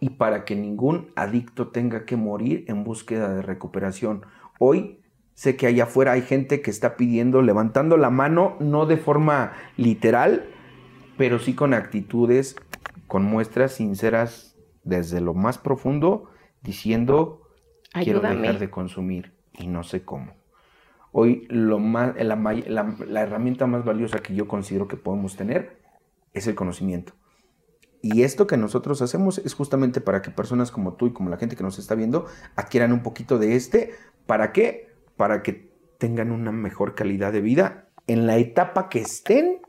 y 0.00 0.10
para 0.10 0.44
que 0.44 0.56
ningún 0.56 1.12
adicto 1.14 1.68
tenga 1.68 2.04
que 2.04 2.16
morir 2.16 2.64
en 2.68 2.84
búsqueda 2.84 3.32
de 3.32 3.42
recuperación. 3.42 4.24
Hoy 4.58 4.98
sé 5.34 5.56
que 5.56 5.66
allá 5.66 5.84
afuera 5.84 6.12
hay 6.12 6.22
gente 6.22 6.62
que 6.62 6.70
está 6.70 6.96
pidiendo, 6.96 7.42
levantando 7.42 7.96
la 7.96 8.10
mano, 8.10 8.56
no 8.60 8.86
de 8.86 8.96
forma 8.96 9.52
literal, 9.76 10.46
pero 11.16 11.38
sí 11.38 11.54
con 11.54 11.74
actitudes, 11.74 12.56
con 13.06 13.24
muestras 13.24 13.72
sinceras 13.72 14.49
desde 14.90 15.22
lo 15.22 15.32
más 15.32 15.56
profundo, 15.56 16.28
diciendo, 16.60 17.40
quiero 17.92 18.20
dejar 18.20 18.58
de 18.58 18.68
consumir 18.68 19.32
y 19.54 19.66
no 19.66 19.82
sé 19.82 20.04
cómo. 20.04 20.34
Hoy 21.12 21.46
lo 21.48 21.78
más, 21.78 22.14
la 22.16 23.22
herramienta 23.22 23.66
más 23.66 23.84
valiosa 23.84 24.18
que 24.20 24.34
yo 24.34 24.46
considero 24.46 24.86
que 24.86 24.98
podemos 24.98 25.36
tener 25.36 25.80
es 26.34 26.46
el 26.46 26.54
conocimiento. 26.54 27.14
Y 28.02 28.22
esto 28.22 28.46
que 28.46 28.56
nosotros 28.56 29.02
hacemos 29.02 29.38
es 29.38 29.54
justamente 29.54 30.00
para 30.00 30.22
que 30.22 30.30
personas 30.30 30.70
como 30.70 30.94
tú 30.94 31.06
y 31.06 31.12
como 31.12 31.30
la 31.30 31.36
gente 31.36 31.56
que 31.56 31.62
nos 31.62 31.78
está 31.78 31.94
viendo 31.94 32.26
adquieran 32.56 32.92
un 32.92 33.02
poquito 33.02 33.38
de 33.38 33.56
este. 33.56 33.92
¿Para 34.26 34.52
qué? 34.52 34.94
Para 35.16 35.42
que 35.42 35.70
tengan 35.98 36.32
una 36.32 36.50
mejor 36.50 36.94
calidad 36.94 37.32
de 37.32 37.42
vida 37.42 37.88
en 38.06 38.26
la 38.26 38.38
etapa 38.38 38.88
que 38.88 39.00
estén, 39.00 39.60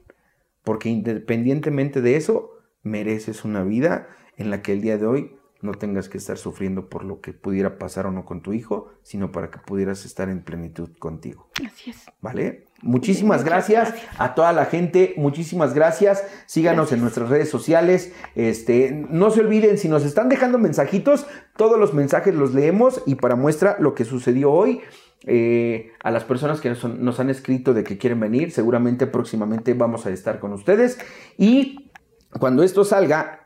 porque 0.63 0.89
independientemente 0.89 2.01
de 2.01 2.15
eso, 2.15 2.51
mereces 2.83 3.43
una 3.43 3.63
vida 3.63 4.07
en 4.37 4.49
la 4.49 4.61
que 4.61 4.73
el 4.73 4.81
día 4.81 4.97
de 4.97 5.05
hoy 5.05 5.31
no 5.61 5.73
tengas 5.73 6.09
que 6.09 6.17
estar 6.17 6.37
sufriendo 6.37 6.89
por 6.89 7.03
lo 7.03 7.21
que 7.21 7.33
pudiera 7.33 7.77
pasar 7.77 8.07
o 8.07 8.11
no 8.11 8.25
con 8.25 8.41
tu 8.41 8.53
hijo, 8.53 8.89
sino 9.03 9.31
para 9.31 9.51
que 9.51 9.59
pudieras 9.59 10.05
estar 10.05 10.29
en 10.29 10.41
plenitud 10.41 10.89
contigo. 10.97 11.49
Así 11.65 11.91
es. 11.91 11.97
¿Vale? 12.19 12.65
Muchísimas 12.81 13.43
gracias, 13.43 13.93
a 14.17 14.33
toda 14.33 14.53
la 14.53 14.65
gente, 14.65 15.13
muchísimas 15.17 15.73
gracias. 15.73 16.25
Síganos 16.47 16.91
en 16.91 17.01
nuestras 17.01 17.29
redes 17.29 17.49
sociales. 17.49 18.11
Este, 18.35 18.91
no 19.09 19.29
se 19.29 19.41
olviden, 19.41 19.77
si 19.77 19.87
nos 19.87 20.03
están 20.03 20.29
dejando 20.29 20.57
mensajitos, 20.57 21.27
todos 21.55 21.79
los 21.79 21.93
mensajes 21.93 22.33
los 22.33 22.53
leemos 22.53 23.03
y 23.05 23.15
para 23.15 23.35
muestra 23.35 23.77
lo 23.79 23.93
que 23.93 24.05
sucedió 24.05 24.51
hoy. 24.51 24.81
Eh, 25.27 25.91
a 26.01 26.09
las 26.09 26.23
personas 26.23 26.61
que 26.61 26.69
nos, 26.69 26.83
nos 26.83 27.19
han 27.19 27.29
escrito 27.29 27.75
de 27.75 27.83
que 27.83 27.99
quieren 27.99 28.19
venir, 28.19 28.49
seguramente 28.49 29.05
próximamente 29.05 29.75
vamos 29.75 30.07
a 30.07 30.09
estar 30.09 30.39
con 30.39 30.51
ustedes. 30.51 30.97
Y 31.37 31.91
cuando 32.39 32.63
esto 32.63 32.83
salga, 32.83 33.40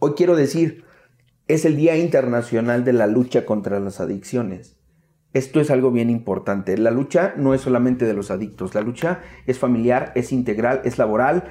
hoy 0.00 0.12
quiero 0.16 0.34
decir, 0.34 0.84
es 1.46 1.64
el 1.64 1.76
Día 1.76 1.96
Internacional 1.96 2.84
de 2.84 2.92
la 2.92 3.06
Lucha 3.06 3.46
contra 3.46 3.78
las 3.78 4.00
Adicciones. 4.00 4.76
Esto 5.32 5.60
es 5.60 5.70
algo 5.70 5.92
bien 5.92 6.10
importante. 6.10 6.76
La 6.76 6.90
lucha 6.90 7.34
no 7.36 7.54
es 7.54 7.60
solamente 7.60 8.04
de 8.04 8.14
los 8.14 8.32
adictos, 8.32 8.74
la 8.74 8.80
lucha 8.80 9.20
es 9.46 9.60
familiar, 9.60 10.10
es 10.16 10.32
integral, 10.32 10.80
es 10.84 10.98
laboral, 10.98 11.44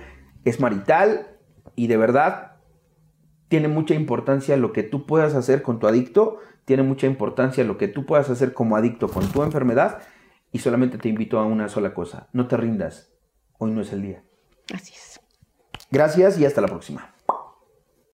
es 0.43 0.60
marital 0.60 1.38
y 1.76 1.88
de 1.88 1.95
verdad 1.95 2.58
tiene 3.47 3.70
mucha 3.70 3.93
importancia 3.93 4.58
lo 4.58 4.74
que 4.74 4.84
tú 4.84 5.06
puedas 5.06 5.34
hacer 5.34 5.62
con 5.62 5.80
tu 5.80 5.88
adicto, 5.88 6.39
tiene 6.66 6.84
mucha 6.84 7.08
importancia 7.08 7.64
lo 7.64 7.78
que 7.78 7.88
tú 7.88 8.06
puedas 8.06 8.30
hacer 8.30 8.54
como 8.54 8.76
adicto 8.76 9.08
con 9.08 9.26
tu 9.32 9.43
enfermedad 9.43 10.02
y 10.52 10.60
solamente 10.60 10.97
te 10.97 11.08
invito 11.08 11.39
a 11.39 11.45
una 11.45 11.70
sola 11.70 11.93
cosa, 11.93 12.28
no 12.34 12.47
te 12.47 12.58
rindas, 12.58 13.14
hoy 13.60 13.72
no 13.72 13.82
es 13.82 13.93
el 13.93 14.02
día. 14.02 14.24
Así 14.74 14.93
es. 14.93 15.22
Gracias 15.89 16.38
y 16.38 16.45
hasta 16.45 16.60
la 16.60 16.68
próxima. 16.68 17.16